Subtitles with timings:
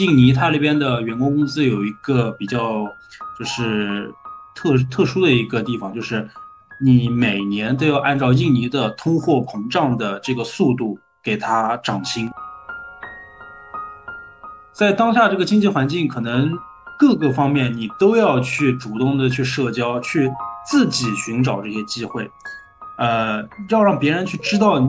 [0.00, 2.86] 印尼它那边的员工工资有一个比较
[3.38, 4.10] 就是
[4.54, 6.26] 特特殊的一个地方，就是
[6.82, 12.30] 你每年都要按照印尼的通货膨胀的这个速度给它涨薪。
[14.72, 16.50] 在当下这个经济环境，可能
[16.98, 20.30] 各个方面你都要去主动的去社交，去
[20.66, 22.30] 自己寻找这些机会，
[22.96, 24.80] 呃，要让别人去知道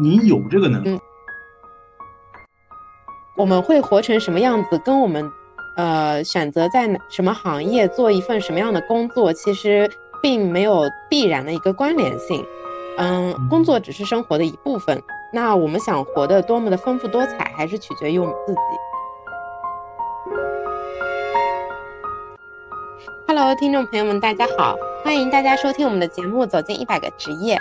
[0.00, 1.00] 你有这个能力。
[3.36, 5.28] 我们会活成什么样子，跟我们，
[5.76, 9.90] 呃，选择在什么行业做一份什么样的工作，其实
[10.22, 12.46] 并没有必然的一个关联性。
[12.96, 15.02] 嗯，工作只是生活的一部分。
[15.32, 18.60] 那我们想活得多么的丰富多彩，还是取决于我们自己。
[23.26, 27.56] Hello，听众朋友们，大家好，欢迎大家收听我们的节目《走进一百个职业》。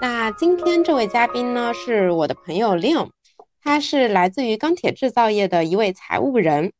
[0.00, 3.08] 那今天这位嘉宾呢，是我的朋友 Liam。
[3.66, 6.72] 他是来自于钢铁制造业的一位财务人，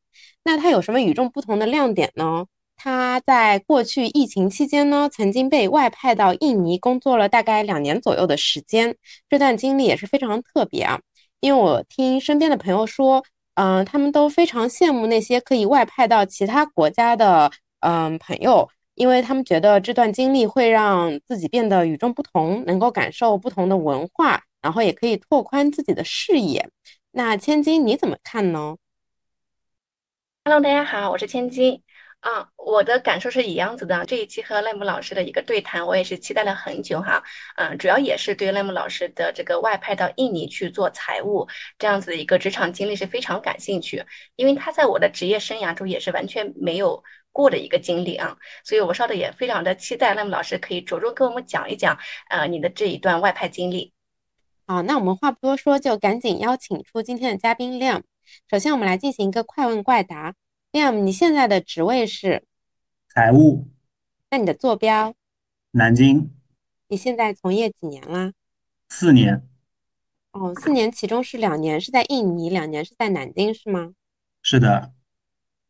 [0.44, 2.46] 那他有什么与众不同的亮点呢？
[2.76, 8.94] 他在过去疫情期间呢，曾经被外派到印尼工作了大概两年左右的时间，
[9.28, 11.00] 这段经历也是非常特别啊。
[11.40, 17.50] 因为我听身边的朋友说，嗯，他们都非常羡慕那些可以外派到其他国家的
[17.80, 24.40] 嗯朋友，因为他们觉得这段经历会让自己变得与众不同，能够感受不同的文化。
[24.62, 26.68] 然后也可以拓宽自己的视野。
[27.10, 28.76] 那千金你怎么看呢
[30.44, 31.82] ？Hello，大家好，我是千金。
[32.20, 34.04] 啊，我的感受是一样子的。
[34.04, 37.22] 这一期和赖姆老师的一个对谈，我也是期待了很久哈。
[37.56, 41.46] 嗯，主要也是对赖姆老师的这个外派到印尼去做财务
[41.78, 51.96] 这样子的一个职场经历是非常感兴趣，因为他在我的职业生涯中也是完全没有过的一个经历啊，所以我稍的也非常的期待赖姆老师可以着重跟我们讲一讲，
[52.30, 53.92] 呃，你的这一段外派经历。
[54.68, 58.02] 好，那我们话不多说，就赶紧邀请出今天的嘉宾 Liam。
[58.50, 60.34] 首先，我们来进行一个快问快答。
[60.72, 62.42] Liam，你现在的职位是
[63.08, 63.68] 财务？
[64.28, 65.14] 那你的坐标？
[65.70, 66.32] 南京。
[66.88, 68.32] 你现在从业几年啦？
[68.88, 69.46] 四年。
[70.32, 73.92] 哦，四年，其中是两年是在印尼，两年是在南京，是吗？
[74.42, 74.92] 是的。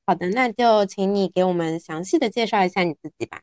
[0.07, 3.43] 好的，那就请你给我们详细的介绍一下你自己吧。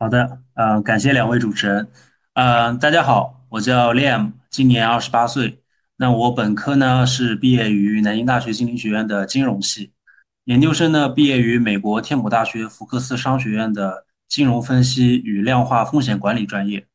[0.00, 1.88] 好的，呃，感谢两位主持人。
[2.32, 4.32] 呃，大家好，我叫 Liam。
[4.50, 5.62] 今年二十八岁，
[5.96, 9.92] 那我本科呢是毕业于南京大学经理学院的金融系，
[10.44, 16.86] 研究生呢毕业于美国天普大学福克斯商学院的金融分析与量化风险管理专业。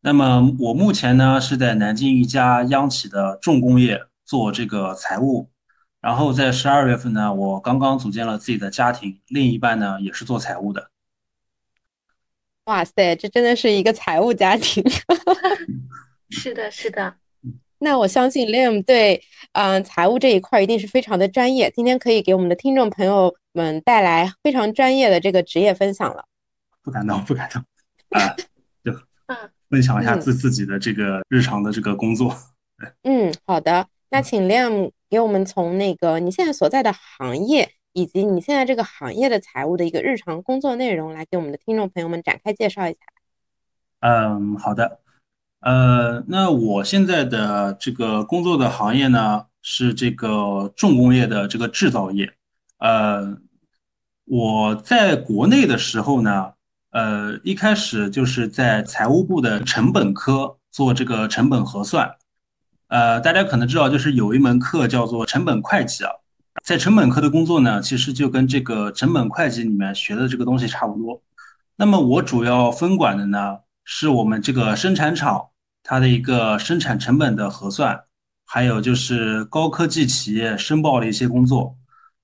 [0.00, 5.50] 那么我目前呢是在南京一家央企的重工业做这个财务，
[6.00, 10.90] 然后在十二月份呢我刚刚组建了自己的家庭，另一半呢也是做财务的。
[12.66, 14.84] 哇塞，这真的是一个财务家庭。
[16.30, 17.14] 是的，是的。
[17.78, 19.22] 那我相信 Liam 对
[19.52, 21.70] 嗯财务这一块一定是非常的专业。
[21.70, 26.24] 今天可以给我们的听众朋友们带来非常专业的这个职业分享了。
[26.82, 27.64] 不敢当，不敢当
[28.10, 28.34] 啊！
[28.82, 28.92] 就
[29.68, 32.36] 分享一下自自己的这个日常的这个工作。
[33.02, 33.86] 嗯，好的。
[34.10, 42.98] 那请 Liam 给我们从那个你现在所在的行业以及你现在这个行业的财务的一个日常工作内容来给我们的听众朋友们展开介绍一下。
[44.00, 45.00] 嗯，好的。
[45.60, 52.34] 呃，那我现在的这个工作的行业呢，是这个重工业的这个制造业。
[52.76, 53.38] 呃，
[54.26, 56.52] 我在国内的时候呢，
[56.90, 62.14] 呃，一开始就是在财务部的成本科做这个成本核算。
[62.88, 66.10] 呃，大家可能知道，就是有一门课叫做成本会计啊，
[66.64, 71.22] 在成本科的工作呢，其实就跟这个成本会计里面学的这个东西差不多。
[71.76, 75.48] 那么我主要分管的呢，是我们这个生产厂。
[75.88, 78.00] 它的一个生产成本的核算，
[78.44, 81.76] 还有就是高科技企业申报的一些工作。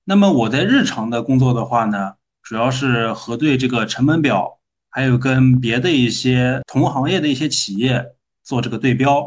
[0.03, 8.05] 那么我在日常的工作的话呢，主要是核对这个成本表，还有跟别的一些同行业的一些企业
[8.43, 9.25] 做这个对标。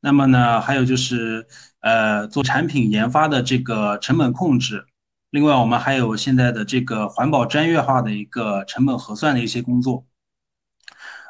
[0.00, 1.46] 那么呢，还有就是
[1.86, 4.86] 呃做产品研发的这个成本控制。
[5.30, 10.04] 另外，我们还有现在的这个环保专业化的一个成本核算的一些工作。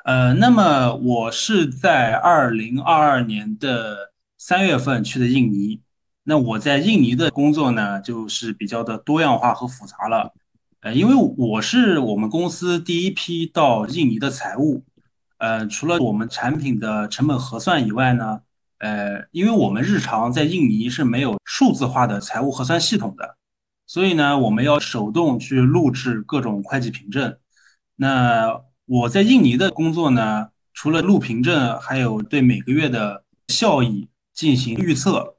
[0.04, 5.82] 呃，那么我是在二零二二年的三月份去的印尼。
[6.24, 10.32] 那我在印尼的工作呢，就是比较的多样化和复杂了。
[10.80, 14.84] 呃，因为我是我们公司第一批到印尼的财务。
[15.38, 18.40] 呃，除了我们产品的成本核算以外呢，
[18.78, 23.36] 呃，因为我们日常在印尼是没有数字化的财务核算系统的，
[23.86, 27.36] 所以呢，我们要手动去录制各种会计凭证。
[27.96, 35.34] 那我在印尼的工作呢，除了录凭证，还有对每个月的效益进行预测。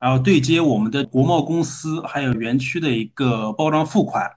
[0.00, 4.30] 然后对接我们的国贸公司，还有园区的一个包装付款。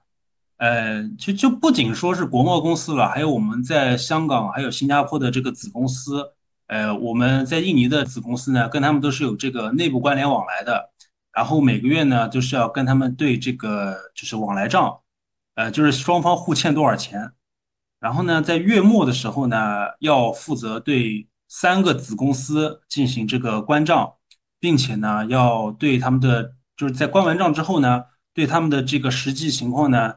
[0.56, 6.32] 呃，就就不仅说是国贸公司了，还有我们在香港还有新加坡的这个子公司。
[6.66, 10.90] 呃，我们在印尼的子公司呢，跟他们都是有这个内部关联往来的。
[11.32, 15.00] 然后每个月呢，就是要跟他们对这个就是往来账，
[15.54, 17.32] 呃，就是双方互欠多少钱。
[18.00, 19.56] 然后呢，在月末的时候呢，
[20.00, 24.14] 要负责对三个子公司进行这个关账，
[24.58, 28.04] 并且呢，要对他们的就是在关完账之后呢，
[28.34, 30.14] 对他们的这个实际情况呢。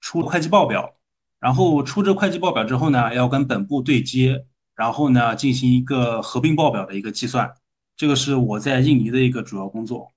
[0.00, 0.94] 出会计报表，
[1.40, 4.46] 然后出这会计报表之后呢，要跟本部对接，
[4.78, 7.52] 然后呢进行一个合并报表的一个计算。
[7.96, 10.08] 这个是我在印尼的一个主要工作。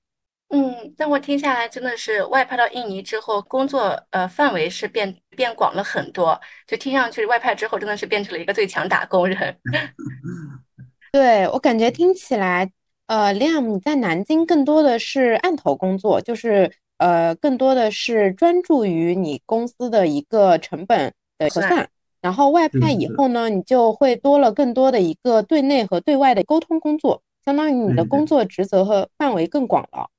[0.49, 9.57] 嗯，那我听下来真的是外派到印尼之后，工作呃范围是变变广了很多，就听上去外派之后真的是变成了一个最强打工人。
[11.11, 12.71] 对我感觉听起来，
[13.07, 16.71] 呃，Liam 你在南京更多的是案头工作，就是。
[17.01, 21.89] 呃，更多的是专注于你公司的一个成本的核算，
[22.21, 30.09] 然后外派以后呢，你就会多了更多的一个对内和对外的沟通工作，相当于你的工作职责和范围更广了。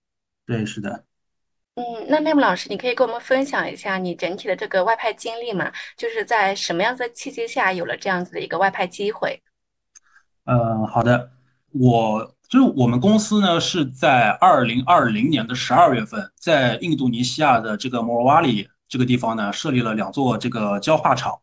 [0.46, 1.04] 对，是的。
[1.76, 5.72] 嗯，那内姆老师，你可以跟我们分享一下你整体的这个外派经历吗？
[5.96, 9.40] 就是在什么样子的契机下有了这样子的一个外派机会？
[10.44, 11.30] 呃，好的，
[11.72, 12.34] 我。
[12.52, 21.40] 就是我们公司呢，是在二零二零年的十二月份，在印度尼西亚的这个摩尔瓦里这个地方呢，设立了两座这个焦化厂。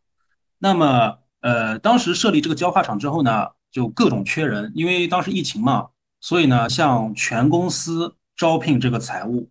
[0.60, 5.88] 那么，呃，当时设立这个焦化厂之后呢，就各种缺人，因为当时疫情嘛，
[6.20, 9.50] 所以呢，向全公司招聘这个财务，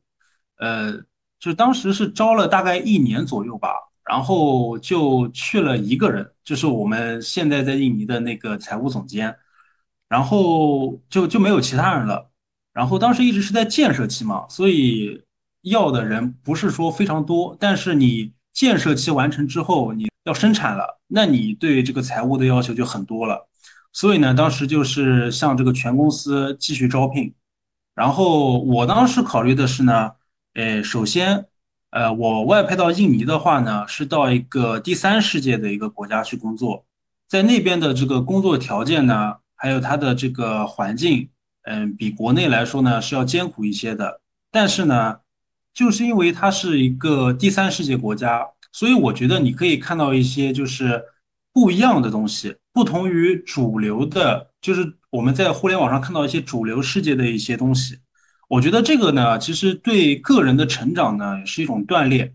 [0.58, 1.02] 呃，
[1.40, 3.70] 就当时是招了大概一年左右吧，
[4.04, 9.36] 然后就去了一个人，就是我们现在在印尼的那个财务总监。
[10.08, 12.30] 然后就就没有其他人了。
[12.72, 15.22] 然后当时一直是在建设期嘛，所以
[15.60, 17.54] 要的人不是说非常多。
[17.60, 23.46] 但是你建设期完成之后，你要生产了，那你对这个财务的要求就很多了。
[23.92, 27.32] 所以呢，当时就是向这个全公司继续招聘。
[27.94, 30.10] 然后我当时考虑的是呢，
[30.54, 31.46] 诶，首先，
[31.90, 36.84] 呃，我外派到印尼的话呢，是到一个第三世界的一个国家去工作，
[37.28, 39.36] 在那边的这个工作条件呢。
[39.60, 41.30] 还有它的这个环境，
[41.62, 44.20] 嗯，比国内来说呢是要艰苦一些的。
[44.52, 45.18] 但是呢，
[45.78, 51.00] 就是因为它是一个第三世界国家，所以我觉得你可以看到一些就是
[51.52, 57.96] 不一样的东西，不同于主流的，就是我们在互联网上看到一些主流世界的一些东西。
[58.48, 62.34] 我觉得这个呢，其实对个人的成长呢也是一种锻炼。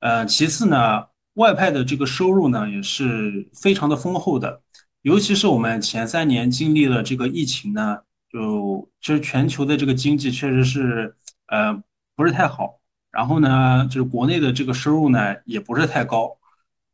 [0.00, 1.04] 呃，其次呢，
[1.34, 4.62] 外派的这个收入呢也是非常的丰厚的。
[5.02, 7.98] 尤其是我们前三年经历了这个疫情呢，
[8.32, 11.14] 就其实全球的这个经济确实是
[11.46, 11.80] 呃
[12.16, 12.79] 不是太好，
[13.10, 16.36] 然后呢，就是国内的这个收入呢也不是太高，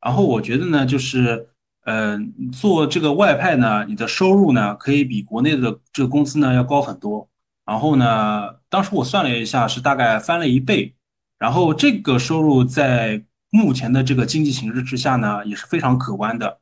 [0.00, 1.48] 然后我觉得呢，就是
[1.84, 2.18] 呃
[2.52, 7.28] 做这个外派呢，你的收入呢可以比国内的这个工资呢要高很多，
[7.64, 10.94] 然后呢，当时我算了一下，是大概翻了一倍，
[11.38, 16.60] 然后这个收入在目前的这个经济形势之下呢，也是非常可观的。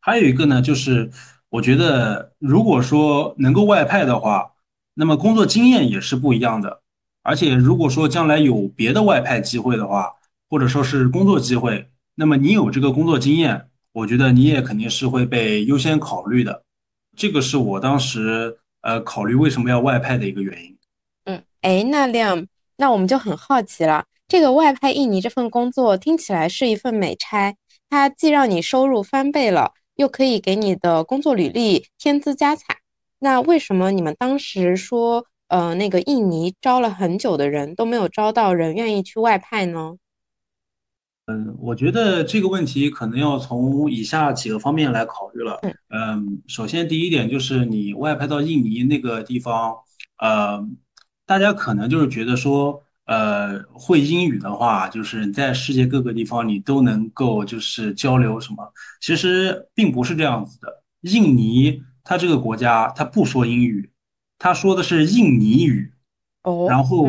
[0.00, 1.10] 还有一个呢，就是
[1.48, 4.52] 我觉得，如果说能够外派的话，
[4.94, 6.82] 那么工作经验也是不一样的。
[7.26, 10.12] 而且，如果说将来有别的外派机会的话，
[10.48, 16.62] 或者说是工作机会，那么你有这个工作经验，我觉得你也肯定是会被优先考虑的。
[17.16, 20.76] 这个是我当时呃考虑为什么要外派的一个原因。
[21.24, 27.56] 嗯，哎，那亮，那我们就很好奇了，这个外派印尼这份工作听起来是一份美差，
[27.90, 29.72] 它既让你收入翻倍了。
[29.96, 32.76] 又可以给你的工作履历添姿加彩，
[33.18, 39.96] 那为什么你们当时说，呃，那个印尼招了很久的人都没有招到人愿意去外派呢？
[41.26, 45.60] 嗯，我觉得这个问题可能要从以下几个方面来考虑了。
[45.88, 49.76] 嗯，首先第一点就是你外派到印尼那个地方，
[50.18, 50.64] 呃，
[51.26, 52.82] 大家可能就是觉得说。
[53.08, 58.72] 呃，会英语的话，就是在世界各个地方你都能够就是交流什么。
[59.00, 60.82] 其实并不是这样子的。
[61.02, 63.88] 印尼它这个国家它不说英语，
[64.38, 65.92] 它说的是印尼语。
[66.42, 66.66] 哦。
[66.68, 67.08] 然后，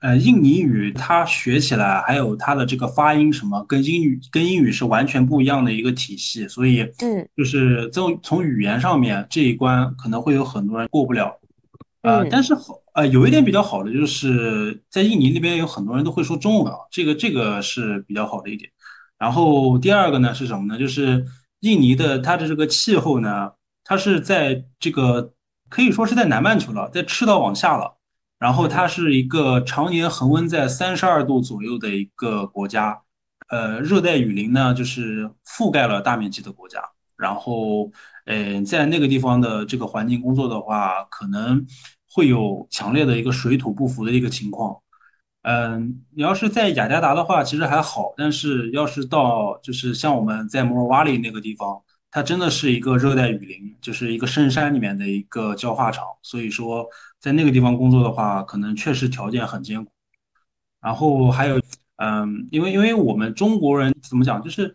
[0.00, 6.46] 呃，印尼语它学起来还有它的这个发音什么，跟英语跟英语是完全不一样的一个体系。
[6.46, 11.38] 所以，嗯，就是从从语言上面这一关可能会有很多人过不了。
[12.02, 18.70] 呃，但是好，呃，有一点比较好的就是在印尼那边有很多人都会说中文啊，这个这个是比较好的一点。
[19.18, 20.78] 然后第二个呢是什么呢？
[20.78, 21.24] 就是
[21.60, 23.50] 印尼的它的这个气候呢，
[23.82, 25.32] 它是在这个
[25.68, 27.96] 可以说是在南半球了，在赤道往下了，
[28.38, 33.02] 然后它是一个常年恒温在三十二度左右的一个国家，
[33.48, 36.82] 呃，热带雨林呢就是覆盖了大面积的国家。
[37.16, 37.90] 然后，
[38.26, 41.66] 呃，在那个地方的这个环境工作的话，可能
[42.12, 44.76] 会有强烈的一个水土不服的一个情况。
[45.40, 51.80] 嗯，你要是在雅加达的话，其实还好，但是要是到就是像我们在摩尔瓦里那个地方，
[52.16, 56.88] 它真的是一个热带雨林，就是一个深山里面的一个焦化厂，所以说
[57.20, 59.92] 在那个地方工作的话，可能确实条件很艰苦。
[60.80, 61.60] 然后还有，
[61.96, 64.74] 嗯，因为因为我们中国人怎么讲，就是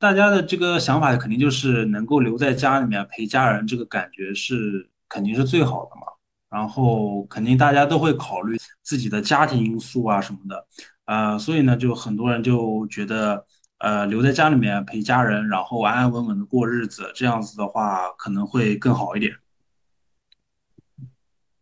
[0.00, 6.02] 大家的这个想法肯定就是能够留在家里面陪家人，这个感觉是肯定是最好的嘛。
[6.48, 10.66] 然后肯定大家都会考虑自己的家庭因素啊什么的，
[11.04, 13.46] 呃，所以呢，就很多人就觉得，
[13.80, 19.34] 呃，留在家里面陪家人，然后安安稳稳的过日子，这样子的话可能会更好一点。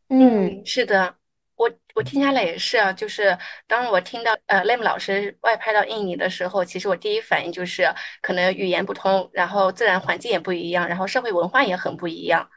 [0.08, 1.14] 嗯，是的，
[1.54, 12.48] 我我听下来也是啊，就是当我听到呃 Lam 老师外派到印尼的时候，其实我第一反应就是可能语言不通，然后自然环境也不一样，然后社会文化也很不一样。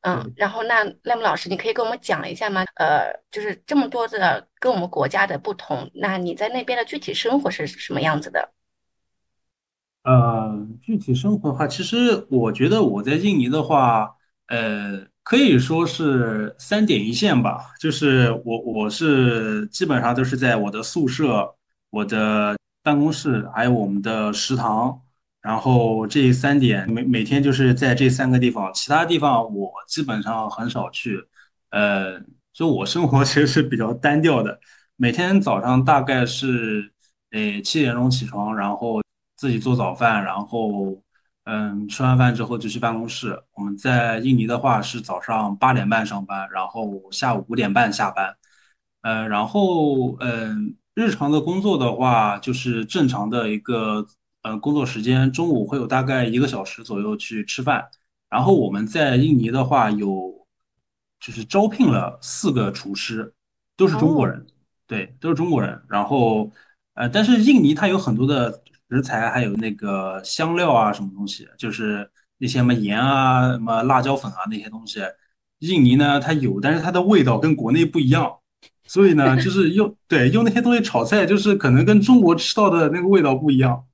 [0.00, 2.64] 嗯，然后那赖姆老师，你可以跟我们讲一下吗？
[2.76, 8.52] 呃，就是这么多的跟我们国家的不同，那你在那边的具体生活是什么样子的？
[10.08, 14.08] 呃，具体生活的话，其实我觉得我在印尼的话，
[14.46, 17.74] 呃，可以说是三点一线吧。
[17.78, 21.54] 就是我我是基本上都是在我的宿舍、
[21.90, 24.98] 我的办公室，还有我们的食堂。
[25.42, 31.22] 然后这三点每每天就是在这三个地方，其他地方我基本上很少去。
[31.70, 32.18] 呃，
[32.54, 34.58] 就我生活 其实是比较单调的，
[34.96, 36.90] 每天早上大概是，
[37.32, 39.02] 诶七点钟起床，然后
[39.38, 41.02] 自己做早饭，然后
[41.44, 43.42] 嗯吃完饭之后就去办公室。
[43.54, 48.36] 我们在印尼的话是早上八点半上班，然后下午五点半下班。
[49.00, 54.06] 呃，然后嗯日常的工作的话就是正常的一个。
[54.42, 57.88] 呃，工作时间中午会有大概一个小时左右去吃饭，
[58.30, 60.46] 然后我们在印尼的话有，
[61.18, 63.34] 就是招聘了四个厨师，
[63.76, 64.46] 都是中国人，
[64.86, 65.82] 对，都是中国人。
[65.88, 66.52] 然后，
[66.94, 75.00] 呃，但是印尼它有很多的食材，还有那个香料啊，什么东西，就是那些什么盐啊、什么辣椒粉啊那些东西，
[75.58, 78.38] 印尼呢它有，但是它的味道跟国内不一样，
[78.86, 83.84] 所以呢，就是 用对用那些东西炒菜，就是可能跟中国吃到的那个味道不一样。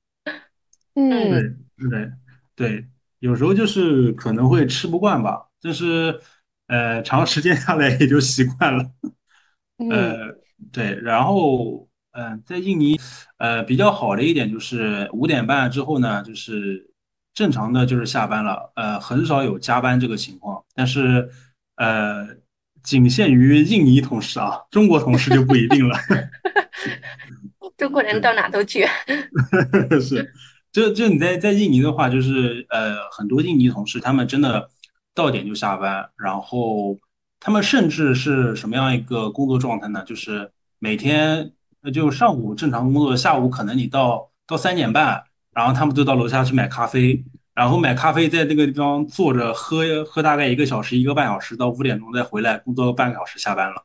[0.95, 1.31] 嗯，
[1.79, 2.13] 对对
[2.55, 2.87] 对，
[3.19, 6.21] 有时候就是可能会吃不惯吧，但是
[6.69, 8.91] 呃，长时间下来也就习惯了。
[9.79, 10.17] 嗯，呃，
[10.73, 12.99] 对，然后嗯，在印尼
[13.39, 16.91] 呃比较好的一点就是五点半之后呢，就是
[17.35, 21.29] 正常的就是下班了，呃，很少有加班这个情况，但是
[21.77, 22.27] 呃，
[22.83, 25.99] 仅限于印尼同事啊，中国同事就不一定了。
[27.77, 28.87] 中国人到哪都去。
[30.01, 30.33] 是。
[30.71, 34.69] 就就你在在印尼的话，就是呃很多印尼同事，他们真的
[35.15, 36.99] 到点就下班，然后
[37.39, 40.03] 他们甚至是什么样一个工作状态呢？
[40.05, 41.53] 就是每天
[41.91, 47.25] 就上午正常工作，下午可能你到到三点半，然后他们就到楼下去买咖啡，
[47.55, 53.85] 然后买咖啡在那个地方坐着喝喝大概一个小时一个半小时，到五点钟再回来工作半个小时下班了。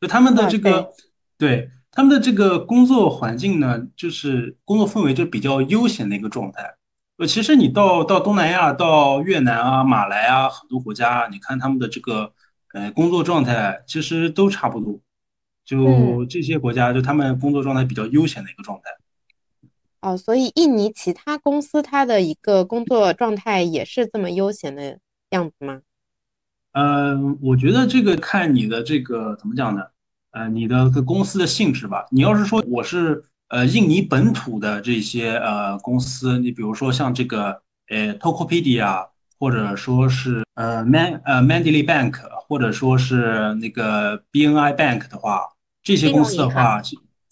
[0.00, 0.90] 就他们的这个
[1.38, 1.70] 对。
[1.92, 6.74] 他们的这个工作环境呢，就是工作氛围就比较悠闲的一个状态。
[7.16, 12.30] 呃，其实你到到东南亚、到越南啊、马来啊很多国家，你看他们的这个
[12.74, 15.00] 呃工作状态，其实都差不多。
[15.66, 18.84] 就这些国家，就他们工作状态比较悠闲的一个状态。
[20.00, 25.80] 哦，所以印尼其他公司它的一个工作状态也是这么悠闲的样子吗？
[26.72, 29.82] 嗯，我觉得这个看你的这个怎么讲呢？
[30.30, 32.06] 呃，你的个公司的性质吧。
[32.10, 39.08] 你要是说我是呃印尼本土的这些呃公司，你比如说像这个呃 Tokopedia，
[39.40, 45.40] 或者说是呃 Man 呃 Mandalay Bank，或者说是那个 BNI Bank 的话，
[45.86, 46.82] 这些公司的话，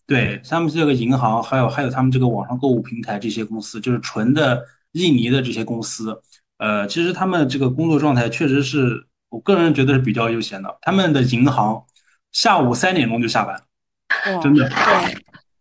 [0.07, 6.23] 对他们这个银行，还有还有他们这个网上购物平台这些公司，就是纯的印尼的这些公司，
[6.59, 10.79] 呃，其实他们这个工作状态确实是我个人觉得是比较悠闲的。
[10.81, 11.85] 他们的银行。
[12.35, 13.63] 下午三点钟就下班，
[14.43, 14.69] 真的，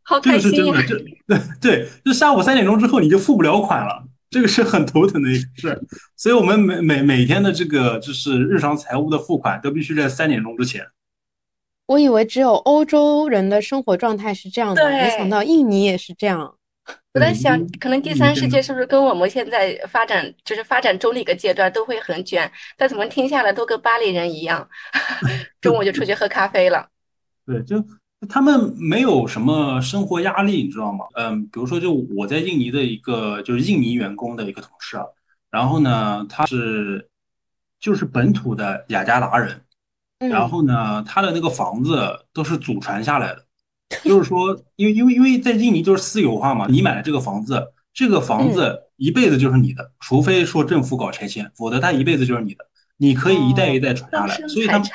[0.01, 0.97] 好开心这个是真
[1.27, 5.79] 的，这对对，就下午三点钟之后你就付不了款了，这个是很头疼的一个事。
[6.17, 10.83] 所以我们每每每天的这个就是日常财务的付款都必须在三点钟之前。
[11.85, 16.55] 我以为只有欧洲人的生活状态是这样的，没想到印尼也是这样。
[17.13, 18.13] 我在想，可能第。
[18.13, 22.49] 三世界是不是跟我们现在发展，就是发展中的一个阶段都会很卷？
[22.77, 24.67] 但怎么听下来都跟巴黎人一样，
[25.61, 26.87] 中午就出去喝咖啡了。
[27.45, 27.83] 对，就
[28.29, 31.05] 他们没有什么生活压力，你知道吗？
[31.15, 35.05] 嗯，比如说，就我在印尼的一个就是印尼员工的一个同事啊，
[35.51, 37.09] 然后呢，他是
[37.79, 39.62] 就是本土的雅加达人，
[40.19, 43.45] 然嗯后呢，他的那个房子都是祖传下来的，
[44.03, 52.65] 就是说，因为因为因为在印尼就是私有化嘛，你买了这个房子，这个房嗯，子一辈子就是你的，除非说政府搞拆迁，否则它一辈子就是你的，
[52.97, 54.87] 你可以一代一哦，代传下来，所以他们。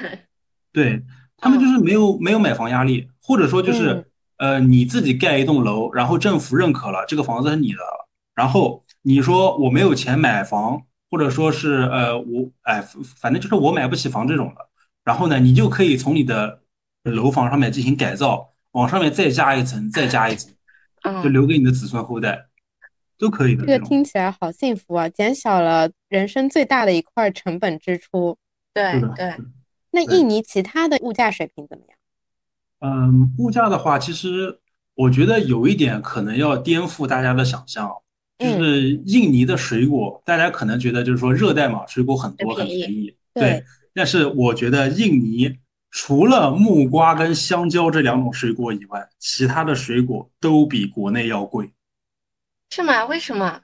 [0.71, 1.03] 对，
[1.39, 7.79] 他们就嗯是没有没有买房压力，或者说就嗯是呃你自己盖一栋楼，然后政府认可了这个房子是你的，
[8.35, 14.68] 然后你说我没有钱买房，或者说是呃我哎反正就是我买不起房这种的，
[15.09, 16.61] 然后呢你就可以从你的
[17.05, 20.53] 楼房上面进行改造，往上面再加一层，再加一层，
[21.03, 22.45] 就嗯，留给你的子孙后代
[23.17, 23.87] 都可以的这个。
[23.87, 28.37] 听起来好幸福啊，减少了人生最大的一块成本支出。
[28.75, 29.35] 对对，
[29.91, 30.03] 那。
[30.03, 31.99] 印尼其他的物价水平怎么样？
[32.81, 34.61] 嗯，物价的话，其实
[34.95, 37.89] 我觉得有一点可能要颠覆大家的想象，
[38.39, 43.17] 就嗯，是印尼的水果，大家可能觉得就是说热带嘛，水果很多很很便宜。
[43.33, 43.65] 对。
[43.99, 45.57] 但是我觉得印尼
[45.91, 51.73] 除了木瓜跟香蕉这两种水果以外，其他的水果都比国内要贵。
[52.71, 53.05] 是吗？
[53.07, 53.61] 为什么？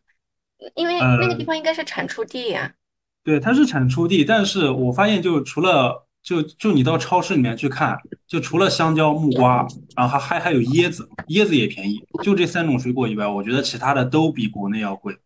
[0.74, 2.74] 因为那个地呃，方应该是产出地呀。
[3.22, 9.64] 对，它是产出地，但是我发现就除了就就你到超市里面去看，就除了香蕉、木瓜，
[9.94, 15.16] 然后还还还有椰子，椰子也便宜，就这三种水果以外，我觉得其他的都比国内要贵。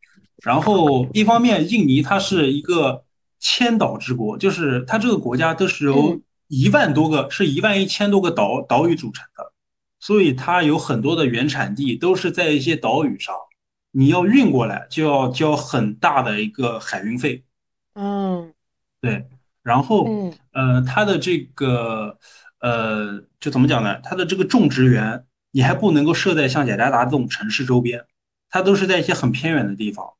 [0.42, 3.04] 然后一方面，印尼它是一个
[3.38, 9.52] 千岛之国，就是它这个国家都是嗯，由一万多个，是一万一千多个岛岛屿组成的，
[10.00, 13.34] 所以它有很多的原产地都是在一些岛屿上，
[13.90, 17.44] 你要运过来就要交很大的一个海运费。
[17.94, 18.52] 嗯，
[19.00, 19.26] 对，
[19.62, 22.18] 然后嗯呃，它的这个
[22.60, 24.00] 呃，就怎么讲呢？
[24.02, 28.04] 它的这个种植园，你还不能够设在像雅加达这种城市周边，
[28.50, 30.14] 它都是在一些很偏远的地方，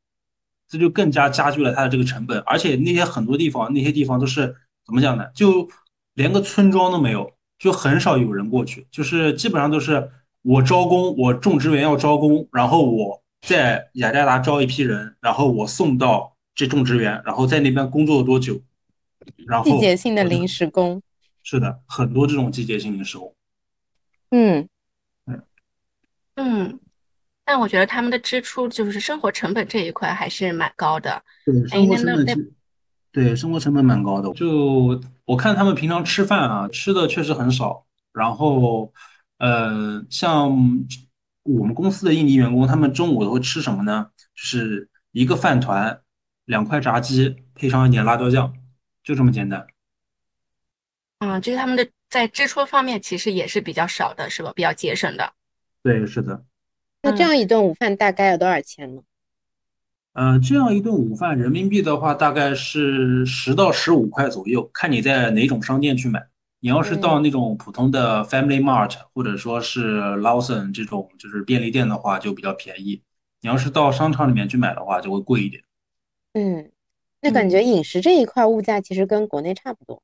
[0.68, 2.38] 这就更加加剧了它的这个成本。
[2.40, 4.54] 而且那些很多地方，那些地方都是
[4.85, 5.26] 怎么讲呢？
[5.35, 5.68] 就
[6.14, 10.11] 连个村庄都没有，就很少有人过去，就是基本上都是
[10.42, 18.61] 我招工，我种植园要招工，然后我在雅加达招一批人，然后我送到这种植园，然后在那边工作多久。
[19.46, 21.02] 然后季节性的临时工。
[21.42, 23.35] 是的，很多这种季节性临时工。
[24.31, 24.68] 嗯，
[25.26, 25.42] 嗯，
[26.37, 26.81] 嗯，
[27.48, 31.22] 但我觉得他们的支出就是生活成本这一块还是蛮高的。
[31.66, 32.34] 生活成本其
[33.11, 34.30] 对生活成本蛮高的。
[34.34, 37.87] 就我看他们平常吃饭啊，吃的确实很少。
[38.12, 38.92] 然后，
[39.38, 40.50] 呃，像
[41.42, 44.11] 我们公司的印尼员工，他们中午都会吃什么呢？
[44.34, 46.02] 就是一个饭团，
[46.44, 48.52] 两块炸鸡，配上一点辣椒酱，
[49.02, 49.66] 就这么简单。
[51.20, 54.52] 嗯，就是他们的在支出方面其实也是比较少的，是吧？
[54.54, 55.32] 比较节省的。
[55.82, 56.44] 对，是的。
[57.02, 59.02] 嗯，那这样一顿午饭大概要多少钱呢？
[60.14, 66.26] 呃，这样一顿午饭人民币的话，大概是十到十五块左右，看你在哪种商店去买。
[66.61, 73.00] 你要是到嗯，那种普通的 Family Mart 或者说是 Lawson 这种就是便利店的话，就比较便宜。
[73.40, 75.62] 你要是到商场里面去买的话，就会贵一点。
[76.32, 76.72] 嗯，
[77.20, 80.02] 那感觉嗯，饮食这一块物价其实跟国内差不多。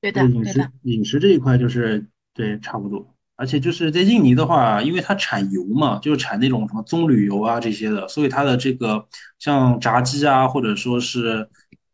[0.00, 0.62] 对，对的，饮对的。
[0.62, 9.06] 食饮食这一块就是对差不多，而且就是在印尼的话，因为它产油嘛，就是产那种什么棕榈油啊这些的，所以它的这个
[9.38, 11.48] 像炸鸡啊，或者说是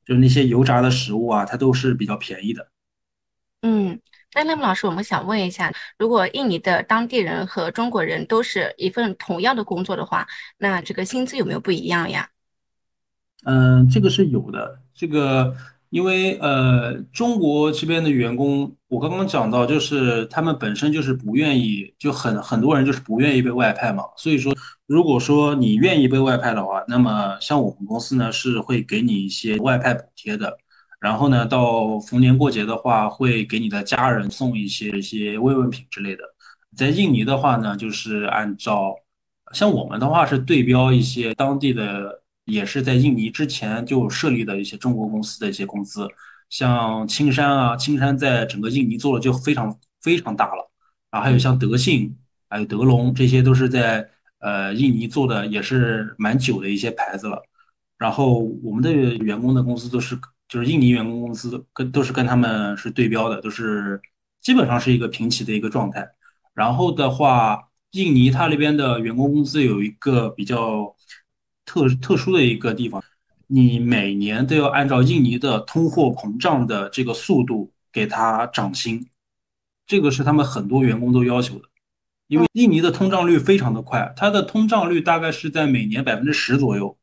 [0.07, 2.69] 就是那些油炸的食物啊，它都是比较便宜的。
[3.63, 4.01] 嗯，
[4.35, 10.27] 那那么老师，我们想问一下，如果印尼的当地人和中国人都是一份同样的工作的话，
[10.59, 12.29] 那这个薪资有没有不一样呀？
[13.45, 14.81] 嗯，这个是有的。
[14.95, 15.57] 这个
[15.91, 24.05] 因为呃，中国这边的员工，我刚刚讲到，就是他们本身就是不愿意，就很很多人就是不愿意被外派嘛。
[24.19, 24.55] 所以说，
[24.87, 30.59] 如果说你愿意被外派的话，那么像我们公司呢是会给你一些外派补贴的。
[31.01, 36.23] 然后呢，到逢年过节的话，会给你的家人送一些一些慰问品之类的。
[36.77, 38.95] 在印尼的话呢，就是按照
[39.55, 46.07] 像我们的话是对标一些当地的，也是在印尼之前就设立的一些中国公司的一些公司，
[46.53, 50.71] 像青山啊，青山在整个印尼做的就非常非常大了，
[51.11, 52.15] 然后还有像德信，
[52.51, 54.07] 还有德龙，这些都是在
[54.39, 57.43] 呃印尼做的也是蛮久的一些牌子了。
[57.97, 63.99] 然后我们的员工的公司都是就是印尼员工公司跟都是跟他们是对标的，都是
[64.43, 66.07] 基本上是一个平齐的一个状态。
[66.53, 70.95] 然后的话，印尼它那边的员工工资有一个比较
[71.65, 73.03] 特特殊的一个地方，
[73.55, 79.07] 你每年都要按照印尼的通货膨胀的这个速度给他涨薪，
[79.87, 81.67] 这个是他们很多员工都要求的，
[82.29, 86.97] 因为印尼的通胀率非常的快，它的通胀率大概是在每年百分之十左右，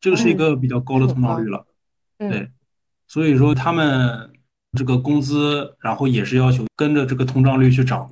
[0.00, 1.64] 这个是一个比较高的通胀率了，
[2.18, 2.50] 对，
[3.06, 4.32] 所以说他们
[4.76, 8.10] 这个工资，然后也是要求跟着这个通胀率去涨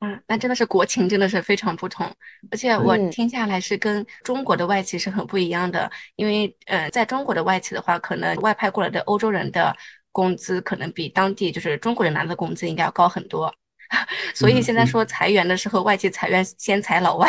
[0.00, 0.06] 的。
[0.08, 2.10] 嗯，那真的是国情真的是非常不同，
[2.50, 9.76] 而且我听下来是跟中国的外企是很不一样的，因为呃，在中国的外企的话，可能外派过来的欧洲人的
[10.10, 13.54] 工资可能比当地就是中国人拿的工资应该要高很多，
[14.34, 17.28] 所以现在说裁员的时候，外企裁员先裁老外。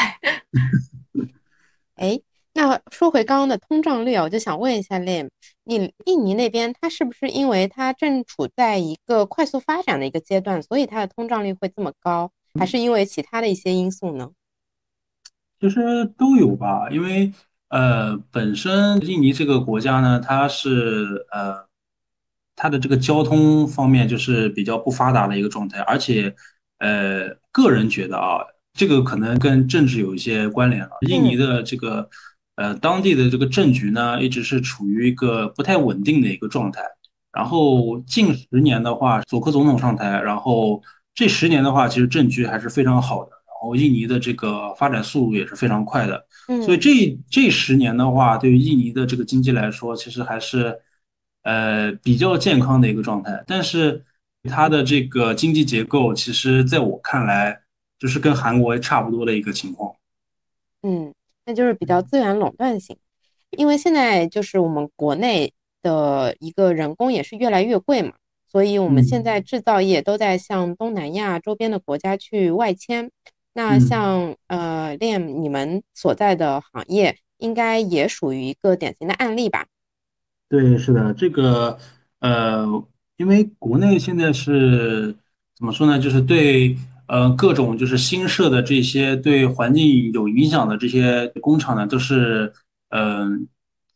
[1.95, 2.19] 哎，
[2.53, 5.29] 那说回刚刚的通胀率啊，我就想问一下 Lim，
[5.65, 12.31] 你印尼那边它是不是因为它正处在一个快速发展的一个阶段，所以它的通胀率会这么高？
[12.59, 14.31] 还是因为其他的一些因素呢？
[15.59, 17.31] 其实都有吧，因为
[17.69, 21.65] 呃，本身印尼这个国家呢，它是呃，
[22.55, 26.35] 它的这个交通方面就是比较不发达的一个状态，而且
[26.79, 28.39] 呃，个人觉得啊，
[28.73, 30.91] 这个可能跟政治有一些关联了。
[31.07, 32.09] 印尼的这个
[32.55, 36.81] 呃，当地的这个政局呢，一直是处于一个不太稳定的一个状态。
[37.31, 40.81] 然后近十年的话，佐科总统上台，然后。
[41.13, 50.79] 这十年的话，其实政局还是非常好的，然后印尼的这个发展速度也是非常快的，嗯，所以这这十年的话，对于印尼的这个经济来说，其实还是
[51.43, 53.43] 呃比较健康的一个状态。
[53.45, 54.03] 但是
[54.49, 57.61] 它的这个经济结构，其实在我看来，
[57.99, 59.93] 就是跟韩国差不多的一个情况。
[60.81, 61.13] 嗯，
[61.45, 62.97] 那就是比较资源垄断型，
[63.51, 68.13] 因为现在就是我们国内的一个人工也是越来越贵嘛。
[68.51, 73.09] 所以，我们现在制造业都在向东南亚周边的国家去外迁。
[73.53, 79.67] 那像呃，链你们所在的行业，应该也属于一个典型的案例吧？
[80.49, 81.77] 对，是的，这个
[82.19, 82.65] 呃，
[83.15, 85.15] 因为国内现在是
[85.55, 85.97] 怎么说呢？
[85.97, 86.75] 就是对
[87.07, 92.51] 呃各种就是新设的这些对环境有影响的这些工厂呢，都是
[92.89, 93.47] 嗯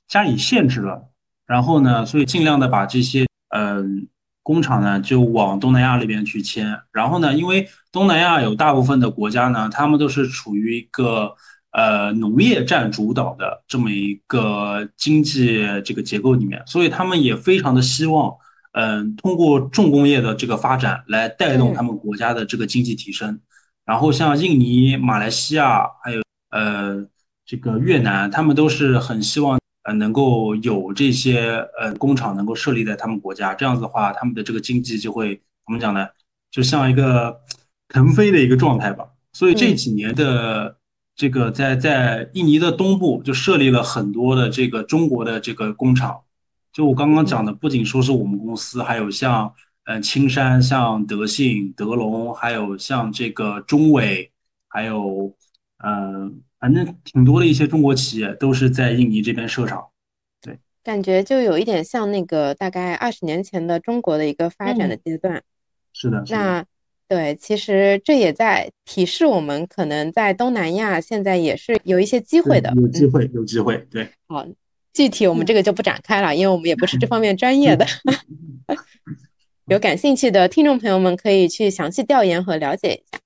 [0.07, 1.09] 加以限制了。
[1.45, 4.07] 然后呢，所以尽量的把这些嗯。
[4.45, 11.33] 工厂呢就往东南亚那边去迁，然后呢，因为东南亚有大部分的国家呢，他们都是处于一个
[11.71, 18.31] 呃农业占主导的这么一个经济这个结构里面，所以他们也非常的希望，
[18.73, 23.39] 嗯，通过重工业的这个发展来带动他们国家的这个经济提升。
[23.83, 27.03] 然后像印尼、马来西亚还有呃
[27.47, 29.57] 这个越南，他们都是很希望。
[29.85, 36.07] 呃，能够有这些呃工厂能够设立在他们国家，这样子的话，他们的这个经济就会怎么讲呢？
[36.49, 37.39] 就像一个
[37.87, 39.07] 腾飞的一个状态吧。
[39.31, 40.77] 所以这几年的
[41.15, 46.19] 这个在在印尼的东部就设立了很多的这个中国的这个工厂。
[46.73, 54.31] 就我刚刚讲的，不仅说是我们公司，还有像嗯青山、像德信、德龙，还有像这个中伟，
[54.67, 55.31] 还有
[55.83, 56.41] 嗯。
[56.65, 59.87] 反正挺多的一些中国企业都是在印尼这边设厂，
[60.41, 65.43] 对，感觉就有一点像那个大概二十年前的中国的一个发展的阶段。
[65.93, 66.65] 是的，那
[67.07, 74.09] 对，其实这也在提示我们，可能在东南亚现在也是有一些机会的，有机会，有机会，对。
[74.27, 74.43] 好，
[74.91, 77.85] 具体我们这个就不展开了，因为我们也不是这方面专业的。
[79.69, 83.19] 有感兴趣的听众朋友们可以去详细调研和了解一下。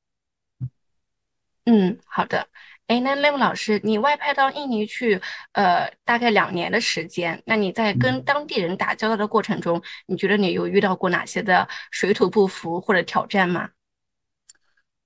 [1.67, 2.45] 嗯，好的。
[2.89, 5.21] 哎，那老师，你外派到印尼去，
[5.51, 7.39] 呃，大概两年的时间。
[7.45, 13.69] 那你在跟当地人打交道的过程中，你觉得你有遇到过哪些的水土不服或者挑战吗？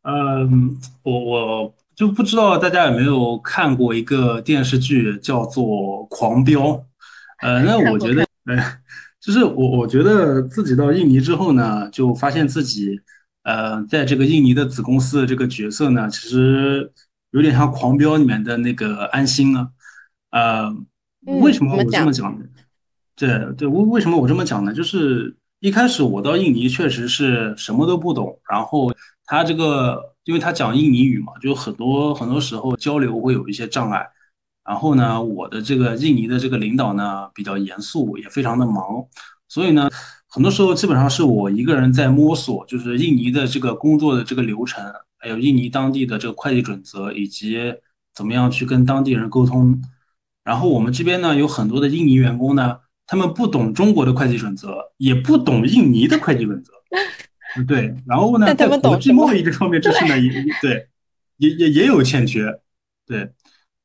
[0.03, 5.65] 嗯，我我就不知道大家有没有看过一个电视剧叫做
[6.07, 6.61] 《狂飙》。
[7.43, 8.77] 呃，那我觉得，呃，
[9.19, 13.01] 就是我我觉得自己到印尼之后呢，就发现自己，
[13.43, 16.93] 呃，在这个印尼的子公司的这个角色呢，其实。
[17.33, 19.69] 有点像《狂飙》里面的那个安心呢，
[20.29, 20.71] 呃，
[21.41, 22.45] 为什么我这么讲呢？
[23.15, 24.71] 对对，为为什么我这么讲呢？
[24.71, 28.93] 就是一开始我到印尼确实是什么都不懂，然后
[29.25, 34.07] 他这个，因为他讲印尼语嘛，就很多很多时候交流会有一些障碍。
[34.63, 39.03] 然后呢，我的这个印尼的这个领导呢比较严肃，也非常的忙，
[39.47, 39.89] 所以呢，
[40.27, 44.83] 很多时候基本上是我一个人在摸索，就是印尼的这个工作的这个流程。
[45.23, 47.57] 还有印尼当地的这个会计准则，以及
[48.13, 49.81] 怎么样去跟当地人沟通。
[50.43, 56.73] 然后我们这边呢，有很多的印尼员工呢，他们不懂中国的会计准则，也不懂印尼的会计准则。
[57.65, 60.29] 对，然后呢，在国际贸易这方面，这是呢，也
[60.61, 60.89] 对。
[61.37, 62.59] 也也也有欠缺，
[63.07, 63.31] 对，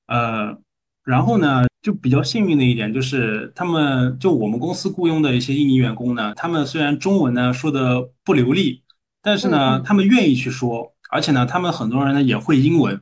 [0.06, 0.58] 呃，
[1.02, 8.82] 然后呢，就比较幸运的一点就是，他们就我们公司雇佣的一些印尼员工呢，他们虽然中文呢说的不流利，
[9.22, 13.00] 但是呢，他们愿意去说，而且呢，他们很多人呢也会英文，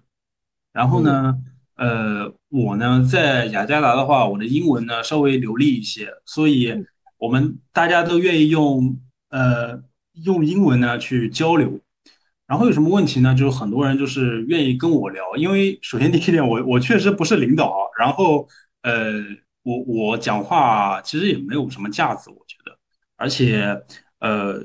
[0.73, 1.37] 然后呢，
[1.77, 6.85] 呃，我呢在雅加达的话，我的英文呢稍微流利一些，所以
[7.19, 8.99] 我们大家都愿意用
[9.31, 9.83] 呃
[10.25, 11.81] 用英文呢去交流。
[12.47, 13.35] 然后有什么问题呢？
[13.35, 18.47] 就是很多人就是愿意跟我聊，因为首先第一点，我我确实不是领导，然后
[18.83, 19.15] 呃，
[19.65, 22.79] 我我讲话其实也没有什么架子，我觉得，
[23.17, 23.83] 而且
[24.21, 24.65] 呃，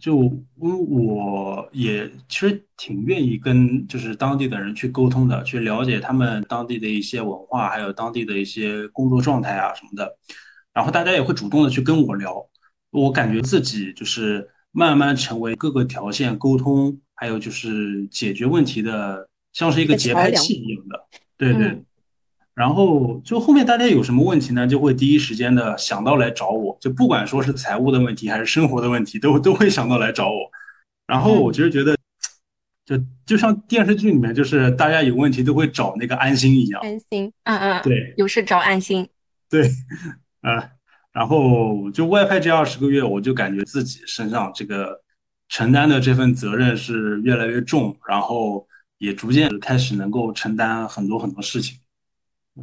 [0.00, 10.16] 就我也其实挺愿意跟就是当地的人去沟通的，去了解他们当地的一些文化，还有当地的一些工作状态啊什么的，
[10.72, 12.44] 然后大家也会主动的去跟我聊，
[12.90, 17.00] 我感觉自己就是慢慢成为各个条线沟通。
[17.14, 21.04] 还有就是解决问题的，像是一个节拍器一样的，
[21.36, 21.84] 对对。
[22.54, 30.50] 然后就后面大家有什么问题呢，就会第一时间的想到来找我，就不管说是财务的问题还是生活的问题，都都会想到来找我。
[31.06, 31.96] 然后我其实觉得，
[32.84, 36.80] 就就像电视剧里面，就是大家有问题都会找那个安心一样。
[36.82, 39.08] 安心，嗯嗯，对，有事找安心。
[39.48, 39.70] 对，
[40.42, 40.70] 啊，
[41.12, 45.02] 然后就外派这二十个月，我就感觉自己身上这个。
[45.52, 48.64] 承担的这份责任是越来越重，然后
[48.98, 51.76] 也逐渐开始能够承担很多很多事情。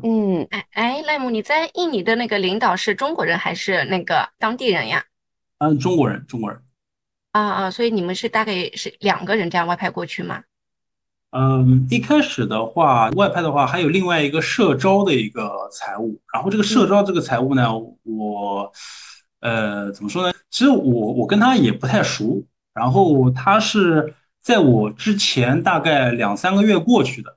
[0.04, 5.04] 嗯，哎哎，赖姆，你在印尼的那个领导是中国人还是那个当地人呀？
[5.60, 6.62] 嗯，中国人，中国人。
[7.32, 10.44] 啊啊，所以你们是大概是两个人这样外派过去吗？
[11.32, 17.72] 嗯，一开始的话，外派的话还有另外一个社招的一个财务，然后这个社招这个财务呢，
[18.04, 18.72] 我
[19.42, 20.34] 呃怎么说呢？
[20.50, 22.44] 其实我我跟他也不太熟。
[22.74, 27.37] 然后他是在我之前大概两三个月过去的，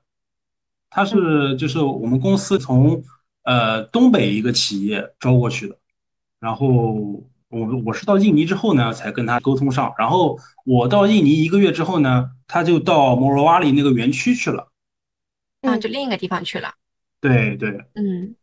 [0.91, 3.03] 他是就是我们公司从
[3.43, 5.75] 呃东北一个企业招过去的，
[6.39, 6.67] 然后
[7.49, 14.67] 我我是到印尼之后呢才跟他沟通上，然后我到印尼一个月之后呢，他就到摩罗瓦里那个园区去了，
[15.61, 16.75] 那，就另一个地方去了，
[17.19, 18.35] 对对，嗯，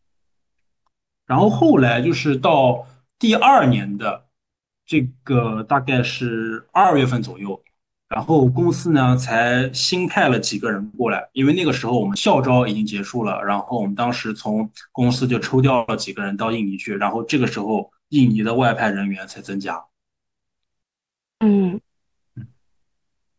[1.27, 4.25] 然后后来就是到第二年的。
[4.91, 7.63] 这个大概是二月份左右，
[8.09, 19.85] 然后公司呢才新派了几个人过来，因为那个时候我们校招已经结束了，然后我们当时从公司就抽调了几个人到印尼去，然后这个时候印尼的外派人员才增加。
[21.41, 21.81] 嗯，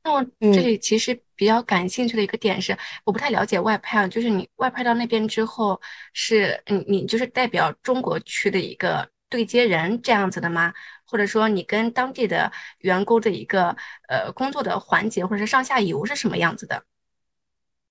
[0.04, 5.82] 那我这里其实比较感兴趣的一个点是，我不太了解外派，就是你外派到那边之后，
[6.14, 10.74] 是你你就是代表中国区的一个对接人这样子的吗？
[11.06, 13.76] 或者说你跟当地的员工的一个
[14.08, 16.84] 呃工作的环节或者是上下游是什么样子的？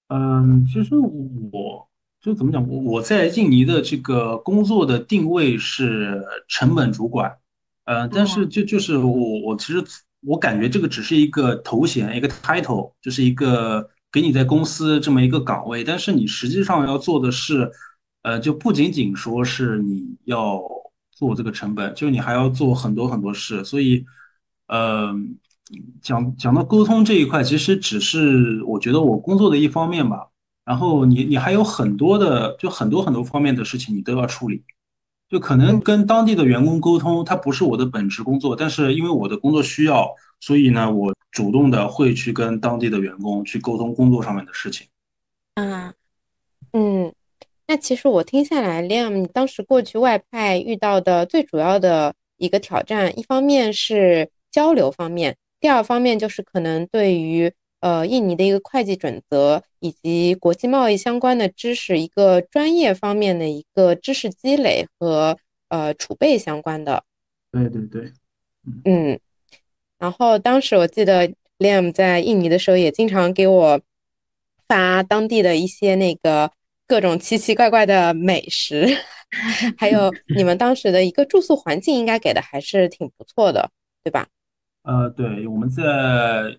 [0.09, 1.89] 嗯，其实我
[2.21, 7.37] 就怎么讲，我我在印尼的这个工作的定位是成本主管，
[7.85, 9.85] 呃，但是就就是我我其实
[10.21, 17.71] 我感觉这个只是一个头衔，一个 title，就是一个给你在公司这么一个岗位，但是你实际上要做的是，
[18.23, 20.63] 呃，就不仅仅说是你要。
[21.19, 24.07] 做这个成本，就你还要做很多很多事，所以，
[24.69, 25.13] 呃，
[26.01, 30.29] 讲讲到沟通这一块，其实只是我觉得我工作的一方面吧。
[30.65, 34.63] 然后你你还有很多的，就很多很多方面的事情你都要处理。
[35.29, 44.87] 就可能跟当地的员工沟通，它不是我的本职工作，但是因为我的工作需要，所以呢，我主动的会去跟当地的员工去沟通工作上面的事情。
[45.57, 45.93] 嗯
[46.73, 47.13] 嗯。
[47.71, 65.37] 那其实我听下来，Liam，你当时过去外派遇到的最主要的一个挑战，一方面是交流方面，第二方面就是可能对于呃印尼的一个会计准则以及国际贸易相关的知识，一个专业方面的一个知识积累和
[65.69, 67.05] 呃储备相关的。
[67.53, 68.11] 对对对，
[68.87, 69.21] 嗯。
[69.99, 73.79] 然后当时我记得 Liam 在印尼的时候，也经常给我
[74.67, 76.51] 发当地的一些那个。
[76.89, 78.89] 各种奇奇怪怪的美食，
[79.77, 83.71] 还有 你们当时的一个住宿环境，应该给的还是挺不错的，
[84.03, 84.27] 对吧？
[84.85, 85.83] 呃，对，我们在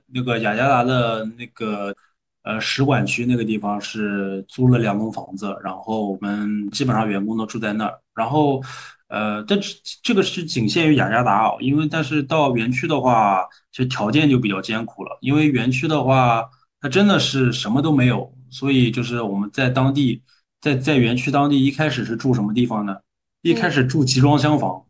[0.05, 1.95] 那个雅加达的那个
[2.43, 7.99] 呃使馆区那个地方是租了两栋房子，然后我们基本上员工都住在那儿。
[8.13, 8.61] 然后
[9.07, 16.47] 呃，但是这个是仅限于雅加达哦，因为但是到园区的话，其实条件就比较艰苦了，因为园区的话，
[16.79, 18.31] 它真的是什么都没有。
[18.51, 20.21] 所以就是我们在当地，
[20.61, 22.97] 在在园区当地一开始是住什么地方呢？
[23.41, 24.85] 一开始住集装箱房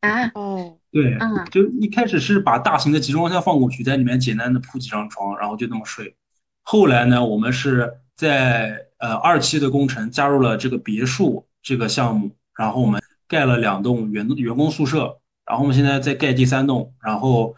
[0.00, 1.18] 啊，哦，对，
[1.50, 6.16] 就一开始是把大型的集装箱放过去，在里面简单的铺几张床，然后就那么睡。
[6.62, 17.54] 后来呢，我们是在呃二期的工程加入了这个别墅这个项目，然后我们盖了两栋员员工宿舍，然后我们现在在盖第三栋，然后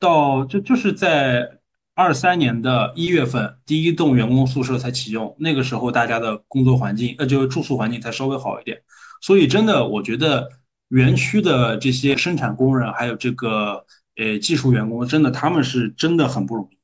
[0.00, 1.59] 到就就是在
[1.94, 8.80] 二三年的一月份，第一栋员工宿舍才启用，那个时候大家的工作环境呃就是住宿环境才稍微好一点，
[9.20, 10.48] 所以真的我觉得
[10.88, 13.84] 园区的这些生产工人还有这个
[14.16, 16.78] 呃技术员工，真的他们是真的很不容易。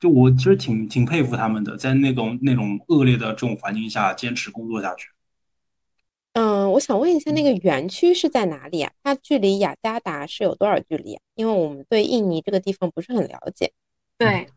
[0.00, 5.08] 就我其实挺挺佩服他们的，在那种那种恶劣的这种环境下坚持工作下去。
[6.34, 8.92] 嗯，我想问一下，那个园区是在哪里啊？
[9.02, 11.20] 它距离雅加达是有多少距离啊？
[11.34, 13.72] 因为我们对印尼这个地方不是很了解。
[14.18, 14.48] 对，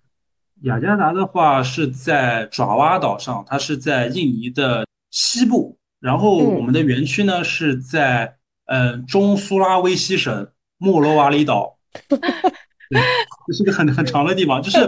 [0.64, 5.78] 雅加达的话是在爪哇岛上，它是在印尼的西部。
[6.00, 11.78] 然后我们的园区呢是在呃中苏拉威西省莫罗瓦里岛。
[12.10, 13.00] 对，
[13.48, 14.80] 这是个很很长的地方，就是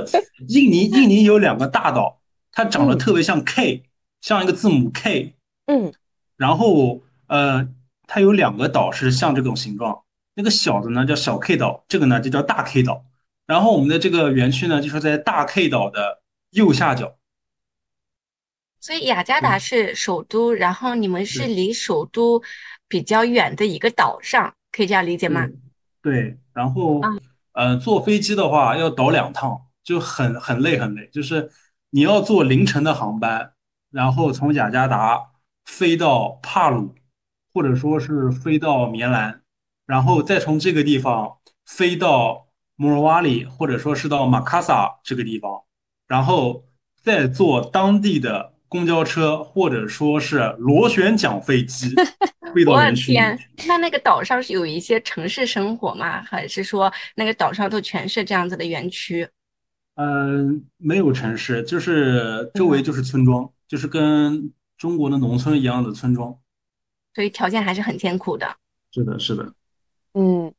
[0.47, 2.19] 印尼， 印尼有两个大岛，
[2.51, 3.83] 它长得特别像 K，
[4.21, 5.35] 像一个字母 K，
[5.67, 5.93] 嗯，
[6.35, 7.67] 然后呃，
[8.07, 13.05] 它有两个岛是像这种形状，那个小的呢叫小 K 岛，这个呢就叫大 K 岛，
[13.45, 17.17] 然后我们的这个园区呢就是在大 K 岛的右下角，
[18.79, 22.41] 所以雅加达是首都，然后你们是离首都
[22.87, 25.47] 比较远的一个岛上，可以这样理解吗？
[26.01, 27.01] 对，然后。
[27.55, 31.07] 呃，坐飞机的话要倒两趟，就很很累很累。
[31.13, 31.51] 就是
[31.91, 33.53] 你要坐凌晨的航班，
[33.91, 36.95] 然后从雅加达飞到帕鲁，
[37.53, 39.43] 或者说是飞到棉兰，
[39.85, 42.42] 然后再从这个地方飞到
[42.75, 45.61] 莫罗瓦里，或者说是到马卡萨这个地方，
[46.07, 46.65] 然后
[47.01, 51.93] 再坐当地的公交车，或者说是螺旋桨飞机。
[52.67, 56.21] 我的天，那那个岛上是有一些城市生活吗？
[56.21, 59.27] 还是说那个岛上都全是这样子的园区？
[59.95, 66.37] 嗯，没有城市，就是周围就是村庄，就是跟中国的农村一样的村庄。
[67.15, 68.55] 所以条件还是很艰苦的。
[68.91, 69.51] 是的，是的。
[70.13, 70.53] 嗯，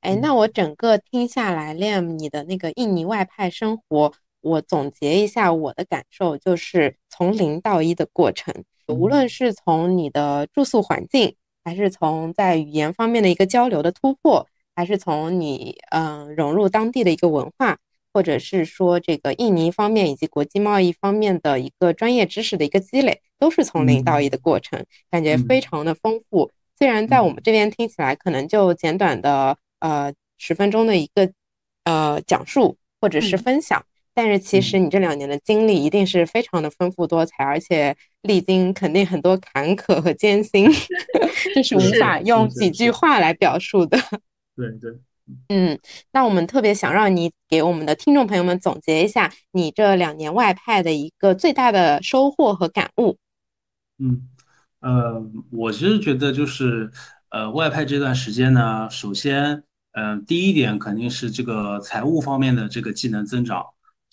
[0.00, 8.54] 哎，那我整个听下来，Liam，你的那个印尼外派生活，我总结一下我的感受，就是从零到一的过程。
[8.86, 17.78] 无论是从你的住宿环境，还是从在语言方面的一个交流的突破，还是从你嗯融入当地的一个文化，
[18.12, 26.52] 或者是说这个印尼方面以及国际贸易方面的一个专业知识的一个积累，都是从零到一的过程，感觉非常的丰富。
[26.78, 31.30] 虽然在我们这边听起来可能就简短的呃十分钟的一个
[31.84, 33.84] 呃讲述或者是分享。
[34.14, 40.66] 但是其实你这两年的经历一定是非常的丰富多彩，而且历经肯定很多坎坷和艰辛
[41.54, 43.98] 这是无法用几句话来表述的。
[44.56, 44.90] 对对，
[45.54, 45.78] 嗯，
[46.12, 53.18] 那我们特别想让你给我们的听众朋友们总结一下你这两年外派的一个最大的收获和感悟。
[53.98, 54.26] 嗯，
[54.80, 56.90] 呃，我其实觉得就是
[57.36, 63.62] 呃外派这段时间呢，首先，嗯，第一点肯定是这个财务方面的这个技能增长。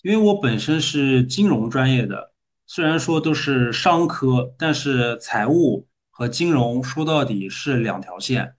[0.02, 2.32] 因为我本身是金融专业的，
[2.66, 8.56] 虽然说都是商科，但是财务和金融说到底是两条线，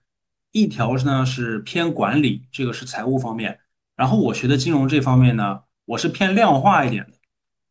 [0.50, 3.60] 一条呢是偏管理，这个是财务方面，
[3.94, 7.12] 然后我学的金融这方面呢，我是偏量化一点的，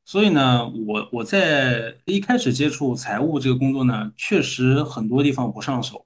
[0.05, 6.05] 所以呢，我我在一开始接触财务这个工作呢，确实很多地方不上手。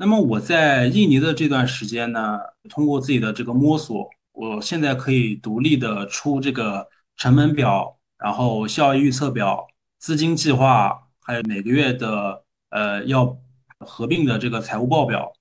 [0.00, 2.38] 那么我在印尼的这段时间呢，
[2.70, 4.08] 通过自己的这个摸索。
[4.30, 9.66] 我现在可以独立的出这个成本表，然后效益预测表、
[9.98, 13.36] 资金计划，还有每个月的呃要
[13.80, 15.32] 合并的这个财务报表。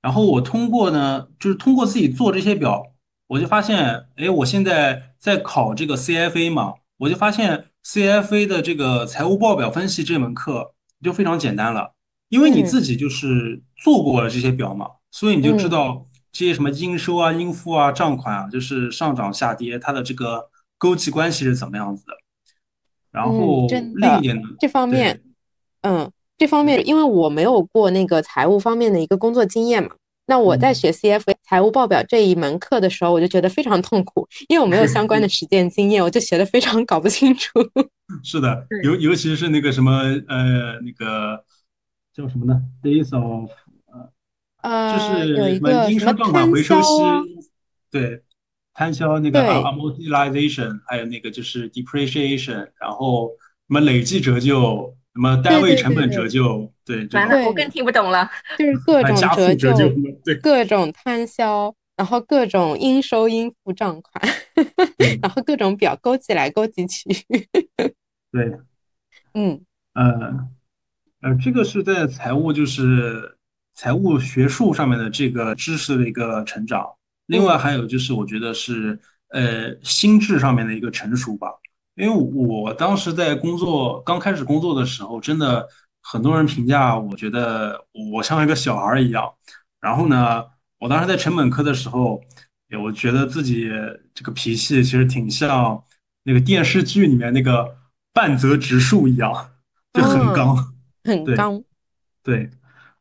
[0.00, 2.82] 然后我通过呢，就是通过自己做这些表，
[3.26, 11.92] 我就发现，哎，我现在在考这个 CFA 嘛，我就发现 CFA 的这个财务报表分析这门课就非常简单了，
[12.30, 16.06] 因为你自己就是做过了这些表嘛，所以你就知道。
[16.32, 22.12] 这些什么应收啊、应付啊、账款啊，就是上涨下跌，它的这个勾稽关系是怎么样子的？
[23.10, 23.66] 然后
[23.96, 25.20] 另一点呢，这方面，
[25.80, 26.08] 嗯，
[26.38, 29.90] 这方面，因为我没有过那个财务方面的一个工作经验嘛，
[30.26, 37.58] 那我在学 CFA 财务报表这一门课的时候，我就觉得非常痛苦，因为我没有相关的实践经验， 我就学的非常搞不清楚。
[38.22, 41.44] 是的，尤尤其是那个什么呃，那个
[42.20, 43.50] 叫什么呢？Days of。
[44.62, 46.76] 呃，就是有一个什么摊销。
[47.02, 47.22] 啊，
[47.90, 48.22] 对，
[48.74, 59.88] 摊销那个 amortization，还有那个就是 depreciation，然后什么累计折旧，什么单位成本折旧，对，完了，我更听不懂了，就是各种折旧，
[60.22, 64.22] 对，各种摊销，然后各种应收应付账款，
[65.22, 67.08] 然后各种表勾起来勾起去。
[68.30, 68.58] 对，
[69.32, 69.64] 嗯，
[69.94, 70.46] 呃，
[71.20, 73.36] 呃，这个是在财务就是
[73.74, 76.86] 财务学术上面的这个知识的一个成长。
[77.26, 78.98] 另外还有就是，我觉得是
[79.28, 81.48] 呃心智上面的一个成熟吧。
[81.96, 85.68] 因为我当时在工作刚开始工作的时候，真的
[86.02, 89.30] 很多人评价，我觉得我像一个小孩一样。
[89.80, 90.44] 然后呢，
[90.78, 92.22] 我当时在成本科的时候，
[92.82, 93.68] 我觉得自己
[94.14, 95.84] 这个脾气其实挺像
[96.22, 97.76] 那个电视剧里面那个
[98.14, 99.50] 半泽直树一样，
[99.92, 100.69] 就很刚，
[101.04, 101.62] 很刚。
[102.22, 102.50] 对。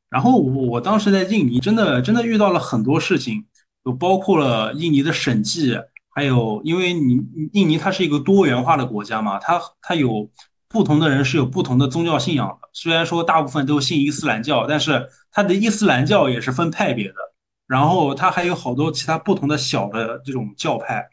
[0.09, 3.45] 然后我我当时在印尼，真的真的遇到了很多事情，
[3.85, 5.79] 就包括了印尼的审计。
[6.11, 7.21] 还有，因为你
[7.53, 10.29] 印尼它是一个多元化的国家嘛，它它有
[10.67, 12.69] 不同的人是有不同的宗教信仰的。
[12.73, 17.15] 虽然说大部分都信伊斯兰教，但是它的伊斯兰教也是分派别的。
[17.67, 21.07] 然后它还有好多其他不同的小的这种教派。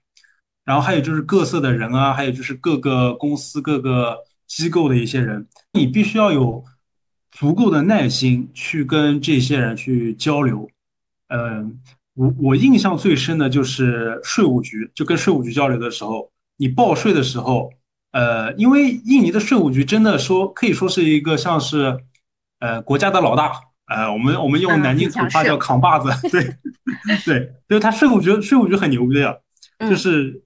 [0.64, 4.16] 然后还有就是各色的人啊，还有就是各个公司、各个
[4.46, 6.64] 机构的一些人，你必须要有
[7.38, 10.68] 足够的耐心去跟这些人去交流。
[11.28, 11.78] 嗯。
[12.18, 17.70] 我我印象最深的就是税务局，就跟税务局交流的时候，你报税的时候，
[18.10, 22.00] 呃，因为印尼的税务局真的说可以说是一个像是，
[22.58, 23.52] 呃，国家的老大，
[23.84, 26.56] 呃，我们我们用南京土话叫扛把子，对，
[27.26, 29.42] 对，就是他税务局税务局很牛逼的，
[29.80, 30.42] 就是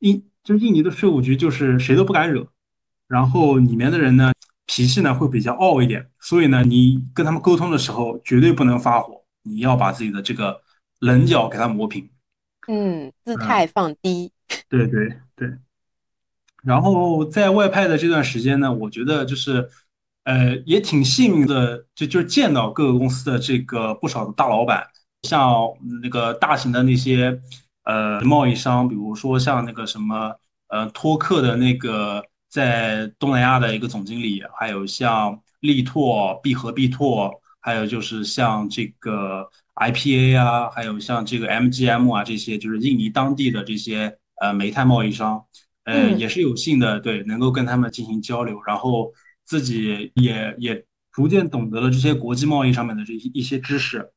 [0.00, 2.46] 印就是印尼的税务局就是谁都不敢惹，
[3.08, 4.34] 然后里面的人呢
[4.70, 10.62] 脾气呢会比较傲一点，所以呢你跟他们沟通的时候绝对不能发火，你要把自己的这个。
[11.02, 12.10] 棱角给它磨平，
[12.68, 14.30] 嗯，姿态放低，
[14.68, 15.50] 对对对。
[16.62, 19.66] 然后在外派的这段时间呢，我觉得就是，
[20.24, 24.86] 呃，也挺幸运的，就就是见到各个公司的这个不少的大老板，
[25.22, 25.50] 像
[26.02, 27.40] 那个大型的那些
[27.84, 30.34] 呃贸易商，比如说像那个什么
[30.68, 37.30] 呃托克的那个在东南亚的一个总经理，还有像力拓、必和必拓，
[37.60, 39.48] 还有就是像这个。
[39.76, 45.42] IPA 啊，还有像这个 MGM 啊，这些就是印尼当地的这些呃煤炭贸易商，
[45.84, 49.10] 呃，也是有幸的，对，能够跟他们进行交流，然后
[49.46, 54.10] 自己也也逐渐懂得了这些国际贸易上面的这一一些知识。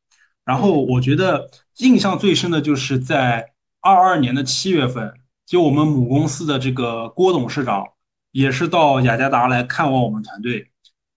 [0.44, 5.14] 然后我觉得印象最深的就是在二二年的七月份，
[5.46, 7.88] 就我们母公司的这个郭董事长
[8.34, 10.70] 也是到雅加达来看望我们团队，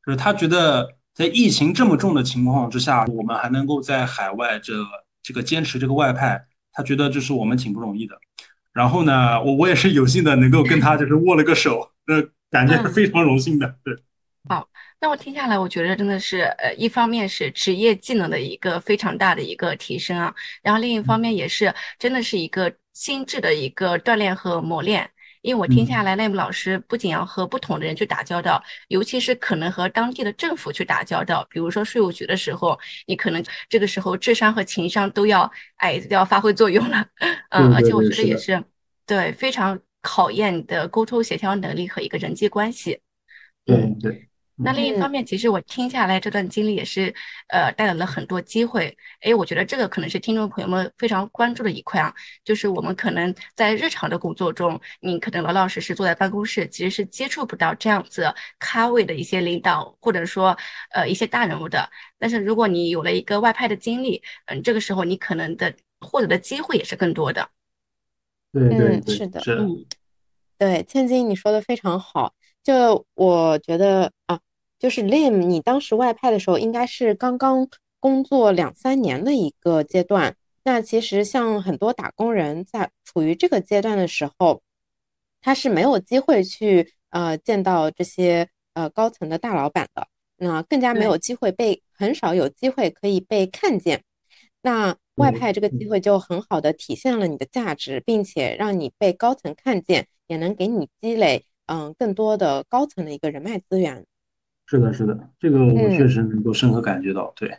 [0.06, 0.94] 就是他觉得。
[1.16, 4.74] 在疫情这么重的情况之下，我们还能够在海外这
[5.22, 8.14] 这个坚持这个外派，他觉得这是我们挺不容易的。
[8.74, 13.76] 然后呢，我我也是有幸的能够跟他 就是握了个手，那感觉是非常荣幸的。
[13.82, 13.96] 对，
[14.46, 14.68] 好，
[15.00, 25.10] 那我听下来，我觉得真的是呃，一方面是职业技能的一个非常大的一个提升啊，然后另一方面也是真的是一个心智的一个锻炼和磨练。
[25.46, 32.76] 因为我听下来，赖木老师不仅要和不同的人去打交道，尤其是可能和当地的政府去打交道，比如说税务局的时候，
[33.06, 37.06] 你可能这个时候智商和情商都要哎都要发挥作用了，
[37.50, 38.60] 嗯，而且我觉得也是
[39.06, 43.00] 对非常考验你的沟通协调能力和一个人际关系，
[43.66, 43.96] 嗯。
[44.00, 44.28] 对。
[44.58, 47.14] 那另一方面，其实我听下来这段经历也是，
[47.48, 48.96] 呃，带来了很多机会。
[49.20, 60.56] 哎，我觉得这个可能是听众朋友们非常关注的一块啊，就是我们可能在日常的工作中，你可能老老实实坐在办公室，其实是接触不到这样子咖位的一些领导，或者说，
[60.90, 61.86] 呃，一些大人物的。
[62.18, 67.46] 但是如果你有了一个外派的经历，嗯，这个时候你可能的获得的机会也是更多的。
[68.54, 69.84] 对对对，是的，嗯，
[70.58, 72.32] 对，千金你说的非常好，
[72.62, 74.40] 就我觉得啊。
[74.78, 77.68] 就是 Lim，你当时外派的时候，应该是刚刚
[77.98, 80.36] 工作两三年的一个阶段。
[80.64, 84.62] 那其实像很多打工人在处于这个阶段的时候，
[85.40, 94.02] 他是没有机会去呃见到这些呃高层的大老板的，那更加没有机会被很少有机会可以被看见。
[94.60, 104.04] 那外派这个机会就很好的体现了你的价值，并且让你被高层看见，也能给你积累嗯更多的高层的一个人脉资源。
[104.68, 107.32] 是的，是的，这个我确实能够深刻感觉到。
[107.36, 107.56] 对，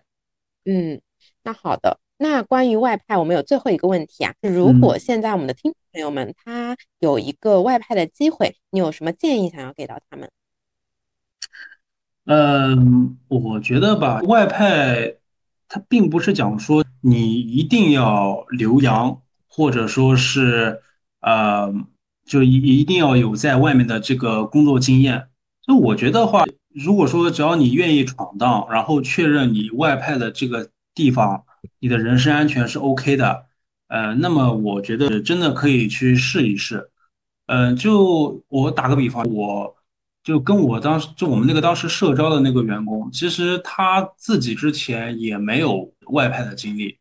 [0.66, 1.00] 嗯，
[1.42, 10.30] 那好的，那关于外派，我们有最后一个问题啊，如果现在我们的听众朋友们他有一个外派的机会，你有什么建议想要给到他们？
[12.26, 15.16] 嗯，我觉得吧，外派
[15.70, 20.82] 它并不是讲说你一定要留洋，或者说是
[21.22, 21.74] 呃，
[22.26, 25.30] 就一一定要有在外面的这个工作经验。
[25.66, 26.44] 就我觉得话。
[26.84, 31.44] 如果说只要你愿意闯荡，然后确认你外派的这个地方，
[31.80, 33.46] 你的人身安全是 OK 的，
[33.88, 36.90] 呃，那么我觉得真的可以去试一试。
[37.48, 39.76] 呃，就我打个比方，我
[40.22, 46.98] 就跟我当时就我们那个当时社招的那个员工，其实他自己之前也没有外派的经历，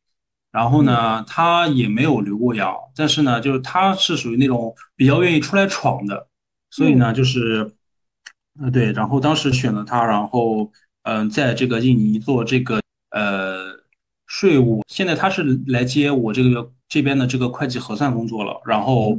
[0.53, 6.29] 然后呢，他也没有留过洋，但是呢，就是他是属于那种比较愿意出来闯的，
[6.71, 7.73] 所以呢，就是，
[8.61, 10.71] 呃，对，然后当时选了他，然后
[11.03, 12.81] 嗯，在这个印尼做这个
[13.11, 13.73] 呃
[14.27, 19.17] 税务，现在他是来接我这个这边的这个会计核算工作了，然后。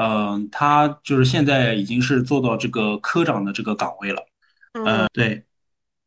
[0.00, 4.24] 嗯，他就是现在已经是做到这个科长的这个岗位了，
[4.84, 5.42] 呃，对。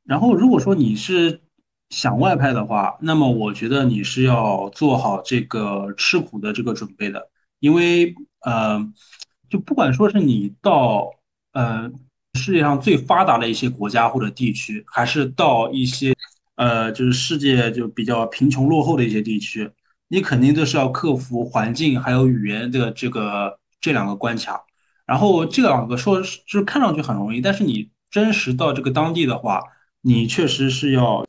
[0.06, 1.42] 然后如果说你是
[1.90, 7.30] 想外派的话，那么我觉得你是要做好这个吃苦的这个准备的，
[7.60, 8.16] 因为
[8.46, 8.80] 呃，
[9.50, 11.12] 就不管说是你到
[11.52, 11.92] 呃
[12.34, 16.16] 世界上最发达的一些国家或者地区，还是到一些
[16.56, 19.70] 呃就是世界就比较贫穷落后的一些地区，
[20.08, 23.58] 你肯定都是要克服环境还有语言的这个。
[23.84, 24.64] 这两个关卡，
[25.08, 26.24] 然后这两个说就
[26.60, 29.60] 是看上去很容易，但是你真实到这个当地的话，
[30.02, 31.26] 你确实是要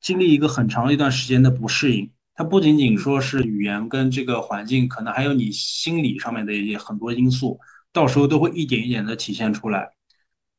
[0.00, 2.08] 经历一个很长一段时间的不适应。
[2.36, 7.58] 它不仅仅说是语言跟这个环境，可能还有你心理上面的一些很多因素，
[7.92, 9.90] 到时候都会一点一点的体现出来。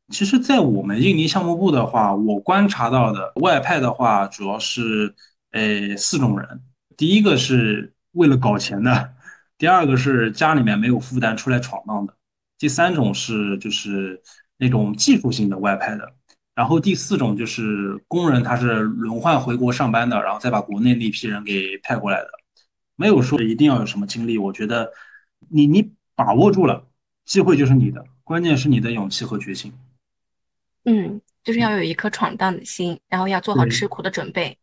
[0.10, 5.14] 其实，在我们印尼项目部的话，我观察到的外派的话，主要是
[5.52, 6.62] 呃四种人。
[6.96, 9.14] 第一个是为了搞钱的。
[9.58, 12.14] 第二个是家里面没有负担出来闯荡的，
[12.60, 14.22] 第三种是就是
[14.58, 16.14] 那种技术性的外派的，
[16.54, 22.30] 然后第四种就是工人他是轮换回国上班的，然后再把国内那批人给派过来的，
[22.98, 24.92] 没有说一定要有什么经历，我觉得
[25.48, 26.86] 你你把握住了，
[27.24, 29.72] 机会就是你的，关键是你的勇气和决心。
[30.86, 34.58] 嗯，就是要有一颗闯荡的心，然后要做好吃苦的准备。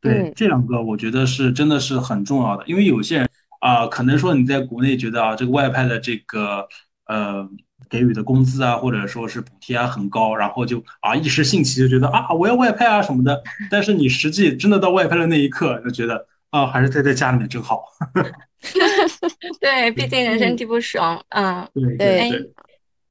[0.00, 3.28] 对，这两个我觉得是真的是很重要的，因为有些人。
[3.62, 6.66] 啊，可能说你在国内觉得啊，这个外派的这个
[7.06, 7.48] 呃
[7.88, 13.40] 给予的工资啊，或者说是补贴啊很高，然后就啊一时兴起就觉得啊我要外派啊什么的。
[13.70, 17.84] 但是你实际真的到外派的那一刻，就觉得啊还是待在家里面真好。
[19.60, 21.00] 对，毕竟人生地不熟。
[21.28, 22.52] 嗯，对对。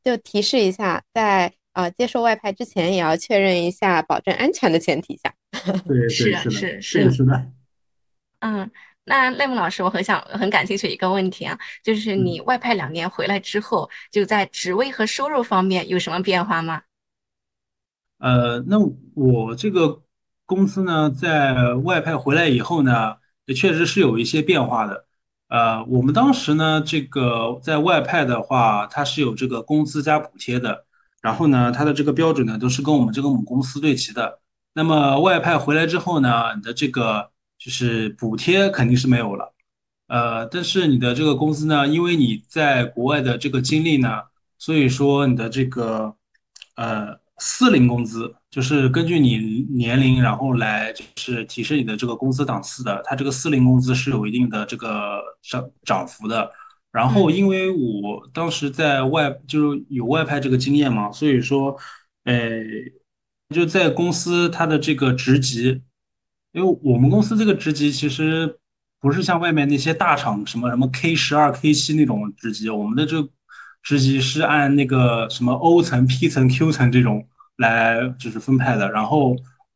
[0.03, 5.33] 就提示一下，在啊接受外派之前，也要确认一下保证安全的前提下。
[5.87, 7.51] 对，是是是是的。
[8.39, 8.71] 嗯。
[9.03, 16.83] 那赖木老师，我很想很感兴趣一个问题啊，就是你外派两年回来之后，就在职位和收入方面有什么变化吗？
[18.19, 18.77] 呃，那
[19.15, 20.03] 我这个
[20.45, 23.17] 公司呢，在外派回来以后呢，
[23.47, 25.07] 也确实是有一些变化的。
[25.47, 30.85] 呃，我们当时呢，这个在外派的话，它是有这个工资加补贴的，
[31.21, 34.39] 然后呢，它的这个标准呢，都是跟我们这个母公司对齐的。
[34.73, 37.29] 那么外派回来之后呢，你的这个。
[37.63, 39.53] 就是补贴肯定是没有了，
[40.07, 44.23] 呃，但是你的这个工资呢，因为你在国外的这个经历呢，
[44.57, 46.15] 所以说你的这个
[46.75, 49.37] 呃四零工资，就是根据你
[49.75, 56.51] 年龄然后来就是提升你的这个工资档次的，它这个四零工资是有一定的这个涨涨幅的。
[56.91, 61.77] 然后因为我当时在外就是有外派这个经验嘛，所以说，
[62.25, 62.49] 呃，
[63.49, 65.81] 就在公司它的这个职级。
[66.53, 68.59] 因为我们公司这个职级其实
[68.99, 73.25] 不是像外面那些大厂什么什么 K 十二、K 七那种职级，我们的这
[73.81, 77.25] 职级是按那个什么 O 层、P 层、Q 层这种
[77.55, 78.91] 来就是分派的。
[78.91, 79.33] 然后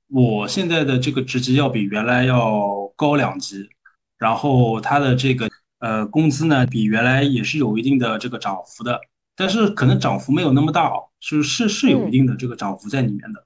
[0.09, 3.69] 我现在的这个职级要比原来要高两级，
[4.17, 5.49] 然后它的这个
[5.79, 8.99] 呃工资呢比原来也是有一定的这个涨幅的，
[9.35, 13.45] 但是可能涨幅没有那么大哦，是是是有一定的这个涨幅在里面的。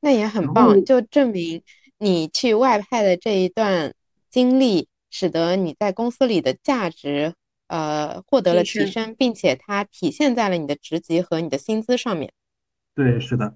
[0.00, 1.62] 那也很棒，就证明
[1.96, 3.94] 你去外派的这一段
[4.28, 7.32] 经历，使得你在公司里的价值，
[7.68, 12.30] 呃，获得了提升，并且它体现在了你的职级和你的薪资上面。
[12.94, 13.54] 对，是的，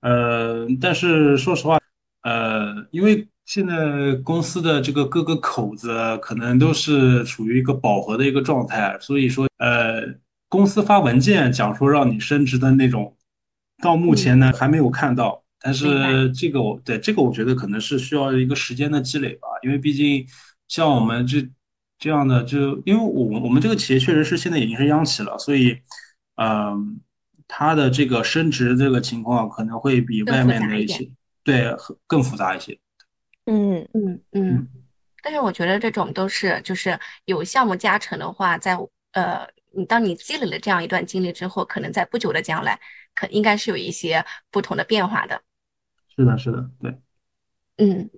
[0.00, 1.80] 呃，但是说实话，
[2.22, 10.02] 呃，因为现在公司的这个各个口子可能都是处于一个饱和的一个状态，所以说，呃，
[10.48, 13.16] 公司发文件讲说让你升职的那种，
[13.82, 15.42] 到目前呢还没有看到。
[15.60, 20.24] 但是这个我对这个我觉得可能是需要一个时间的积累吧，因为毕竟
[20.68, 21.44] 像我们这
[21.98, 25.76] 这样的，就因为我我们这个企业确实是现在已经是央企了，所以，
[26.36, 27.00] 嗯，
[27.48, 31.10] 它的这个升职这个情况可能会比外面的一些
[31.42, 31.66] 对
[32.06, 32.78] 更复杂一些。
[33.46, 34.68] 嗯嗯嗯。
[35.22, 38.78] 但是我觉得这种都是就是有项目加成的话，在
[39.12, 42.80] 呃，你当你积累了这样一段经历之后，可能在不久的将来，
[43.14, 45.42] 可应该是有一些不同的变化的。
[46.16, 46.98] 是的，是的，对，
[47.76, 48.08] 嗯，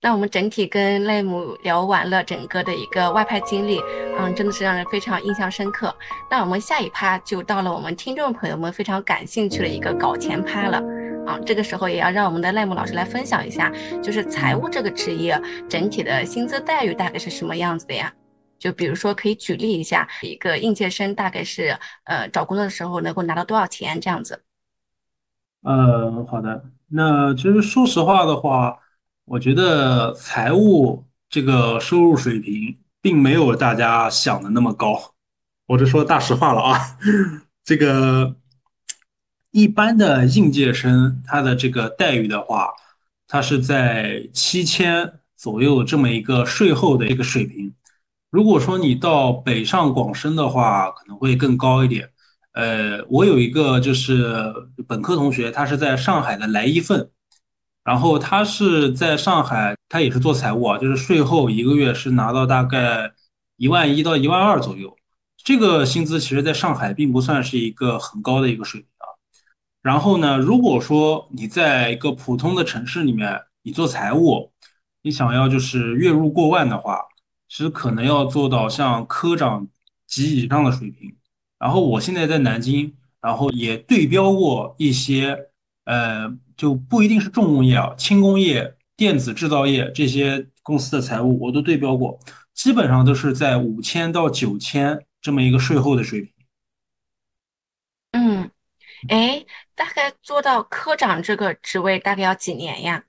[0.00, 3.78] 那我们整体跟赖姆聊完了整个的一个外派经历，
[4.18, 5.94] 嗯，真的是让人非常印象深刻。
[6.30, 10.82] 那我们下一趴就到了我们听众朋友们非常感兴趣的一个搞钱趴了，
[11.26, 13.72] 啊，这个时候也要让我们的赖木老师来分享一下，
[14.02, 18.12] 就是财务这个职业整体的薪资待遇大概是什么样子的呀？
[18.58, 24.42] 就比如说可以举例一下，一个应届生大概是呃找工作的时候能够拿到多少钱这样子？
[25.62, 26.64] 呃，好的。
[26.88, 28.78] 那其实说实话的话，
[29.24, 35.14] 我觉得财务这个收入水平并没有大家想的那么高。
[35.66, 36.78] 我就说大实话了啊，
[37.64, 38.36] 这个
[39.56, 42.74] 一般的应届生他的这个待遇的话，
[43.26, 47.72] 他是在七千左右这么一个税后的一个水平。
[48.28, 52.10] 如果说你到北上广深的话，可能会更高一点。
[52.52, 54.52] 呃，我有一个就是
[54.86, 57.08] 本科同学，他是在上海的来一份，
[57.82, 63.10] 然后他是在上海，他也是做财务啊，就是税后一个月是拿到大概
[63.56, 64.94] 一万一到一万二左右，
[65.42, 68.90] 这个薪资其实在上海并不算是一个很高的一个水平。
[69.86, 74.50] 然后呢，如果说你在一个普通的城市里面，你做财务，
[75.02, 76.98] 你想要就是月入过万的话，
[77.48, 79.68] 其实可能要做到像科长
[80.08, 81.14] 级以上的水平。
[81.60, 85.38] 然后我现在在南京，然后也对标过一些，
[85.84, 92.18] 呃，就不一定是重工业啊，轻工业、电子制造业这些公司的财务我都对标过，
[92.54, 96.32] 基本上都是在五千到九千这么一个税后的水平。
[99.08, 103.04] 嗯，哎，大概做到科长这个职位大概要几年呀？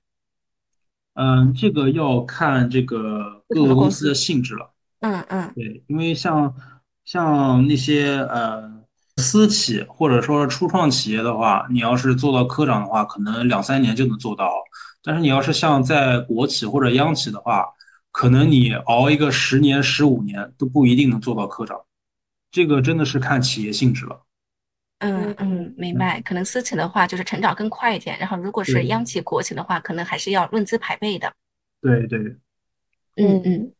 [1.14, 4.72] 嗯，这个要看这个各个公司的性质了。
[5.00, 6.54] 嗯嗯，对，因为像。
[7.08, 8.70] 像那些呃
[9.16, 14.52] 私企或者说初创企业的话，你要是做到科长的话，可能两三年就能做到。
[15.02, 17.66] 但是你要是像在国企或者央企的话，
[18.12, 21.80] 可能你熬一个十年、十五年都不一定能做到科长。
[22.52, 24.24] 这个真的是看企业性质了。
[25.00, 26.20] 嗯嗯，明白。
[26.22, 31.32] 可能私企的话就是成长更快一点，然后如果是央企、国企的话，可能还是要论资排辈的。
[31.82, 32.20] 对对。
[33.16, 33.72] 嗯嗯。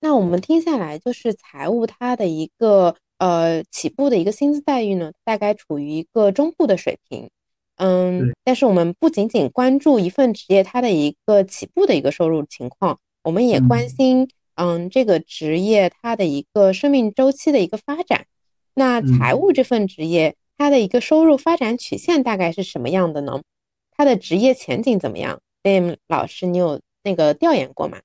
[0.00, 7.30] 那我们听下来，就是财务它的一个呃起步的一个薪资待遇呢，大概处于一个中部的水平，
[7.76, 18.26] 嗯，但是我们不仅仅关注一份职业它的一个起步的一个收入情况，我们也关心嗯这个职业它的一个生命周期的一个发展。
[18.74, 23.40] 那财务这份职业它的一个收入发展曲线大概是什么样的呢？
[23.96, 27.98] 它的职业前景怎么样？M 老师，你有那个调研过吗？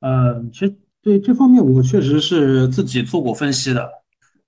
[0.00, 0.76] 嗯，其实。
[1.04, 3.90] 对这方面，我确实是自己做过分析的。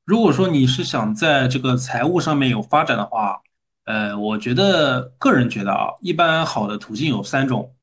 [0.07, 3.43] 如果说你是想在这个财务上面有发展的话，
[3.85, 7.74] 呃，我觉得个人觉得啊，一般好的途径有三种。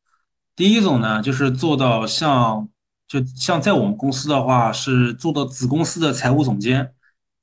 [0.55, 2.67] 第一种呢，就是做到像，
[3.07, 6.95] 就像在我们公司的话，是做到子公司的财务总监。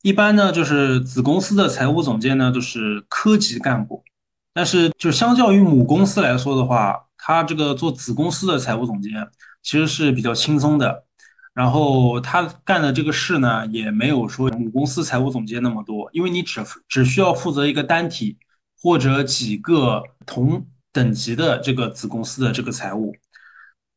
[0.03, 4.03] 一般呢，就是子公司的财务总监呢，就是科级干部。
[4.53, 9.13] 但是，就相较于母公司来说的话，他这个做子公司的财务总监
[9.63, 11.05] 其实是比较轻松的。
[11.53, 18.39] 然后他干的这个事呢，也没有说母公司财务总监那么多，因为你只只需要负责一个单体
[18.81, 23.15] 或者几个同等级的这个子公司的这个财务。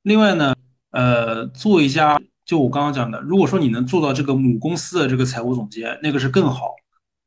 [0.01, 0.53] 另外呢，
[0.91, 6.75] 呃，做一家就我刚刚讲的，如果说你能做到这个母公司的这个财务总监，那个是更好。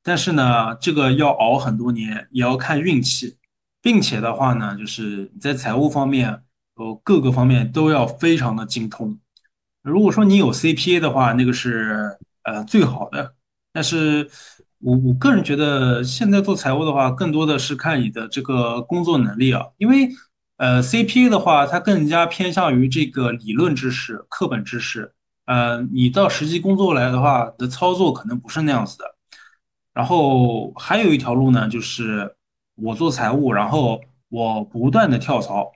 [0.03, 3.37] 但是呢，这个要熬很多年，也要看运气，
[3.83, 6.43] 并且的话呢，就是你在财务方面，
[6.77, 9.19] 呃，各个方面都要非常的精通。
[9.83, 13.35] 如果说你有 CPA 的话，那个是呃最好的。
[13.73, 14.31] 但是
[14.79, 19.64] 我我个人觉得，现在做财务的话，更多的是看你的这个工作能力啊。
[19.79, 20.09] 因为
[20.57, 25.12] 呃 CPA 的话，它更加偏向于这个理论知识、课本知识。
[25.44, 29.04] 呃，你到实际工作来的话，的操作可能不是那样子的。
[29.94, 32.34] 然后还有一条路呢，就是
[32.74, 35.72] 我做财务，然后我不断的跳槽。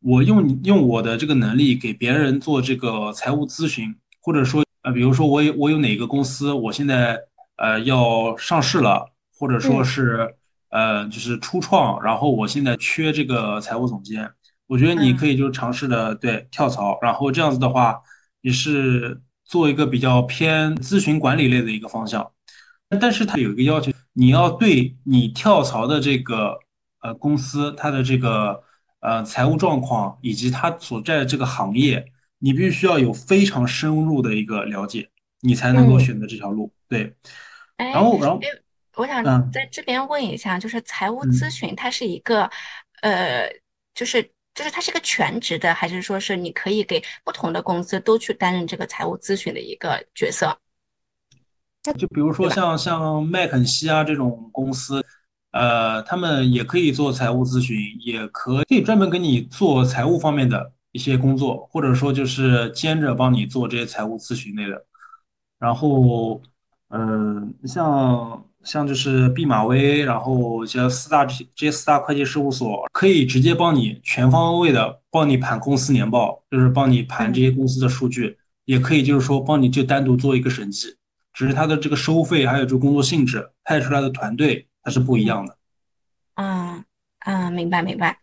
[0.00, 7.18] 我用用我的这个能力给别人做这个财务咨询，或者说呃，比如说我有我有哪个公司，我现在
[7.56, 9.06] 呃要上市了，
[9.38, 10.34] 或者说是
[10.74, 14.28] 呃就是初创，然后我现在缺这个财务总监，
[14.66, 18.02] 我觉得你可以就尝试的对跳槽，然后这样子的话
[18.40, 22.32] 也是做一个比较偏咨询管理类的一个方向，
[23.00, 26.58] 但是它有一个要求，你要对你跳槽的这个
[27.00, 28.62] 呃公司它的这个。
[29.06, 32.02] 呃，财务状况以及它所在的这个行业，
[32.38, 35.10] 你必须要有非常深入的一个了解，
[35.42, 36.72] 你才能够选择这条路。
[36.88, 37.14] 对，
[37.76, 38.40] 然后，然后，
[38.96, 42.48] 我想在这边问一下，就是财务咨询，它是一个，
[43.02, 43.48] 呃，
[43.94, 44.22] 就是
[44.54, 50.56] 就是它是个全职的，还是说是你可以给不同的公司都去担任这个财务咨询的一个角色？
[51.98, 55.04] 就比如说像像麦肯锡啊这种公司，
[55.50, 64.86] 呃，他们也可以做财务咨询，也可以专门给你做财务方面的一些工作，或者说就是兼着帮你做这些财务咨询类的。
[65.58, 66.40] 然后，
[66.88, 80.96] 嗯，像像就是毕马威，然后像四大这些四大会计事务所，可以直接帮你全方位的帮你盘公司年报，就是帮你盘这些公司的数据，也可以就是说帮你就单独做一个审计。
[81.32, 85.56] 只是它的这个收费，还有这工作性质，派出来的团队它是不一样的。
[86.34, 86.84] 啊
[87.18, 88.20] 啊，明白明白。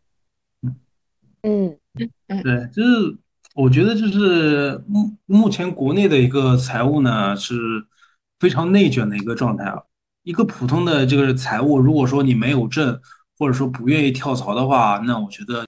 [1.43, 3.17] 嗯嗯嗯，对，就是
[3.53, 7.55] 我觉得就是目目前国内的一个财务呢是
[8.39, 9.83] 非常内卷的一个状态啊。
[10.24, 12.99] 一个普通的这个财务，如果说你没有证，
[13.38, 15.65] 或者说不愿意跳槽的话，那我觉得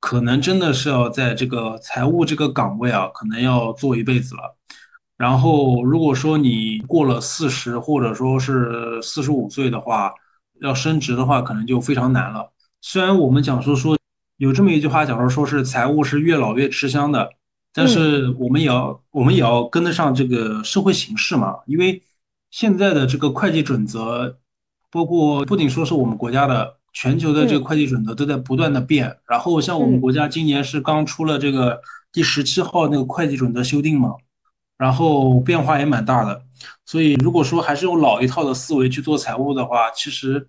[0.00, 4.56] 可能真的是要在这个财务这个岗位啊，可能要做一辈子了。
[5.18, 10.10] 然后，如果说你过了四十，或者说是四十五岁的话，
[10.62, 12.50] 要升职的话，可能就非常难了。
[12.80, 13.98] 虽然我们讲说说
[14.38, 17.28] 有这么一句话讲说，说是财务是越老越吃香的，
[17.74, 21.58] 但是我们也要我们也要跟得上这个社会形势嘛。
[21.66, 22.02] 因为
[22.50, 24.36] 现在的这个会计准则，
[24.90, 29.18] 包括不仅说是我们国家的，全球的这个会计准则都在不断的变。
[29.26, 31.80] 然后像我们国家今年是刚出了这个
[32.12, 34.14] 第十七号那个会计准则修订嘛。
[34.76, 36.42] 然后变化也蛮大的，
[36.86, 40.48] 所以如果说还是用老一套的思维去做财务的话，其实，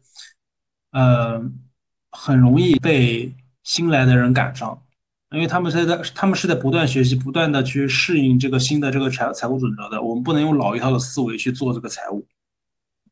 [0.91, 1.41] 呃，
[2.11, 4.81] 很容易被新来的人赶上，
[5.31, 10.01] 因为他们现在他们是在不断学习、不断的去适应这个新的这个财财务准则的。
[10.01, 12.25] 我们不能用老一套的思维去做这个财务。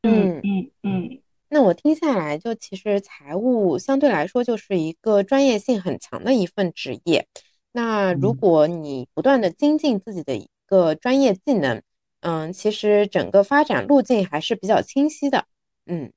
[0.02, 1.20] 嗯嗯嗯。
[1.48, 7.26] 那我听下来，就其实财务相对来说就是一个专业性很强的一份职业。
[7.72, 10.48] 那如果你不断的精进自己的一。
[10.70, 11.82] 个专业技能，
[12.20, 15.46] 嗯，其实整个发展路径还是比较清晰的，
[15.86, 16.12] 嗯，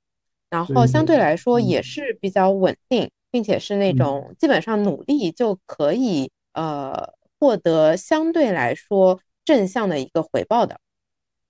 [0.51, 7.09] 然后相对来说也是比较稳定，并且是那种基本上努力就可以呃
[7.39, 10.79] 获得相对来说正向的一个回报的，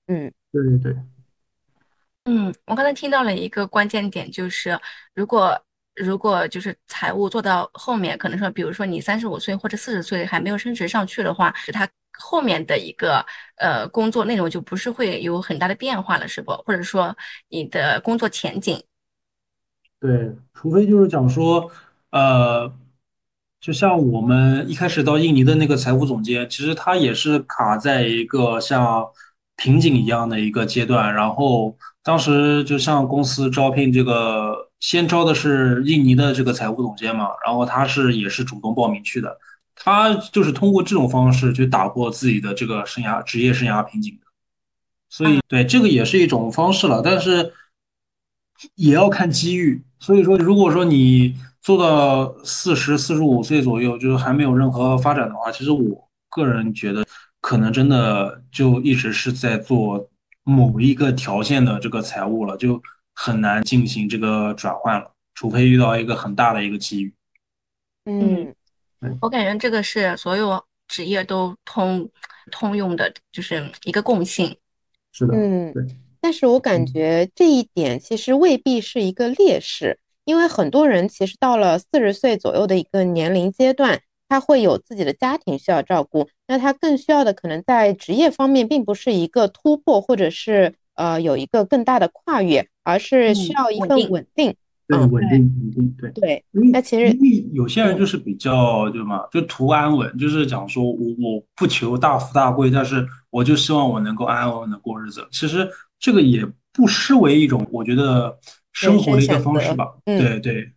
[0.08, 0.96] 嗯，对对对，
[2.24, 4.80] 嗯，我刚才听到了一个关键点，就是
[5.14, 5.62] 如果
[5.94, 11.86] 如果就是财务做到后面，可能说，比如说你三十五岁或者四十岁还没有升职上去的话，他。
[12.20, 13.26] 后面的一个
[13.56, 16.52] 呃工作内容就不是会有很大的变化了，是不？
[16.64, 17.18] 或者说
[17.50, 18.84] 你的工作前景？
[20.04, 21.72] 对，除非就是讲说，
[22.12, 22.70] 呃，
[23.62, 29.08] 就像我们一开始到印尼的那个财务总监，其实他也是卡在一个像
[29.56, 31.14] 瓶颈一样的一个阶段。
[31.14, 39.38] 然后当时就像公司招聘这个，先招的是印尼的这个财务总监嘛，然后他是也是主动报名去的。
[39.74, 44.28] 他就是通过这种方式去打破自己的这个生涯职业生涯瓶颈的，
[45.08, 47.54] 所以对这个也是一种方式了，但是
[48.76, 49.82] 也要看机遇。
[50.00, 57.06] 所以说，如果说你做到四十四十五岁左右，就是还没有任何发展的话，其实我个人觉得
[57.42, 60.10] 可能真的就一直是在做
[60.44, 62.82] 某一个条线的这个财务了，就
[63.14, 67.14] 很难进行这个转换了，除非遇到一个很大的一个机遇。
[68.06, 68.54] 嗯。
[69.20, 72.10] 我感觉这个是所有职业都通
[72.52, 74.58] 通用的，就是一个共性。
[75.12, 75.74] 是的，嗯，
[76.24, 84.00] 但是我感觉这一点其实未必是一个劣势，因为很多人其实到了四十岁左右的一个年龄阶段，
[84.30, 94.56] 他会有自己的家庭需要照顾，那他更需要的可能在职业方面，并不是一个突破，或者是呃有一个更大的跨越，而是需要一份稳定。
[94.86, 96.46] 对，稳定，稳定，对对。
[96.72, 97.18] 那其实，
[97.54, 99.24] 有些人就是比较，对吗？
[99.32, 105.26] 就图安稳，就是讲说我我不求大富大贵，但是我就希望我能够安安稳稳的过日子。
[105.32, 105.68] 其实
[106.04, 108.38] 这个也不失为一种，我觉得
[108.74, 109.96] 生活的一个方式吧。
[110.04, 110.70] 对对，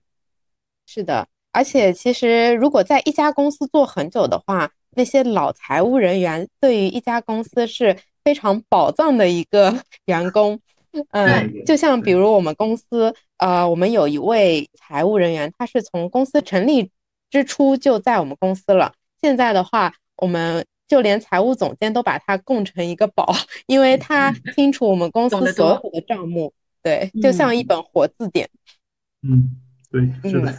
[0.86, 1.26] 是的。
[1.50, 10.60] 而且其实如果在一家公司做很久的话，那些老财务人员对于一家公司是非常宝藏的一个 员工。
[11.10, 16.88] 嗯，就像比如我们公司，呃，我们有一位财务人员，他是从公司成立
[17.30, 18.92] 之初就在我们公司了。
[19.20, 23.34] 现在的话，我们就连财务总监都把他供成一个宝，
[23.66, 28.48] 因为他清楚我们公司所有的账目，对，就像一本活字典。
[29.22, 29.56] 嗯，
[29.90, 30.54] 对，是的。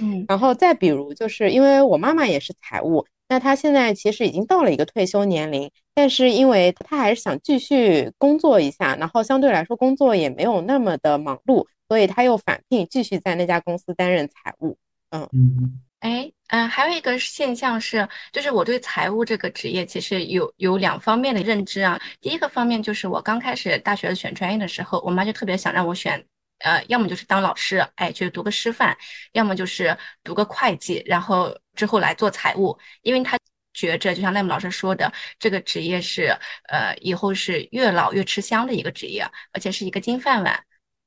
[0.00, 3.04] 嗯，然后再比如，就是因为我妈妈也是财务。
[3.28, 14.76] 那她现在其实已经到了一个退休年龄，但是因为她还是想继续工作一下，然后相对来说工作也没有那么的忙碌，所以她又返聘继续在那家公司担任财务。
[15.10, 21.98] 嗯嗯，哎，嗯，还有一个现象是，就是我对财务这个职业其实有有两方面的认知啊。
[22.20, 26.22] 第一个方面就是我刚开始大学选专业的时候，我妈就特别想让我选，
[26.58, 28.94] 呃，要么就是当老师，哎，去读个师范，
[29.32, 33.38] 要么就是读个会计，然后之后来做财务，因为她
[33.72, 36.36] 觉着就像赖姆老师说的，这个职业是，
[36.68, 40.62] 呃，以后是越老越吃香的一个职业，而且是一个金饭碗。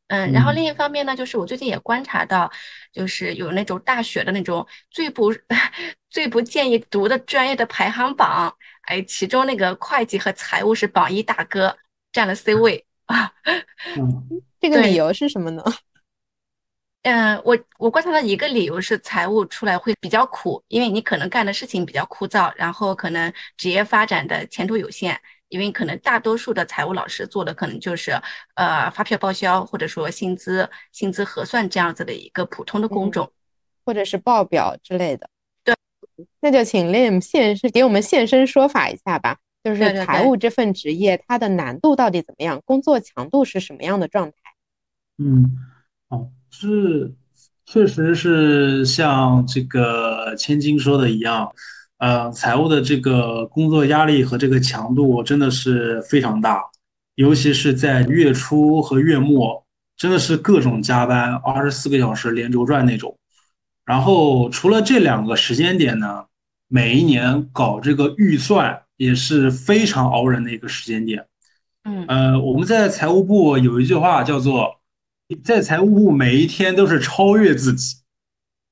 [0.07, 2.51] 嗯，然后另一方面呢，就是我最近也观察到，
[2.93, 5.33] 就是有那种大学的那种最不
[6.11, 11.75] 最不建议读的专业的排行榜，哎，其中那个会计和财务是榜一大哥，
[12.11, 13.33] 占了 C 位啊。
[13.97, 14.27] 嗯，
[14.59, 15.63] 这个理由是什么呢？
[17.01, 25.19] 嗯， 我我观察到一个理由是财务出来会比较苦，因为你可能干的事情比较枯燥，然后可能职业发展的前途有限。
[25.55, 28.11] 因为可能大多数的财务老师做的可能就是，
[28.55, 33.31] 呃，发票报销或者说薪资薪资核算这样子的一个普通的工种，
[33.85, 35.29] 或者是报表之类的。
[35.63, 35.73] 对，
[36.41, 39.37] 那就请 Lim 现身给我们现身说法一下吧。
[39.63, 42.61] 就是财务这份职业，它的难度到底怎么样？
[42.65, 44.35] 工作强度是什么样的状态？
[45.17, 45.55] 嗯，
[46.09, 47.13] 哦，是，
[47.65, 51.55] 确实是像这个千金说的一样。
[51.97, 56.61] 呃，财务的这个工作压力和这个强度真的是非常大，
[57.15, 59.65] 尤其是在月初和月末，
[59.95, 63.17] 真的是各种加班，二十四个小时连轴转那种。
[63.85, 66.25] 然后除了这两个时间点呢，
[66.67, 71.25] 每一年搞这个预算也是非常熬人的一个时间点。
[71.85, 74.81] 嗯，呃，我们在财务部有一句话叫做，
[75.45, 77.95] 在财务部每一天都是超越自己，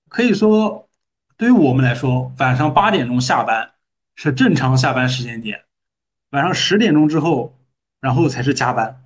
[0.10, 0.90] 可以说。
[1.36, 3.72] 对于我们来说，晚上八点钟下班
[4.16, 5.64] 是正常下班时间点，
[6.30, 7.58] 晚上十点钟之后，
[8.00, 9.04] 然后才是加班。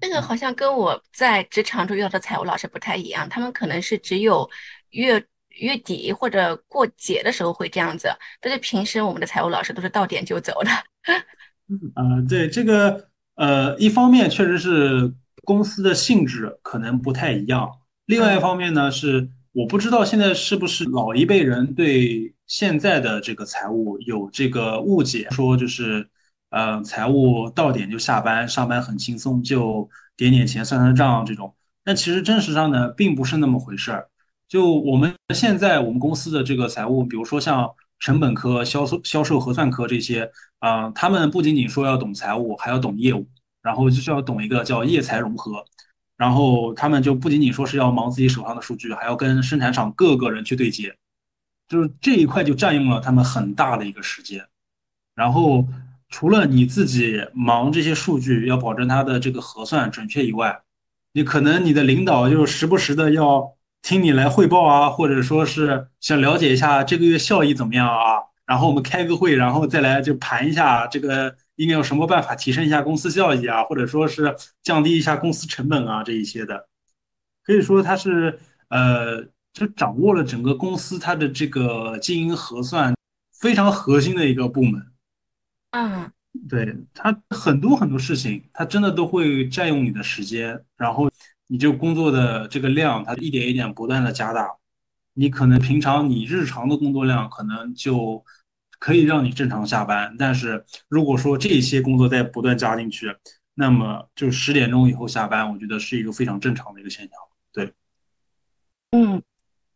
[0.00, 4.48] 这个好像跟我在职场中遇到的财务老师不太一样，他们可能是只有
[4.90, 8.08] 月月底或者过节的时候会这样子，
[8.40, 10.70] 但是平时我们的财务老师都是到点就走的。
[11.94, 15.12] 嗯，对这个，呃，一方面确实是
[15.44, 17.70] 公司的性质可能不太一样，
[18.06, 19.28] 另外一方面呢是。
[19.58, 26.08] 我不知道现在是不是老一辈人对现在的这个财务有这个误解，说就是，
[26.50, 31.52] 呃，财务到点就下班，上班很轻松，就点点钱算算账这种。
[31.82, 34.08] 但其实真实上呢，并不是那么回事儿。
[34.48, 40.30] 就我们现在我们公司的这个财务，比如说像成本科、销售、销售核算科这些，
[40.60, 43.26] 啊，他们不仅仅说要懂财务，还要懂业务，
[43.60, 45.64] 然后就需要懂一个叫业财融合。
[46.18, 50.96] 然后他们就不仅仅说是要忙自己手上的数据，还要跟生产厂各个人去对接，
[51.68, 54.44] 就是这一块就占用了他们很大的一个时间。
[55.14, 55.64] 然后
[56.08, 60.60] 除了你自己忙这些数据，要保证它的这个核算准确以外，
[61.12, 71.36] 你可能你的领导就时不时的要听你来汇报啊，或者说是想了解一下这个月效益怎么样啊，然后我们开个会，然后再来就盘一下这个。
[71.58, 76.68] 应该有什么办法提升一下公司效益啊，或者说是降低一下公司成本啊，这一些的，
[77.42, 78.38] 可以说它是
[78.68, 82.94] 呃，就掌握了整个公司它的这个经营核算
[83.40, 84.86] 非常核心的一个部门。
[85.72, 86.12] 嗯，
[86.48, 91.10] 对，它很多很多事情，它真的都会占用你的时间，然后
[91.48, 94.48] 你就工作的这个量，它一点一点不断的加大，
[95.14, 98.24] 你可能平常你日常的工作量可能就。
[98.78, 103.14] 可以让你正常下班，但是如果说这些工作在不断加进去，
[103.54, 107.12] 那么就十点钟以后下班，我觉得是一个非常正常的一个现象。
[107.52, 107.72] 对，
[108.92, 109.20] 嗯，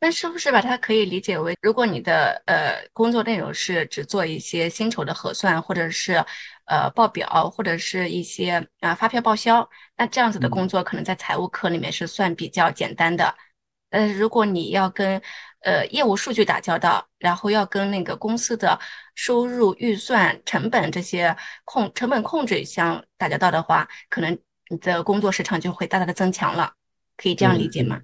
[0.00, 6.24] 那是不是把它可以理解为，如果你的呃工作内容是只做一些薪酬的核算，或者是
[6.66, 13.34] 呃报表，或者是一些啊发票报销，那这样子的工作可能在财务课里面是算比较简单的。
[13.90, 15.20] 但是如果你要跟
[15.62, 18.78] 呃，业务数据打交道，然后要跟那个公司的
[19.14, 24.36] 收入、预算、成本这些控成本控制相打交道的话，可能
[24.68, 26.72] 你的工作时长就会大大的增强了，
[27.16, 28.00] 可以这样理解吗？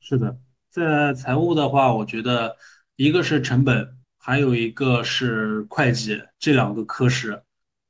[0.00, 0.36] 是的，
[0.68, 2.56] 在财务的话，我觉得
[2.96, 7.40] 一个是成本，还有一个是会计，这两个科室，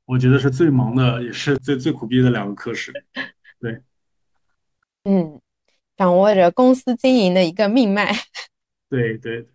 [0.05, 2.93] 我觉得是最忙的，也是最最苦逼的两个科室。
[3.59, 3.81] 对，
[5.05, 5.41] 嗯，
[5.95, 8.15] 掌握着公司经营的一个命脉。
[8.89, 9.45] 对对，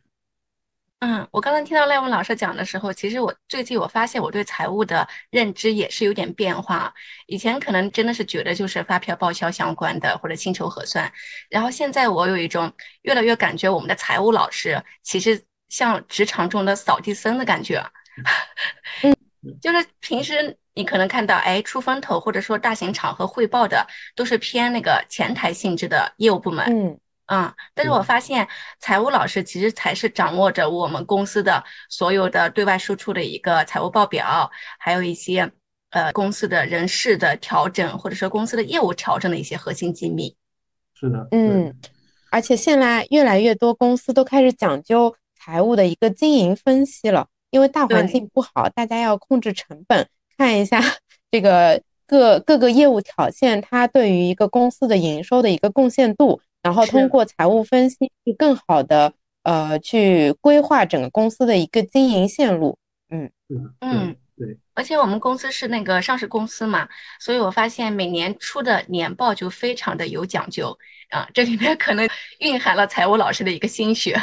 [0.99, 6.93] 嗯，我刚刚听到赖文老师讲的时候，其实我最近我发现我对财务的认知也是有点变化。
[7.27, 11.11] 以前可能真的是觉得就是发票报销相关的或者薪酬核算，
[11.49, 12.71] 然后现在我有一种
[13.03, 17.83] 越来越感觉我们的财务老师其实像职场中的扫地僧的感觉。
[19.03, 19.17] 嗯，
[19.63, 26.67] 就是平时你可能看到，哎，出风头或者说大型场合汇报的都是偏那个前台性质的业务部门。
[26.67, 27.01] 嗯。
[27.33, 28.47] 啊，但是我发现
[28.79, 35.51] 财务老师其实才是掌握着我们公司的所有的对外输出的一个财务报表，还有一些
[35.93, 40.37] 呃公司的人事的调整，或者说公司的业务调整的一些核心机密。
[40.93, 41.75] 是的，嗯，
[42.31, 50.07] 而且现在越来越多公司都开始讲究财务的一个经营分析了，因为大环境不好，大家要控制成本，
[50.37, 50.83] 看一下
[51.31, 56.43] 这个各各个业务条线它对于一个公司的营收的一个贡献度。
[56.63, 62.79] 然后通过财务分析，去更好的呃去规划整个公司的一个经营线路。
[63.11, 63.31] 嗯
[63.81, 64.57] 嗯对。
[64.75, 66.89] 而且我们公司是那个上市公司嘛，
[67.19, 70.79] 所以我发现每年出的年报就非常的有讲究
[71.11, 72.09] 啊，这里面可能
[72.39, 74.17] 蕴含了财务老师的一个心血。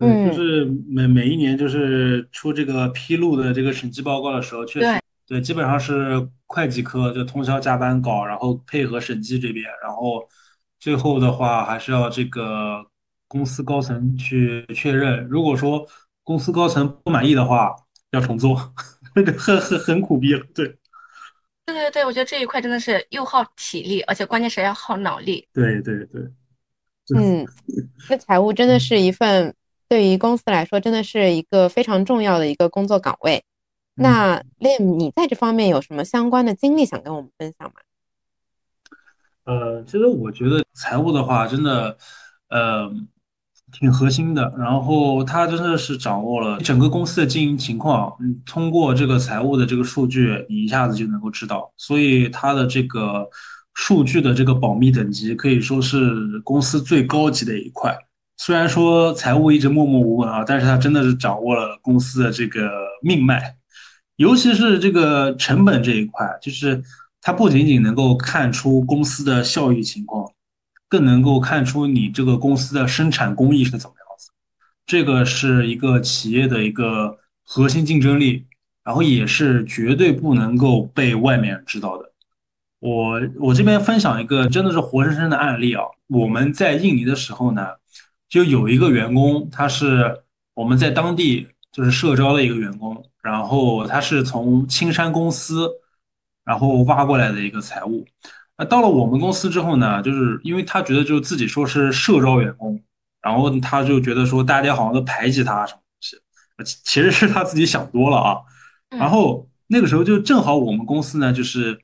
[0.00, 10.28] 嗯，就是每每一年就是出这个披露的这个审计报告的时候，确实对，基本上是会计科就通宵加班搞，然后配合审计这边，然后。
[10.78, 12.84] 最后的话，还是要这个
[13.26, 15.24] 公司高层去确认。
[15.24, 15.86] 如果说
[16.22, 17.74] 公司高层不满意的话，
[18.10, 18.54] 要重做，
[19.14, 20.46] 很很很苦逼了。
[20.54, 20.66] 对，
[21.66, 25.46] 对对对，我觉得这一块真的是又耗体力，而且关键是要耗脑力。
[25.52, 26.22] 对对对，
[27.16, 27.46] 嗯，
[28.08, 29.54] 那财务真的是一份
[29.88, 33.42] 对于公司来说，真的是一个非常重要的一个工作岗位。
[33.94, 37.80] 那 Lim，你在这方面有什么相关的经历想跟我们分享吗？
[39.48, 41.96] 呃，其实我觉得财务的话，真的，
[42.50, 42.92] 呃，
[43.72, 44.52] 挺核心的。
[44.58, 51.72] 然后他真的是掌握了整个公司的经营情况，嗯，通过这个财务的这个数据，你一下子就能够知道。
[51.78, 53.26] 所以他的这个
[53.72, 57.96] 数据的这个保密等级，可以说是公司最高级的一块。
[58.36, 62.70] 虽然说财务一直默默无闻啊，但是他真的是掌握了公司的这个
[63.02, 63.56] 命脉，
[64.16, 66.82] 尤其是这个成本这一块，就是。
[67.28, 70.32] 它不仅仅能够看出公司的效益情况，
[70.88, 74.30] 更能够看出你这个公司的生产工艺是怎么样子。
[74.86, 78.46] 这个是一个企业的一个核心竞争力，
[78.82, 82.12] 然后也是绝对不能够被外面知道的。
[82.78, 85.82] 我我这边分享一个真的是活生生的案例啊！
[86.06, 87.66] 我们在印尼的时候呢，
[88.26, 90.22] 就有一个员工，他是
[90.54, 95.68] 我们在当地就是社招的一个员工，然后他是从青山公司。
[96.48, 98.06] 然后挖过来的一个财务，
[98.56, 102.82] 那到了我们公司之后呢，就是因为他觉得就自己说是社招员工，
[103.20, 105.80] 然后他就觉得说大家好像都排挤他什么
[106.56, 108.38] 东西，其实是他自己想多了啊。
[108.88, 111.78] 然后那个时候就正好我们公司呢，就是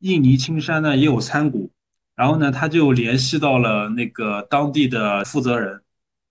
[0.00, 1.70] 印尼青山呢也有参股，
[2.16, 5.80] 然后呢他就联系到了那个当地的负责人，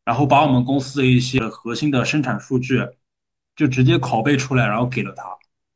[0.04, 2.86] 然后把我们公司的一些核心的生产数据
[3.56, 5.24] 就直接拷贝出来，然后给了他。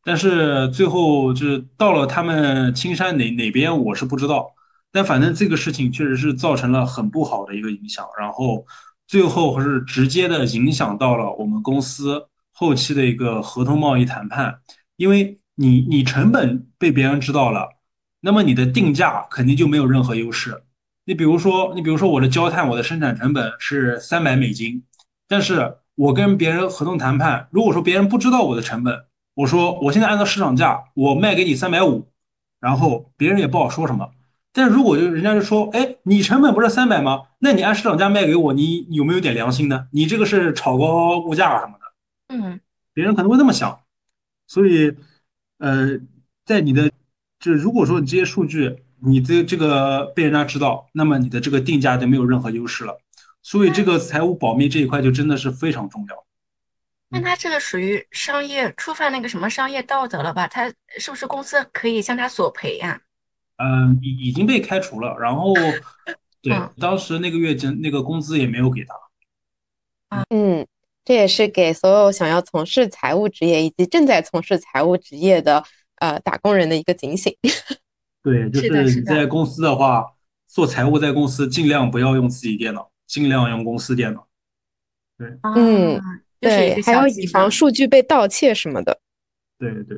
[0.04, 4.54] 但是最后就是到了他们青山哪哪边，我是不知道。
[4.92, 8.66] 但反正这个事情确实是造成了很不好的一个影响，然后
[9.08, 14.60] 最后还是直接的影响到了我们公司后期的一个合同贸易谈判。
[14.98, 17.70] 因为你你成本被别人知道了，
[18.20, 20.64] 那么你的定价肯定就没有任何优势。
[21.06, 24.84] 你比如说，你比如说我的焦炭，我的生产成本是三百美金，
[25.28, 29.06] 但是我跟别人合同谈判，如果说别人不知道我的成本。
[29.36, 32.08] 我说，我现在按照市场价，我卖给你三百五，
[32.60, 34.12] 然后别人也不好说什么。
[34.52, 37.24] 但是如果就人家就说，哎，你成本不是三百吗？
[37.40, 39.88] 那你按市场价卖给我，你有没有点良心呢？
[39.92, 42.36] 你这个是炒高物价什么的？
[42.36, 42.60] 嗯，
[42.94, 43.80] 别人可能会这么想。
[44.46, 44.96] 所以，
[45.58, 46.00] 呃，
[46.46, 46.92] 在你的，
[47.40, 53.00] 就是如果说你这些数据，你的这个被人家知道，那么你的这个定价就没有任何优势了。
[53.42, 56.24] 所以，这个财务保密这一块就真的是非常重要。
[57.14, 60.48] 那他这个属于商业触犯那个什么商业道德了吧？
[60.48, 63.00] 他是不是公司可以向他索赔呀？
[63.58, 65.16] 嗯，已已经被开除了。
[65.20, 65.54] 然后，
[66.42, 70.26] 对，当时那个月薪那个工资也没有给他。
[70.30, 70.66] 嗯，
[71.06, 75.64] 这也是给所有想要从事财务职业以及正在从事财务职业的
[75.98, 77.32] 呃打工人的一个警醒。
[78.24, 80.04] 对，就是你在公司的话，
[80.48, 84.28] 做财务在公司尽量不要用自己电脑，尽量用公司电脑。
[85.16, 86.02] 对，嗯。
[86.44, 89.00] 对，还要以防数据被盗窃什么的。
[89.60, 89.98] 对对，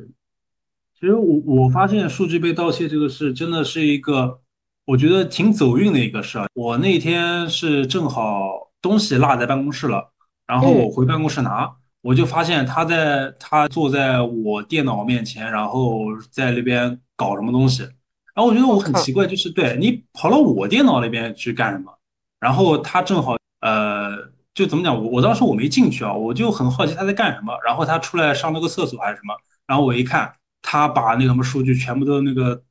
[0.94, 4.40] 其实我我发现数据被盗窃这个事真的是一个，
[4.84, 6.46] 我觉得挺走运的一个事儿。
[6.54, 10.12] 我那天是正好东西落在办公室了，
[10.46, 11.68] 然后我回办公室拿，
[12.00, 17.82] 我就发现他在他坐在我电脑面前，然后在那边搞什么东西。
[17.82, 21.92] 然后我觉得我很奇怪，就是对你跑到我电脑那边去干什么？
[22.38, 24.35] 然后他正好呃。
[24.56, 27.52] 就怎么讲，我我当时我没进去啊，我就很好奇他在干什么。
[27.62, 29.34] 然后他出来上那个厕所还是什么，
[29.66, 32.64] 然后我一看，他把那个什么数据全部都那个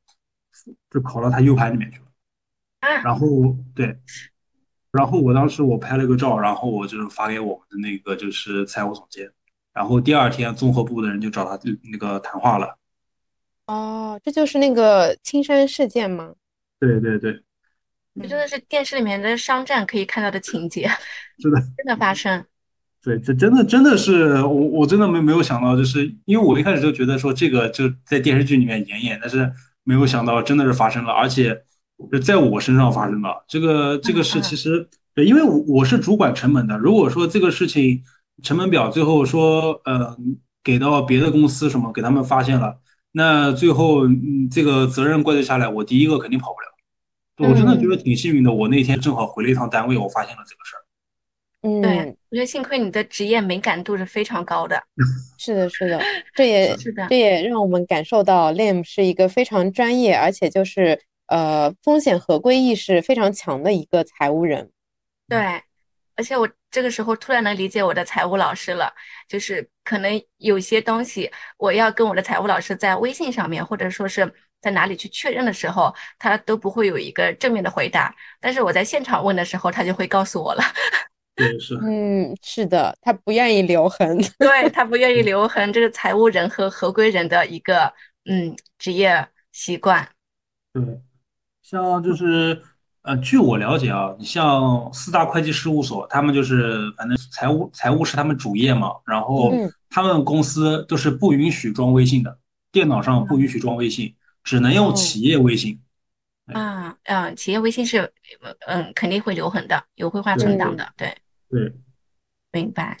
[0.90, 2.04] 就拷到他 U 盘里面去了。
[3.04, 3.96] 然后对，
[4.90, 9.30] 然后我当时我拍了个照，然后我就是发给我们的那个就是财务总监，
[9.72, 11.56] 然后第二天综合部的人就找他
[11.92, 12.76] 那个谈话了。
[13.68, 16.34] 哦，这就是那个青山事件吗？
[16.80, 17.42] 对对对，
[18.20, 20.90] 这真的是电视里面的商战可以看到的情节，
[21.38, 22.44] 真的， 真的发生。
[23.02, 29.52] 对，这真的真的是我我真的没没有想到，就是因为我一开始就觉得说这个就在电视剧里面演演，但是
[29.84, 31.56] 没有想到真的是发生了，而且
[32.10, 33.44] 就在我身上发生了。
[33.46, 38.02] 这个这个事其实，对因为我我是主管成本的，如果说这个事情
[38.42, 40.16] 成本表最后说呃
[40.64, 42.80] 给到别的公司什么给他们发现了，
[43.12, 46.65] 那最后嗯这个责任怪罪下来，我第一个肯定跑不了。
[47.38, 50.80] 我真的觉得挺幸运的，我那天正好回了一趟单位，我发现了这个事儿。
[51.62, 54.82] 嗯，对，我觉得幸亏你的职业敏感度是非常高的。
[55.36, 56.00] 是的，是的，
[56.34, 64.70] 这也是的，这也让我们感受到 Lam 是一个非常专业，而且就是呃风险合规意识非常强的一个财务人。
[65.28, 65.38] 对，
[66.14, 68.92] 而且我这个时候突然能理解我的财务老师了，
[69.28, 74.32] 就是可能有些东西我要跟我的财务老师在微信上面，或者说是
[74.66, 80.62] 在哪里去确认的时候，他都不会有一个正面的回答，但是我在现场问的时候，他就会告诉我了。
[81.36, 87.92] 对，是，嗯，是的，他不愿意留痕， 对他不愿意留痕，这是财务人和合规人的一个
[88.24, 90.08] 嗯职业习惯。
[90.72, 90.82] 对，
[91.62, 92.60] 像就是
[93.02, 99.52] 呃，据我了解啊，你像四大会计事务所，他们就是反正财务财务是他们主业嘛，然后
[99.88, 102.36] 他们公司都是不允许装微信的，
[102.72, 104.15] 电脑上不允许装微信，
[104.46, 105.82] 只能用企业微信。
[106.54, 108.12] 啊嗯，企业微信是
[108.68, 111.12] 嗯肯定会留痕的，有绘画存档的，对。
[111.50, 111.72] 对，
[112.52, 112.96] 明白。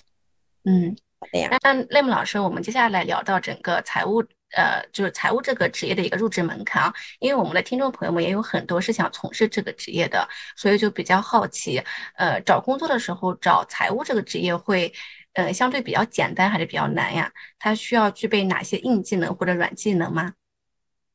[0.64, 1.56] 嗯，好的呀。
[1.62, 4.20] 那雷姆老师，我们接下来聊到整个财务，
[4.56, 6.92] 呃，就是财务这个职业的一个入职门槛啊。
[7.20, 11.80] 因为我们的听众朋友们也有很多是想从事这个职业的，所以就比较好奇，
[12.16, 14.92] 呃，找工作的时候找财务这个职业会，
[15.34, 17.32] 呃，相对比较简单还是比较难呀？
[17.60, 20.32] 它需要具备哪些硬技能或者软技能吗？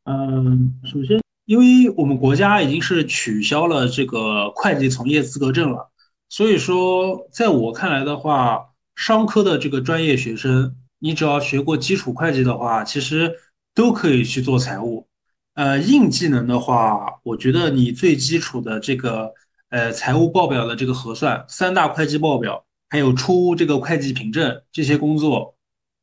[0.06, 5.92] 嗯，首先，因为我们国家已经是取消了这个会计从业资格证了。
[6.28, 13.32] 所以说，在我看来的话，商科的这个专业学生，你只要学过基础会计的话，其实
[13.76, 15.08] 都可以去做财务。
[15.54, 19.34] 呃，硬技能的话，我觉得你最基础的这个
[19.70, 25.56] 呃财务报表的这个核算，三大会计报表，还有出这个会计凭证这些工作，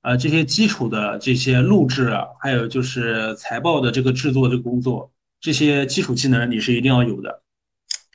[0.09, 7.43] 呃，这些基础的这些录制，还有就是财报的这个制作的工作，这些基础技能你是一定要有的。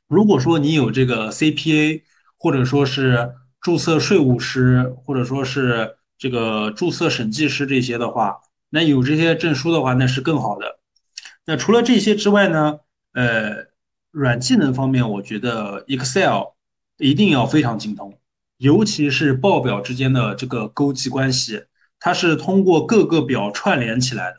[0.07, 2.01] 如果说你有这个 CPA，
[2.35, 8.39] 或者说是注册税务师，或者说是这个注册审计师这些的话，
[8.71, 10.79] 那有这些证书的话，那是更好的。
[11.45, 12.79] 那除了这些之外呢？
[13.13, 13.67] 呃，
[14.09, 16.53] 软技能方面，我觉得 Excel
[16.97, 18.17] 一定要非常精通，
[18.57, 21.65] 尤其是报表之间的这个勾稽关系，
[22.05, 24.37] 它是通过各个表串联起来的。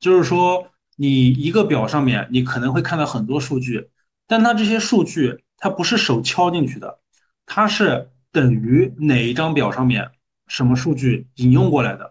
[0.00, 3.90] 就是说，你一个表上面，你可能会看到很多数据。
[4.26, 7.00] 但它这些数据，它不是手敲进去的，
[7.44, 10.12] 它是等于哪一张表上面
[10.46, 12.10] 什么数据引用过来的，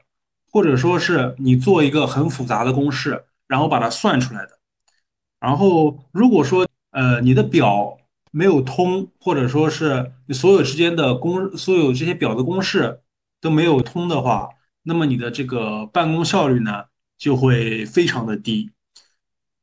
[0.51, 4.59] 或者说是你做一个很复杂的公式，然后把它算出来的。
[5.39, 7.97] 然后如果说呃你的表
[8.29, 13.01] 没有通，或者说是你所有之间的公所有这些表的公式
[13.41, 14.49] 都没有通的话，
[14.83, 16.83] 那么你的这个办公效率呢
[17.17, 18.71] 就会非常的低。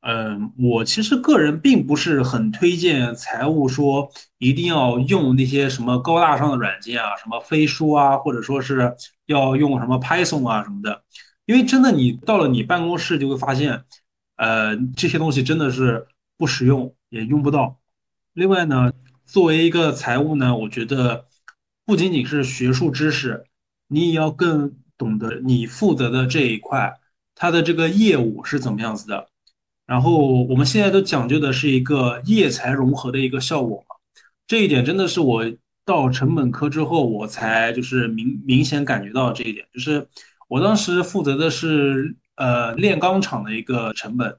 [0.02, 8.96] 嗯，我其实个人并不是很推荐财务说一定要用那些什么高大上的软件啊，什么飞书啊，或者说是
[9.26, 11.04] 要用什么 Python 啊什么的，
[11.44, 13.84] 因为真的你到了你办公室就会发现，
[14.36, 16.06] 呃，这些东西真的是
[16.38, 17.78] 不实用，也用不到。
[18.32, 18.94] 另外呢，
[19.26, 21.26] 作为一个财务呢，我觉得
[21.84, 23.44] 不仅仅是学术知识，
[23.86, 26.92] 你也要更懂得你负责的这一块，
[27.34, 29.28] 它的这个业务是怎么样子的。
[29.86, 33.96] 然后我们现在都讲究的是一个业财融合的一个效果嘛，
[34.46, 35.42] 这一点真的是我
[35.86, 40.06] 到成本科之后，我才就是明明显感觉到这一点，就是
[40.48, 44.36] 我当时负责的是呃炼钢厂的一个成本，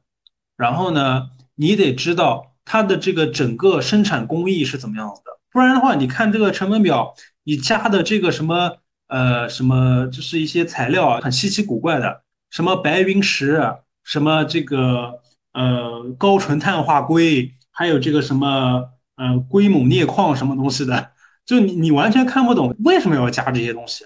[0.56, 8.78] 然后呢，你得知道它的这个整个生产工艺是怎么样子的，不然的话，你看这个成本表，你加的这个什么
[9.12, 13.62] 呃什么，就是一些材料啊，很稀奇古怪的，什么白云石，
[14.04, 15.20] 什么这个。
[15.54, 21.12] 呃，高纯碳化硅，还有这个什么呃硅锰镍矿什么东西的，
[21.46, 24.06] 就你你完全看不懂为什么要加这些东西。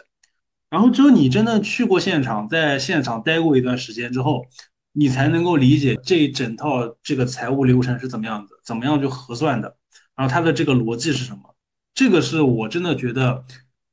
[0.71, 4.47] 然后只有你真的去过现场，在现场待过一段时间之后，
[4.93, 9.77] 你才能够理解这一整套这个财务流程是怎么样子，怎么样去核算的。
[10.15, 11.55] 然后它的这个逻辑是什么？
[11.93, 13.45] 这个是我真的觉得，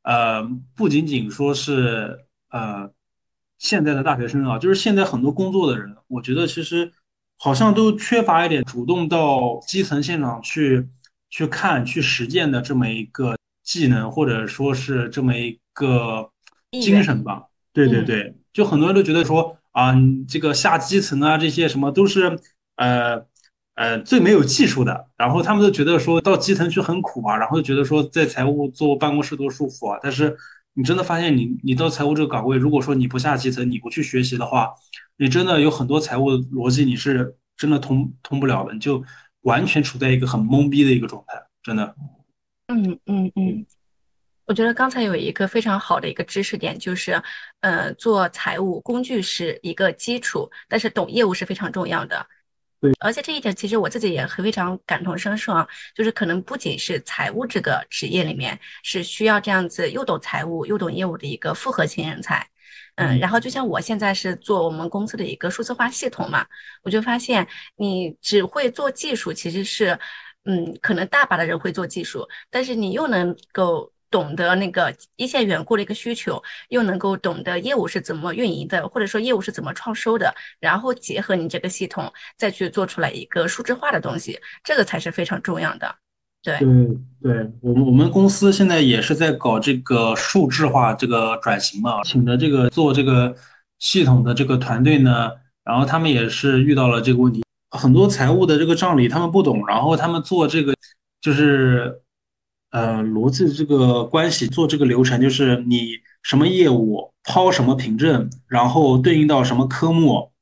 [0.03, 0.43] 呃，
[0.75, 2.91] 不仅仅说是呃
[3.59, 6.93] 现在的大学生啊，就是现在很多工作的人，我觉得其实
[7.39, 10.89] 好像都缺乏一点主动到基层现场去
[11.31, 16.31] 去看、去实践的这么一个技能，或者说是这么一个
[16.81, 17.45] 精神吧。
[17.73, 19.95] 对对对，就很多人都觉得说啊，
[20.29, 22.39] 这个下基层啊，这些什么都是
[22.77, 23.31] 呃。
[23.75, 29.99] 呃，最没有技术的，然后他们都觉得说到基层去很苦啊，然后就觉得说在财务做办公室多舒服啊。
[30.03, 30.37] 但是
[30.75, 34.75] 你真的发现，你你到财务这个岗位，如果说你不下基层，你不去学习的话，
[35.17, 39.03] 你真的有很多财务逻辑你是真的通通不了的，你就
[39.43, 41.95] 完全处在一个很懵逼的一个状态，真的。
[42.69, 43.67] 嗯嗯嗯，
[44.47, 47.23] 我觉得刚才有一个非常好的一个知识点，就是
[47.61, 52.27] 呃，做财务工具是一个基础，但是懂业务是非常重要的。
[52.83, 62.45] 对，而且这一点其实我自己也很非常感同身受啊，就是可能不仅是财务这个职业里面是需要这样子又懂财务又懂业务的一个复合型人才，
[62.97, 66.45] 嗯，然后就像我现在是做我们公司的一个数字化系统嘛，
[66.83, 67.47] 我就发现
[67.77, 69.97] 你只会做技术其实是，
[70.45, 73.93] 嗯，可能大把的人会做技术，但是你又能够。
[74.13, 85.97] 懂得那个一线员工的一个需求，又能够懂得业务是怎么运营的，或者说业务是怎么创收的，然后结合你这个系统，再去做出来一个数字化的东西，这个才是非常重要的。
[86.43, 86.69] 对对
[87.23, 93.35] 对，我们我们公司现在也是在搞这个数字化这个转型嘛，请的这个做这个
[93.79, 95.31] 系统的这个团队呢，
[95.65, 100.75] 然后他们也是遇到了这个问题，很多财务的这个账理他们不懂，然后他们做这个
[101.21, 102.02] 就是。
[102.73, 105.91] 呃，逻辑这个关系做这个流程，就是你
[106.23, 110.33] 什么业务抛什么凭证，然后对应到什么科目，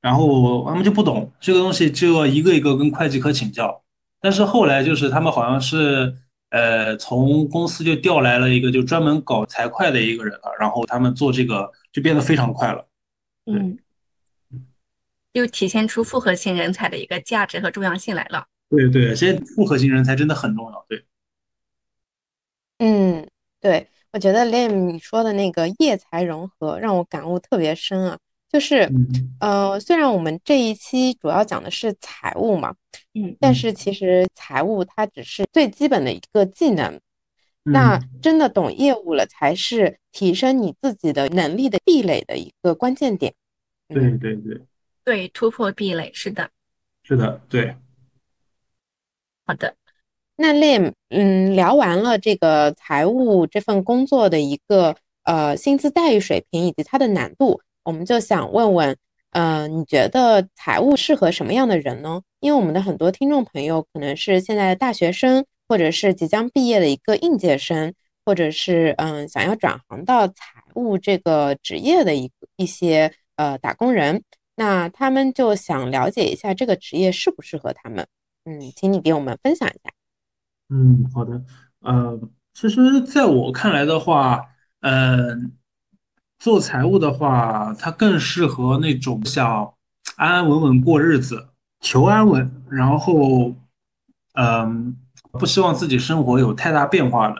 [0.00, 3.82] 然后他们就不懂这个东西，就要一个一个跟会计科请教。
[4.18, 6.14] 但是后来就是他们好像是
[6.48, 12.88] 呃从公司就调来了一个就专门搞财会的一个人了，然后他们做这个就变得非常快了。
[13.44, 13.78] 嗯，
[15.34, 18.46] 又体现出复合型人才的一个价值和重要性来了。
[18.70, 20.86] 对对，现在复合型人才真的很重要。
[20.88, 21.04] 对。
[22.78, 23.28] 嗯，
[23.60, 28.18] 对，我觉得 Lim 你说的那个业财融合让我感悟特别深啊，
[28.48, 28.88] 就是，
[29.40, 32.74] 呃，虽然我们这一期主要讲的是财务嘛，
[33.14, 37.00] 嗯，但是其实财务它只是最基本的一个技能，
[37.64, 43.34] 那真的懂业务了，才是提升你自己的能力的壁垒的一个关键点。
[43.88, 44.16] 对。
[44.18, 44.60] 对对，
[45.04, 46.50] 对，突破壁垒，是的，
[47.02, 47.74] 是的，对，
[49.46, 49.74] 好的。
[50.40, 54.94] 那 Lim，嗯，聊完了这个财务这份工作的一个
[55.24, 58.96] 呃薪资待遇水平以及它的难度，我们就想问问，
[59.32, 62.22] 呃，你觉得财务适合什么样的人呢？
[62.38, 67.92] 因为我们的很多听众朋友可能是现在的大学生，或者是即将毕业的一个应届生，
[68.24, 74.22] 或者是嗯想要转行到财务这个职业的一一些呃打工人，
[74.54, 78.06] 那他们就想了解一下这个职业适不适合他们。
[78.44, 79.90] 嗯，请你给我们分享一下。
[80.70, 81.42] 嗯，好的。
[81.80, 82.20] 呃，
[82.52, 84.44] 其实在我看来的话，
[84.80, 85.34] 呃，
[86.38, 89.74] 做财务的话，它更适合那种想
[90.16, 91.48] 安安稳稳过日子、
[91.80, 93.54] 求安稳，然后，
[94.34, 94.94] 嗯，
[95.32, 97.36] 不希望自己生活有太大变化的，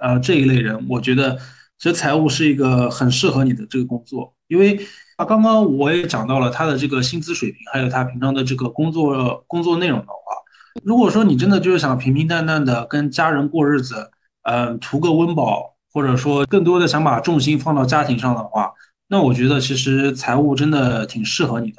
[0.00, 1.36] 呃，这一类人，我觉得
[1.78, 4.80] 其实财务是一个很适合你的这个工作，因为
[5.16, 10.33] 啊，刚刚我也讲到了他的这个薪资水平，还有他平常的这个工作工作内容的话。
[10.82, 14.10] 如果说你真的就是想平平淡淡的跟家人过日子，
[14.42, 18.72] 嗯，图个温饱，或者说更多的想把重心放到家庭上的话，
[19.08, 21.76] 那我觉得其实财务真的挺适合你的。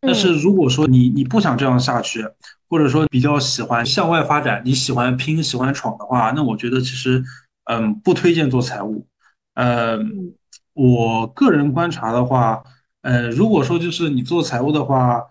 [0.00, 2.26] 但是如果说你你不想这样下去，
[2.68, 7.22] 或者说比较喜欢向外发展，你喜欢拼喜欢闯的话，那我觉得其实
[7.64, 9.06] 嗯不推荐做财务。
[9.54, 10.34] 嗯，
[10.74, 12.64] 我个人观察的话，
[13.02, 15.22] 呃，如果说就是你做财务的话，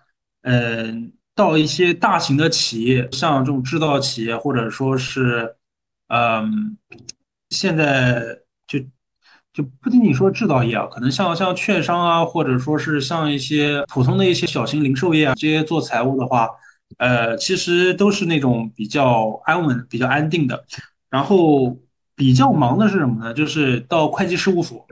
[0.43, 1.11] 嗯。
[1.41, 5.55] 到一些大型的企业，像这种制造企业，或者说是，
[6.07, 6.77] 嗯，
[7.49, 8.23] 现在
[8.67, 8.77] 就
[9.51, 16.47] 就不仅仅说制造业啊，可能像像券商啊，或者说是像一些普通的一些小型零售业啊，这些做财务的话，
[16.99, 20.63] 呃，其实都是那种比较安稳、比较安定的。
[21.09, 21.75] 然后
[22.15, 23.33] 比较忙的是什么呢？
[23.33, 24.85] 就是到会计事务所，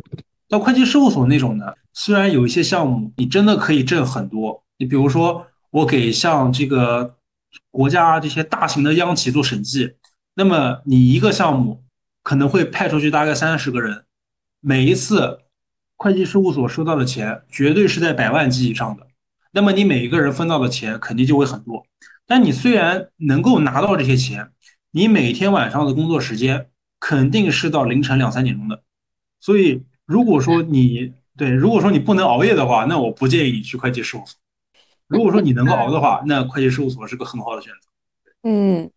[0.50, 5.46] 到会计事务所那种呢，虽然有一些项目你真的可以挣很多，你比如说。
[5.72, 7.18] 我给像这个
[7.72, 9.96] 国家这些大型的央企做审计，
[10.34, 11.84] 那么你一个项目
[12.24, 14.06] 可能会派出去大概三十个人，
[14.60, 15.40] 每一次
[15.96, 19.08] 会计事务所收到的钱绝对是在百万级以上的，
[19.52, 21.86] 那么你每一个人分到的钱肯定就会很多。
[22.26, 24.52] 但你虽然能够拿到这些钱，
[24.92, 26.68] 你每天晚上的工作时间
[27.00, 28.84] 肯定是到凌晨两三点钟的。
[29.40, 34.38] 所以，如果说你对，如果说你不能熬夜的话，那我不建议你去会计事务所。
[35.10, 37.90] 如果说你能够熬的话， 那会计事务所是个很好的选择。
[38.44, 38.90] 嗯，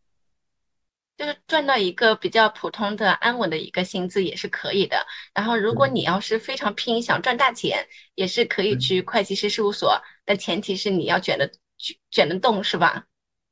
[1.16, 4.96] 就是赚到一个比较普通的、安稳的一个薪资也是可以的。
[5.34, 7.84] 然后，如果你要是非常拼，想赚大钱，
[8.14, 13.04] 也是可以去会计师事务所，但前提是你要卷的卷卷得动，是吧？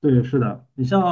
[0.02, 0.64] 对，是的。
[0.76, 1.02] 你像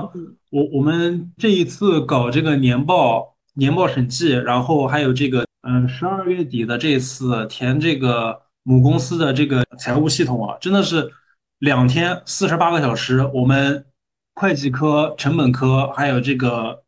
[0.50, 11.12] 我，我们这一次搞这个年报、年报审计，然后还有这个，嗯，十二月底的这次填这个母公司的这个财务系统啊，真的是
[11.58, 13.86] 两天四十八个小时，我们
[14.34, 16.84] 会计科、成本科还有这个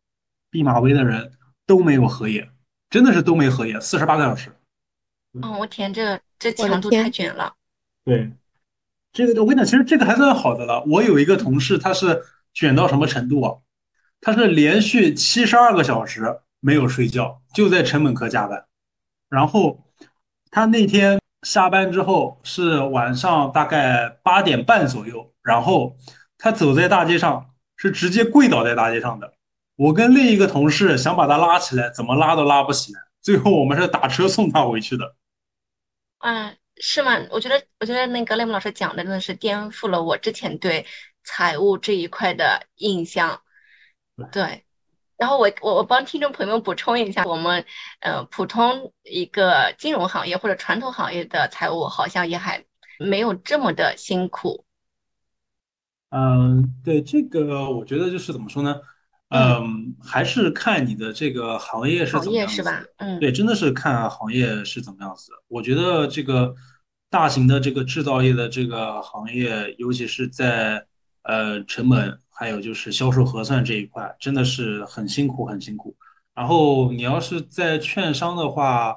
[0.50, 1.32] 毕马威的人
[1.66, 2.50] 都没有合眼，
[2.88, 4.54] 真的是都没合眼，四十八个小时。
[5.34, 7.54] 嗯，我天，这这强度天太卷了。
[8.04, 8.32] 对。
[9.12, 10.84] 这个我跟你讲，其实这个还算好的了。
[10.84, 12.22] 我有一个同事，他是
[12.54, 13.58] 卷到什么程度啊？
[14.20, 18.66] 他是连续七十二个小时没有睡觉，就在成本科加班。
[19.28, 19.84] 然后
[20.52, 25.96] 他那天下班之后是晚上大概八点半左右，然后
[26.36, 29.32] 他走在大街上是直接跪倒在大街上的。
[29.76, 35.16] 我跟另一个同事想把他拉起来，怎么拉都拉不起来，最后我们是打车送他回去的。
[36.18, 37.16] 嗯，是吗？
[37.30, 40.84] 我觉得，我觉得那个雷姆老师讲的真的是颠覆了我之前对
[41.24, 43.40] 财务这一块的印象。
[44.30, 44.66] 对，
[45.20, 47.62] 然后我我我帮听众朋友们补充一下，我们
[48.00, 52.64] 呃普通一个金融行业或者传统行业的财务好像也还
[52.98, 54.64] 没有这么的辛苦。
[56.08, 58.80] 嗯，对，这个我觉得就是怎么说呢？
[59.28, 62.70] 嗯，嗯，还是看你的这个行业是怎么业是吧？
[62.72, 62.94] 样子的。
[62.96, 65.32] 嗯对，真的是看行业是怎么样子。
[65.48, 66.54] 我觉得这个
[67.10, 70.86] 大型的这个制造业的这个行业，尤其是在
[71.22, 75.94] 呃成本还有就是销售核算这一块，真的是很辛苦很辛苦。
[76.34, 78.96] 然后你要是在券商的话，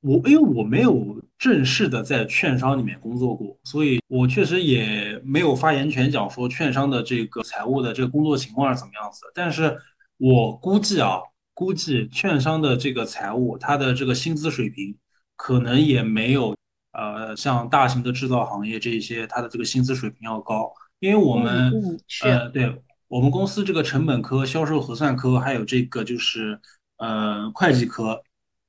[0.00, 9.22] 我因为我没有正式的在券商里面工作过，所以我确实也没有发言权讲说券商的这个财务的这个工作情况是怎么样子。
[9.34, 9.76] 但是
[10.18, 11.18] 我估计啊，
[11.54, 14.96] 估计券商的这个财务，它的这个薪资水平
[15.36, 16.54] 可能也没有
[16.92, 20.72] 呃像大型的制造行业这一些它的这个薪资水平要高，
[21.04, 22.00] 因为我们。
[22.22, 26.60] 呃对我们公司这个成本科、销售核算科，还有这个就是
[26.96, 28.24] 呃会计科。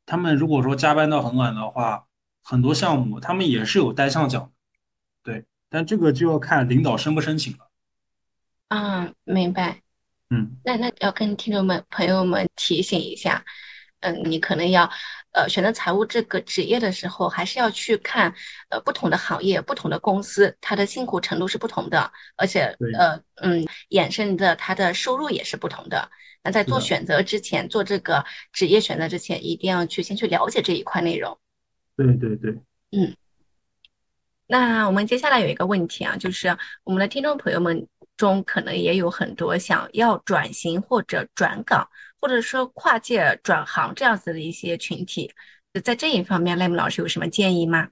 [0.06, 2.06] 他们如果说加班到很晚的话，
[2.44, 4.52] 很多项目他们也是有单项奖
[5.24, 7.70] 的，对，但这个就要看领导申不申请了。
[8.68, 9.82] 啊，明白。
[10.30, 13.44] 嗯，那那要跟听众们朋友们提醒一下，
[14.02, 14.88] 嗯，你可能要
[15.36, 18.34] 呃选择财务这个职业的时候，还是要去看
[18.70, 26.10] 呃不同的行业、不同的公司，它的辛苦程度是不同的，而且，呃嗯衍生的它的收入也是不同的。
[26.42, 31.38] 那在，做选择之前，做这个职业选择之前，一定要去先去了解这一块内容。
[31.98, 32.52] 对对对，
[32.92, 33.16] 嗯。
[34.48, 41.90] 那我们接下来有一个问题啊，就是我们的听众朋友们中可能也有很多想要转型或者转岗，
[42.26, 45.32] 或者说跨界转行这样子的一些群体，
[45.84, 47.90] 在这一方面，赖姆老师有什么建议吗？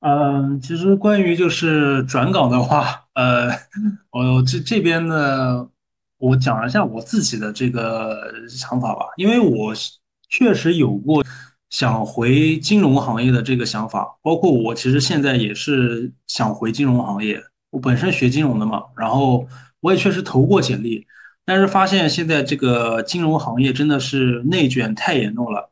[0.00, 3.48] 嗯，其实关于就是转岗的话，呃，
[4.12, 5.66] 我这这边呢，
[6.18, 9.72] 我讲一下我自己的这个想法吧，因为我
[10.28, 11.24] 确实有过
[11.70, 19.48] 想回金融行业的这个想法，包括我其实现在也是想回金融行业，我本身学金融的嘛，然后
[19.80, 21.06] 我也确实投过简历，
[21.44, 25.70] 但是发现现在这个金融行业真的是内卷太严重了。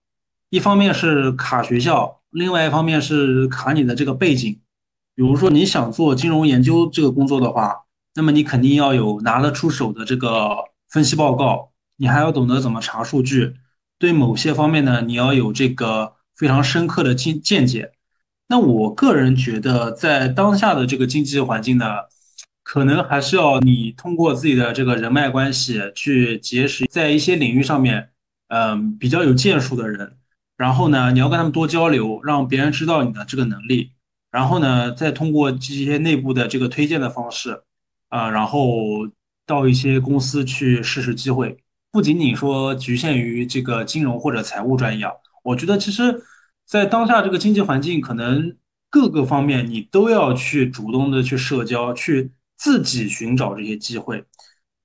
[0.50, 4.60] 一方面是卡学校，另外一方面是卡你的这个背景。
[5.14, 7.84] 比如说你想做金融研究这个工作的话，
[8.14, 10.56] 那么你肯定要有拿得出手的这个
[10.90, 13.54] 分析报告，你还要懂得怎么查数据。
[13.98, 17.92] 对某些方面呢，你要有这个非常深刻的见见解。
[18.48, 21.86] 那我个人觉得，在当下的这个经济环境呢，
[22.72, 28.08] 可能还是要你通过自己的这个人脉关系去结识在一些领域上面，
[28.48, 30.16] 嗯，比较有建树的人。
[30.56, 33.90] 然后呢，你要跟他们多交流，让别人知道你的这个能力。
[34.30, 37.60] 然后呢，再通过这些内部的这个推荐的方式，
[38.08, 39.06] 啊、然后
[39.46, 41.58] 到一些公司去试试机会。
[41.90, 45.12] 不仅仅说局限于这个金融或者财务专业啊，
[45.44, 46.22] 我觉得其实，
[46.64, 48.56] 在当下这个经济环境，可能
[48.88, 52.30] 各个方面你都要去主动的去社交，去
[52.62, 54.24] 自己寻找这些机会，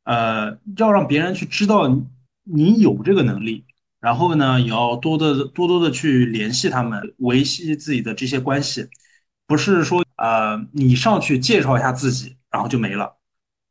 [0.03, 2.03] 呃，要让别人去知道你
[2.43, 3.65] 你有这个能力。
[3.99, 8.87] 然后呢，也要多的多多的去联系他们，维系自己的这些关系，
[9.45, 13.15] 不是说呃你上去介绍一下自己，然后就没了。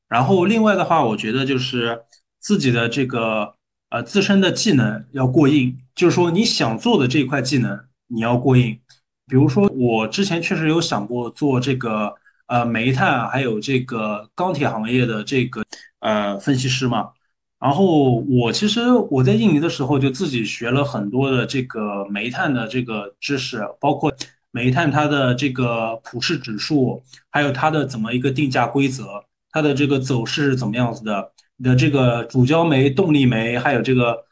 [0.09, 2.03] 然后另外的话，我觉得就是
[2.39, 3.55] 自己的这个
[3.91, 8.79] 呃自身的技能要过硬，就是说你想做的这一块技能你要过硬。
[9.27, 12.15] 比如说我之前确实有想过做这个
[12.47, 15.63] 呃煤炭还有这个钢铁行业的这个
[16.01, 17.11] 呃分析师嘛。
[17.59, 24.13] 然后我其实我在印尼的时候就自己学了很多的这个煤炭的这个知识，包括
[24.51, 34.25] 煤炭它的这个普氏指数，还有它的怎么一个定价规则，它的这个走势是怎么样子的，你的这个主焦煤、动力煤，还有这个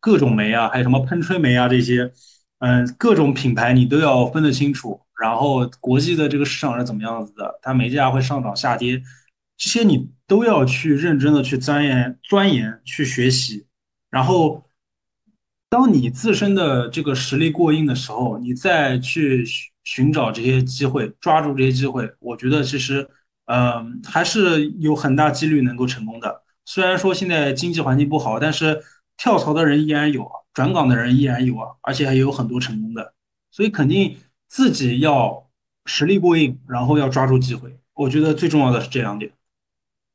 [0.00, 2.12] 各种煤啊，还有什么喷吹煤啊这些，
[2.58, 5.00] 嗯，各种品牌你都要分得清楚。
[5.20, 9.02] 然后国际的这个市场是怎么样子的，它煤价会上涨下跌。
[9.56, 13.66] 这些你都要去认真的去钻研、钻研、去学习，
[14.10, 14.64] 然后，
[15.68, 23.08] 当你自身的这个实力过硬的时候，你再去寻寻找这些机会，抓住这些机会，我觉得其实，
[23.46, 26.42] 嗯，还是有很大几率能够成功的。
[26.64, 28.82] 虽然说现在经济环境不好，但是
[29.16, 33.14] 跳槽的人依然有，转岗的人依然有啊，而且还有很多成功的，
[33.50, 34.16] 所以肯定
[34.52, 35.48] 自己要
[35.86, 37.74] 实力过硬，然后要抓住机会。
[37.94, 39.32] 我觉得最重要的是这两点。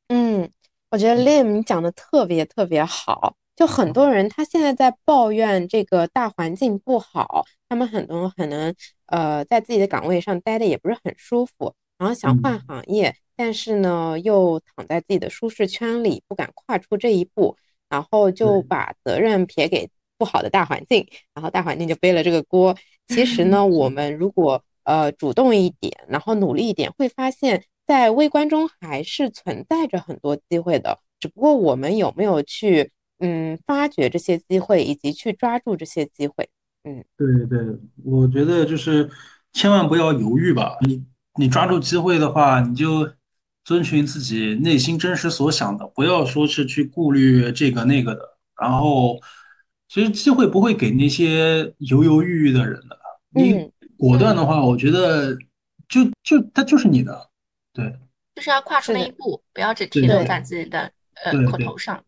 [0.06, 0.48] 嗯，
[0.92, 3.34] 我觉得 Lim 你讲的特别特别好。
[3.56, 8.72] 就很多人他现在在抱怨这个大环境不好，他们很多可能
[9.06, 17.56] 呃在自己的岗位上待的也不是很舒服，然后想换行业，但是呢又躺在自己的舒适圈里，不敢跨出这一步，
[17.88, 22.76] 然后就把责任撇给不好的大环境，然后大环境就背了这个锅。
[23.08, 27.64] 其实呢，我们如果呃主动一点，然后努力一点，会发现。
[27.88, 36.50] 在微观中还是存在着很多机会的，只不过我们有没有去嗯发掘这些机会，以及去抓住这些机会？
[36.84, 37.58] 嗯，对对，
[38.04, 39.08] 我觉得就是
[39.54, 40.76] 千万不要犹豫吧。
[40.86, 41.02] 你
[41.36, 43.08] 你抓住机会的话，你就
[43.64, 48.36] 遵循自己内心真实所想的，不要说是去顾虑这个那个的。
[48.60, 49.18] 然后，
[49.88, 52.97] 其实机会不会给那些犹犹豫豫的人的。
[53.30, 55.36] 你果断的话，我觉得
[55.88, 57.28] 就就它就是你的。
[57.72, 57.94] 对，
[58.34, 60.90] 就是要跨出那一步，不要只停留在自己的
[61.24, 62.04] 呃口头上。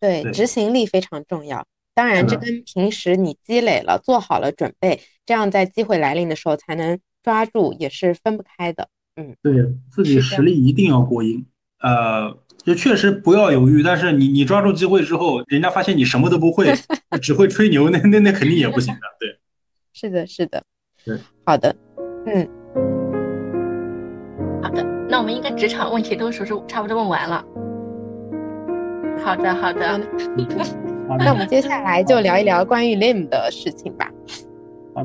[0.00, 1.66] 对，执行力非常重要。
[1.94, 8.88] 当然，这跟平时你积累了、做好了准备，这样在机会来临的时候才能抓住，也是分不开的。
[9.16, 9.54] 嗯，对
[9.90, 11.44] 自己实力一定要过硬。
[11.80, 13.82] 呃，就确实不要犹豫。
[13.82, 16.72] 但是你你抓住机会之后，人家发现你什么都不会，
[17.20, 19.00] 只会吹牛，那那那肯定也不行的。
[19.18, 19.37] 对，
[19.98, 20.62] 是的，是的。
[21.06, 21.74] 嗯，好的，
[22.26, 22.48] 嗯，
[24.62, 24.84] 好的。
[25.08, 27.44] 那我们应该职场问题都说是差不多问完了。
[29.24, 30.00] 好的，好的。
[31.18, 34.08] 那我们接下来就聊一聊关于 Lim 的事情吧。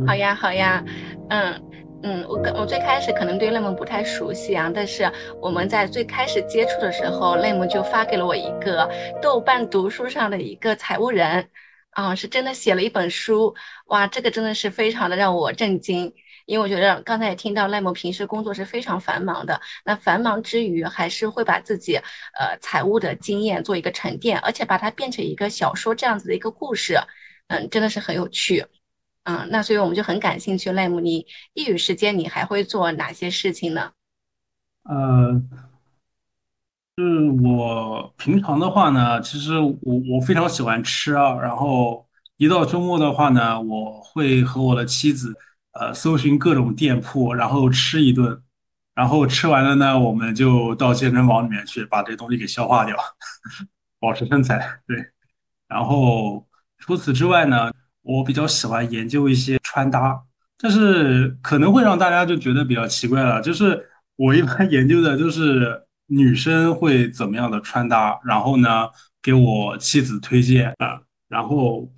[0.05, 0.85] 好呀，好呀。
[1.29, 1.59] 嗯
[2.03, 5.11] 嗯，我我最开始可能对 Lim 不太熟悉啊，但是
[5.41, 8.87] 我们在最开始接触的时候，Lim 就发给了我一个
[9.19, 11.47] 豆瓣读书上的一个财务人，
[11.93, 13.55] 啊，是真的写了一本书。
[13.87, 16.13] 哇，这个真的是非常的让我震惊。
[16.45, 21.95] 因为我觉得刚才也听到赖某平时工作是非常繁忙的，那繁忙之余还是会把自己
[22.37, 26.99] 呃财务的经验做一个沉淀，而且把它变成一个小说这样子的一个故事，
[27.47, 28.65] 嗯，真的是很有趣，
[29.23, 33.93] 嗯，那所以我们就很感兴趣，赖某，你业余时间你还会做哪些事情呢？
[34.83, 35.41] 呃，
[36.95, 42.07] 就是我平常的话呢，其实我我非常喜欢吃啊，然后
[42.37, 45.33] 一到周末的话呢，我会和我的妻子。
[45.73, 48.39] 呃，搜寻各种店铺，然后吃一顿，
[48.93, 52.95] 然后吃完了呢，我们就到健身房里面去把这东西给消化掉，
[53.99, 54.59] 保持身材。
[54.85, 54.95] 对，
[55.67, 56.45] 然后
[56.77, 57.71] 除此之外呢，
[58.03, 60.21] 我比较喜欢研究一些穿搭，
[60.59, 68.89] 但是可能会让大家就觉得比较奇怪了，就是我一般研究的都是女生会怎么样的穿搭，然后呢，
[69.21, 71.89] 给我妻子推荐啊，然后。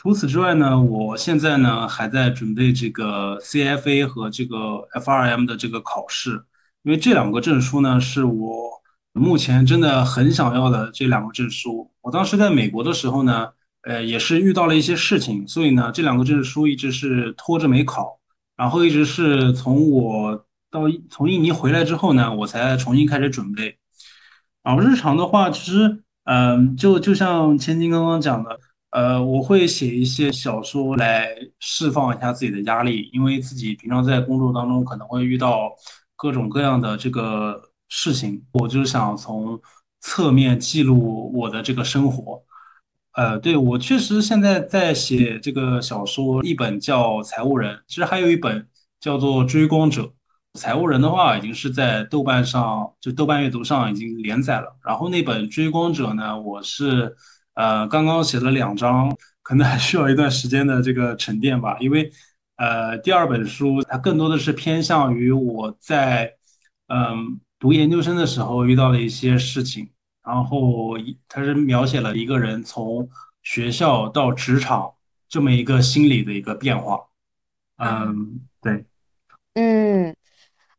[0.00, 6.40] 除此之外呢，我现在呢还在准备这个 CFA 和这个 FRM 的这个考试，
[6.84, 8.70] 因为这两个证书呢是我
[9.12, 11.90] 目前真的很想要的这两个证书。
[12.00, 13.48] 我当时在美国的时候呢，
[13.82, 18.20] 呃，也是遇到了一些事情，所以呢这两个证书一直是拖着没考，
[18.56, 23.78] 然后一直是从我到从印尼回来之后呢，我才重新开始准备。
[24.62, 28.58] 然后日常的话，其实嗯，就就像千金刚刚讲的。
[28.90, 31.28] 呃，我会写一些小说来
[31.60, 35.70] 释放一下自己的压力，因为自己平常在工作当中可能会遇到
[36.16, 39.60] 各种各样的这个事情，我就想从
[40.00, 42.42] 侧面记录我的这个生活。
[43.12, 48.66] 呃，对我确实现在在写这个小说，一本叫《财务人》，其实还有一本
[49.00, 50.02] 叫做《追光者》。
[50.58, 54.76] 财务人的话，已经是在豆瓣上，就豆瓣阅读上已经连载了。
[54.84, 57.14] 然后那本《追光者》呢，我是
[57.54, 61.76] 呃刚刚写了两章，可能还需要一段时间的这个沉淀吧。
[61.78, 62.10] 因为
[62.56, 66.34] 呃第二本书它更多的是偏向于我在
[66.88, 69.88] 嗯读研究生的时候遇到的一些事情，
[70.26, 70.98] 然后
[71.28, 73.08] 它是描写了一个人从
[73.42, 74.92] 学校到职场
[75.28, 77.00] 这么一个心理的一个变化。
[77.76, 78.84] 嗯，对。
[79.54, 80.14] 嗯，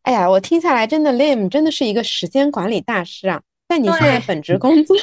[0.09, 3.39] 哎呀，我听下来真的，Lim 真的是一个时间管理大师啊！
[3.67, 4.97] 在你现在本职工作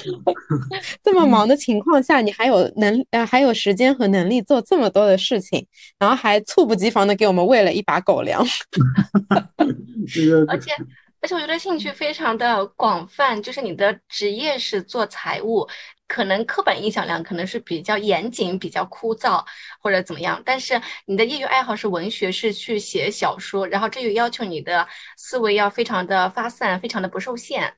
[1.00, 5.64] 这么忙的情况下，你还有能呃还有时间和能力做这么多的事情，
[6.00, 8.44] 然后还猝不及防的给我们喂了一把狗粮。
[10.48, 10.72] 而且
[11.20, 15.64] 而且我觉得兴趣非常的广泛，就是你的职业是做财务。
[16.08, 19.44] 可能刻板印象量可能是比较严谨、比较枯燥
[19.80, 27.74] 或者怎么样，但是你的业余爱好是文学，是去写小说，然后这又要求你的思维要非常的发散，非常的不受限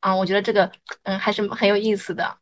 [0.00, 0.70] 啊，我觉得这个
[1.02, 2.38] 嗯还是很有意思的。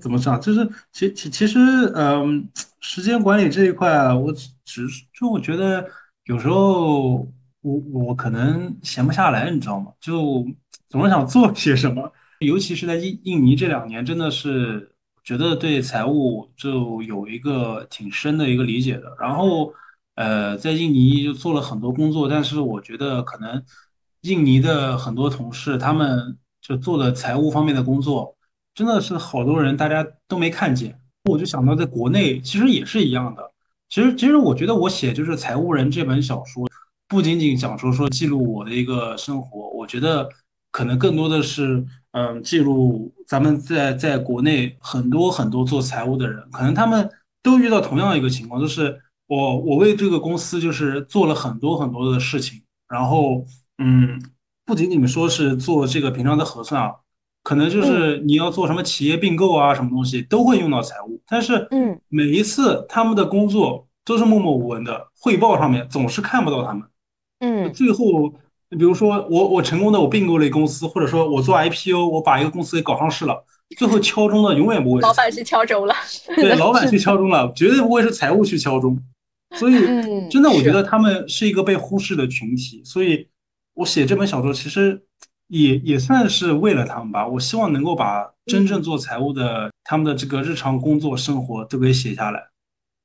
[0.00, 0.40] 怎么讲？
[0.40, 1.58] 就是其其其实
[1.94, 2.48] 嗯，
[2.80, 4.32] 时间管理这一块，我
[4.64, 5.88] 只是就我觉得
[6.24, 7.18] 有时候
[7.60, 9.92] 我我可能闲不下来，你知道吗？
[10.00, 10.44] 就
[10.88, 12.12] 总是想做些什么。
[12.44, 14.92] 尤其是在印印尼这两年，真的是
[15.22, 19.16] 觉得对财务就有一个挺深的一个理解的。
[19.18, 19.72] 然后，
[20.14, 23.62] 呃，在印尼就做了很多工作，但是我觉得可能
[24.22, 28.36] 印尼的很多同事他们就做的财务方面的工作，
[28.74, 30.98] 真的是好多人大家都没看见。
[31.24, 33.50] 我就想到在国内其实也是一样的。
[33.88, 36.68] 其实，其实我觉得我写就是《财务人》这本小说，
[37.08, 40.28] 不仅仅讲说说记录我的一个生活，我觉得
[40.70, 41.84] 可能更多的是。
[42.14, 47.10] 嗯，记录咱们在在国内很多很多做财务的人，可能他们
[47.42, 53.44] 都遇到同样一个情况，就是我我为这个公司就是做了很多很多的事情，然后
[53.78, 54.22] 嗯，
[54.64, 56.94] 不仅仅说是做这个平常的核算啊，
[57.42, 66.88] 可能就是你要做什么企业并购啊，什么东西都会用到财务，但是嗯，每一次他们的工作都是默默无闻的，汇报上面总是看不到他们，
[67.40, 68.32] 嗯，最后。
[68.74, 73.44] 比如说，我我成功的我并购了一公司，或者说我做 IPO，我把一个公司给搞上市了，
[73.76, 75.94] 最后敲钟的永远不会是老板去敲钟了，
[76.36, 78.98] 对，老板去敲钟了，绝对不会是财务去敲钟。
[79.56, 79.74] 所以，
[80.28, 82.82] 真的，我觉得他们是一个被忽视的群体。
[82.84, 83.28] 所以，
[83.74, 85.00] 我写这本小说其实
[85.46, 87.24] 也也算是为了他们吧。
[87.26, 92.42] 我希望能够把真正做财务的他们的这个日常工作生活都给写下来。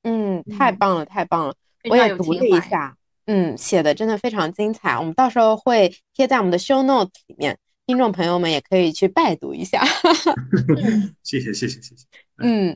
[0.03, 1.53] 嗯，太棒了，太棒了，
[1.87, 2.95] 我也读了一下。
[3.31, 9.85] 嗯，写的真的非常精彩，我们到时候会贴在我们的 show notes 里面，听众朋友们也可以去拜读一下。
[11.21, 12.05] 谢谢谢谢谢谢。
[12.39, 12.75] 嗯，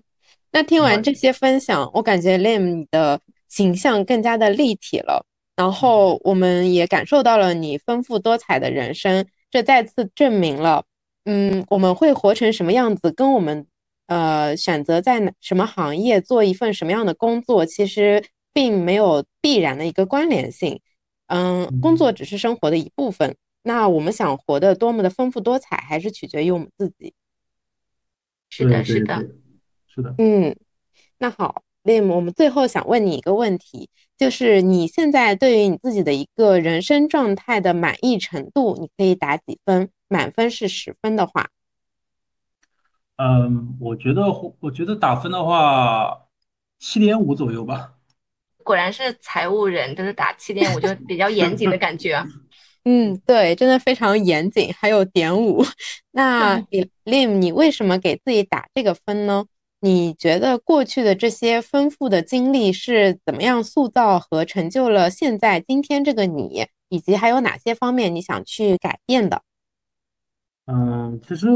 [0.51, 3.19] 那听完这些分享，我感觉 Lim 你的
[3.49, 5.25] 形象更加的立体了，
[5.55, 10.83] 然后我们也感受到了你丰富多彩的人生，这再次证明了，
[11.25, 13.65] 嗯，我们会活成什么样子，跟我们
[14.05, 18.23] 呃选择在什么行业做一份什么样的工作，其实。
[18.55, 20.79] 并没有必然的一个关联性，
[21.27, 23.35] 嗯，工作只是生活的一部分。
[23.63, 27.13] 那我们想活得多么的丰富多彩，还是取决于我们自己。
[28.49, 29.29] 是的，是的，
[29.87, 30.15] 是的。
[30.17, 30.55] 嗯，
[31.17, 39.89] 那好，Lim，我们最后想问你一个问题，就是你现在对于你自己的一个人生状态的满意程度，你可以打几分？
[40.07, 41.49] 满分是十分的话，
[43.15, 44.21] 嗯，我觉得，
[44.59, 46.27] 我觉得打分的话，
[46.77, 47.92] 七点五左右吧。
[48.63, 52.23] 果然是财务人，都是打七点五，就比较严谨的感觉。
[52.85, 55.63] 嗯，对，真的非常严谨，还有点五。
[56.11, 56.59] 那
[57.05, 59.45] Lim，你为什么给自己打这个分呢？
[59.79, 66.65] 你觉得过去的这些丰富的经历是怎么样塑造和成就了现在今天这个你？
[66.89, 69.41] 以及还有哪些方面你想去改变的？
[70.67, 71.47] 嗯，其实。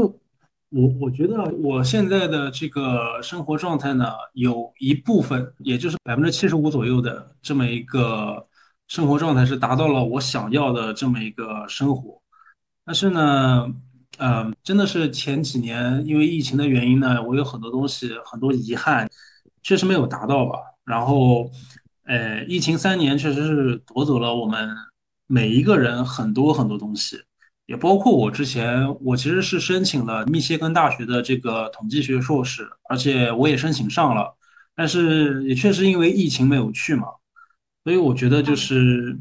[0.70, 8.46] 我我觉得我现在的这个生活状态呢，有一部分，也就是百分之七十五左右的这么一个
[8.86, 12.20] 生活状态是达到了我想要的这么一个生活。
[12.84, 13.66] 但是呢，
[14.18, 19.08] 嗯，真的是前几年因为疫情的原因呢，我有很多东西很多遗憾，
[19.62, 20.58] 确实没有达到吧。
[20.84, 21.50] 然后，
[22.04, 24.68] 呃，疫情三年确实是夺走了我们
[25.26, 27.22] 每一个人很多很多东西。
[27.68, 34.34] 也包括我之前，我其实是申请了密歇根大学的这个统计学硕士，而且我也申请上了，
[34.74, 37.08] 但是也确实因为疫情没有去嘛，
[37.84, 39.18] 所以我觉得就是，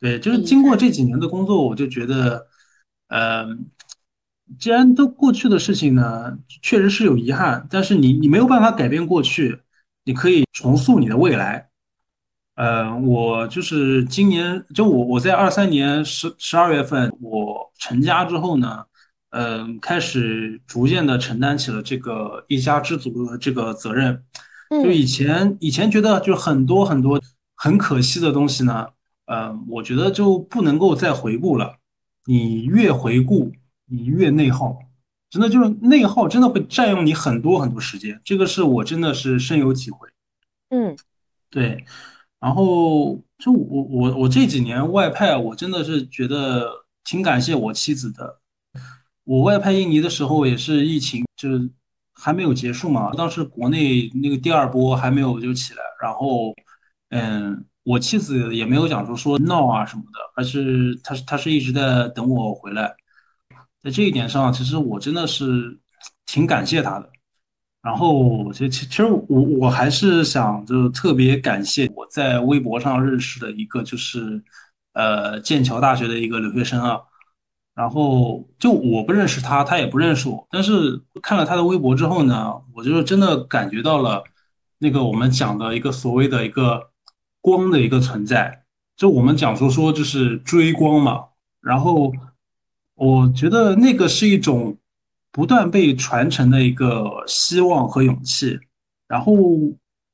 [0.00, 2.46] 对，就是经过这几年的工作，我就觉得，
[3.08, 3.66] 嗯，
[4.58, 9.60] 既然都过去的事情呢，确实是有遗憾，但是你你没有办法改变过去，
[10.06, 11.68] 你可以重塑你的未来，
[12.54, 18.84] 呃，我就是今年，就我我在二三年十十二月份我成家之后呢，
[19.30, 24.22] 嗯、开始逐渐的承担起了这个一家之主的这个责任。
[24.70, 27.20] 就嗯以前以前觉得就很多很多
[27.54, 28.86] 很可惜的东西呢，
[29.26, 31.76] 呃，我觉得就不能够再回顾了。
[32.24, 33.52] 你越回顾，
[33.86, 34.78] 你越内耗，
[35.28, 38.20] 真的就是内耗，真的会占用你很多很多时间。
[38.24, 40.08] 这个是我真的是深有体会。
[40.70, 40.96] 嗯
[41.50, 41.84] 对，
[42.42, 46.68] 然后就我我我这几年外派，我真的是觉得
[47.04, 48.40] 挺感谢我妻子的。
[49.22, 51.70] 我外派印尼的时候也是疫情，就是
[52.12, 56.52] 还没有结束嘛，当时国内那个第二波还没有就起来，然后
[57.10, 62.92] 嗯，我妻子也没有讲说说闹啊什么的，而是她她是一直在等我回来，
[63.80, 65.78] 在这一点上，其实我真的是
[66.26, 67.08] 挺感谢她的。
[67.82, 74.40] 然后，其实其实我我还是想就特别感谢我在微博上认识的一个就是
[74.92, 77.00] 呃剑桥大学的一个留学生啊，
[77.74, 84.22] 然后就我不认识他，他也不认识我，但是看了他的微博之后呢，我就是真的感觉到了
[84.78, 86.90] 那个我们讲的一个所谓的一个
[87.40, 88.62] 光的一个存在，
[88.96, 91.24] 就我们讲说说就是追光嘛，
[91.60, 92.12] 然后
[92.94, 94.76] 我觉得那个是一种
[95.32, 98.60] 不断被传承的一个希望和勇气。
[99.08, 99.34] 然后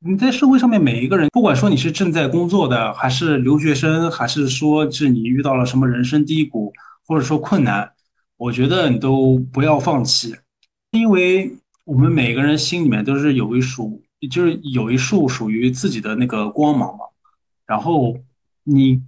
[0.00, 6.72] 你在社会上面每一个人，不管说你是正在工作的，还是留学生，还是说是你遇到了什么人生低谷，
[7.06, 7.92] 或者说困难，
[8.36, 10.36] 我觉得你都不要放弃，
[10.92, 11.52] 因为
[11.84, 14.00] 我们每个人心里面都是有一束，
[14.30, 17.04] 就是有一束属于自己的那个光芒嘛。
[17.66, 18.16] 然后
[18.62, 19.02] 你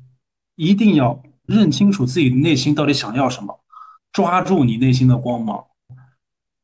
[0.56, 3.60] 一定要认清楚自己内心到底想要什么，
[4.12, 5.64] 抓住你内心的光芒，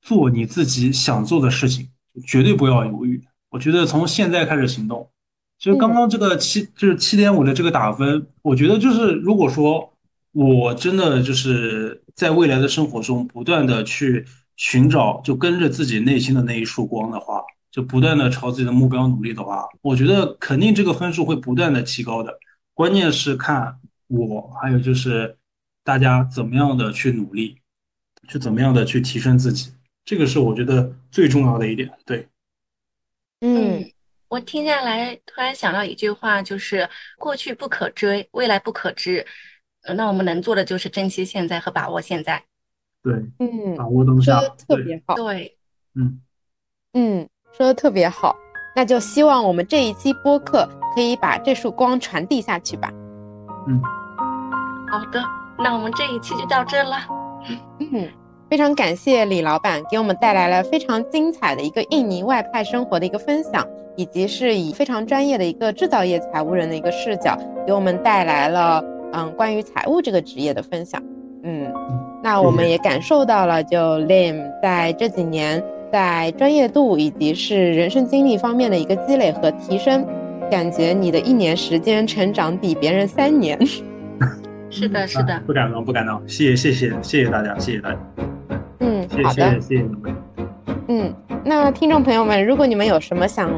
[0.06, 1.88] 做你自己想做的事情，
[2.24, 3.20] 绝对不要犹豫。
[3.50, 5.10] 我觉得从现在开始行动，
[5.58, 9.92] 就是刚嗯刚这个七就是七点五的这个打分，我觉得就是如果说
[10.30, 14.24] 我真的就是在未来的生活中不断的去
[14.56, 17.42] 寻找，就跟着自己内心的那一束光的话，
[17.72, 22.38] 就不断的朝自己的目标努力的话，我觉得肯定这个分数会不断的提高的。
[22.74, 23.76] 关键是看
[24.06, 25.36] 我，还有就是
[25.82, 27.56] 大家怎么样的去努力，
[28.28, 29.70] 去怎么样的去提升自己，
[30.06, 31.92] 这个是我觉得最重要的一点。
[32.06, 32.26] 对，
[33.40, 33.92] 嗯嗯，
[34.28, 36.88] 我听下来突然想到一句话，就是
[37.18, 39.26] 过去不可追，未来不可知。
[39.82, 42.42] 呃那我们能做的就是珍惜现在和把握现在。
[43.02, 45.14] 对，嗯，把握当下，说的特对，别好。
[45.16, 45.58] 对，
[45.94, 46.20] 嗯，
[46.92, 48.36] 嗯，说的特别好。
[48.76, 52.92] 那就希望我们这一期播客可以把这束光传递下去吧。
[53.66, 53.82] 嗯，
[54.88, 55.20] 好的，
[55.58, 56.96] 那我们这一期就到这了。
[57.80, 58.08] 嗯，
[58.48, 63.66] 非常感谢李老板给我们带来了非常精彩的一个印尼外派生活的一个分享，
[63.96, 67.36] 以及是以非常专业的一个制造业财务人的一个视角，
[67.66, 71.02] 给我们带来了嗯关于财务这个职业的分享。
[71.42, 71.72] 嗯，
[72.22, 75.62] 那我们也感受到了，就 Lim 在这几年
[75.92, 80.06] 在专业度以及是人生经历方面的一个积累和提升，
[80.48, 83.58] 感觉你的一年时间成长比别人三年。
[84.70, 87.98] 是的，是啊的，不敢当，不敢当，谢谢谢谢谢谢大家，谢谢大家，
[88.86, 89.60] 嗯，谢好的。
[89.60, 90.16] 谢谢谢你们，
[90.86, 91.14] 嗯，
[91.44, 93.50] 那听众朋友们，如果你们有什么想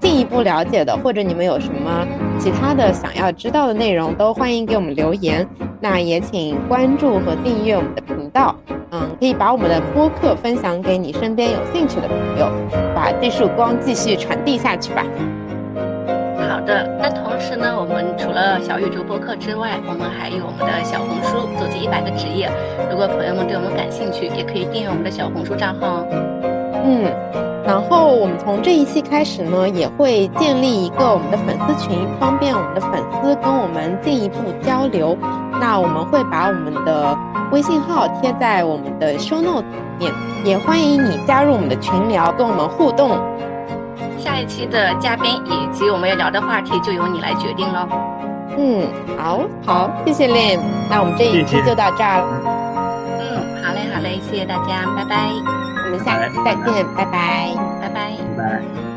[0.00, 2.04] 进一步了解的，或者你们有什么
[2.36, 5.46] 其他的想要知道的内容，都欢迎给我们留言。
[5.80, 8.56] 那也请关注和订阅我们的频道。
[8.90, 12.50] 嗯，可以把我们的播客分享给你身边有兴趣的朋友，
[12.94, 15.04] 把这束光继续传递下去吧。
[16.52, 16.86] 好的。
[17.00, 22.50] 那同时呢，我们除了小宇宙播客之外，我们还有我们的小红书“走进一百个职业”。
[22.90, 26.04] 如果朋友们对我们感兴趣，也可以订阅我们的小红书账号。
[26.84, 27.10] 嗯，
[27.64, 35.16] 然后我们从这一期开始呢，也会建立一个我们的粉丝群，方便我们的粉丝跟我们进一步交流。
[35.58, 37.16] 那我们会把我们的
[37.50, 39.64] 微信号贴在我们的 show note
[39.98, 40.12] 里面，
[40.44, 43.16] 也欢迎你加入我们的群聊，跟我们互动。
[44.22, 47.88] 下一期的嘉宾以及我们要聊的话题，就由你来决定喽。
[48.56, 48.86] 嗯，
[49.18, 52.40] 好好，谢谢 Lim，那我们这一期就到这儿了，
[53.18, 55.28] 嗯，好嘞，好嘞，谢谢大家，拜拜，
[55.86, 57.48] 我们下期再见，拜拜。
[57.80, 58.10] 拜拜。
[58.36, 58.91] 拜拜。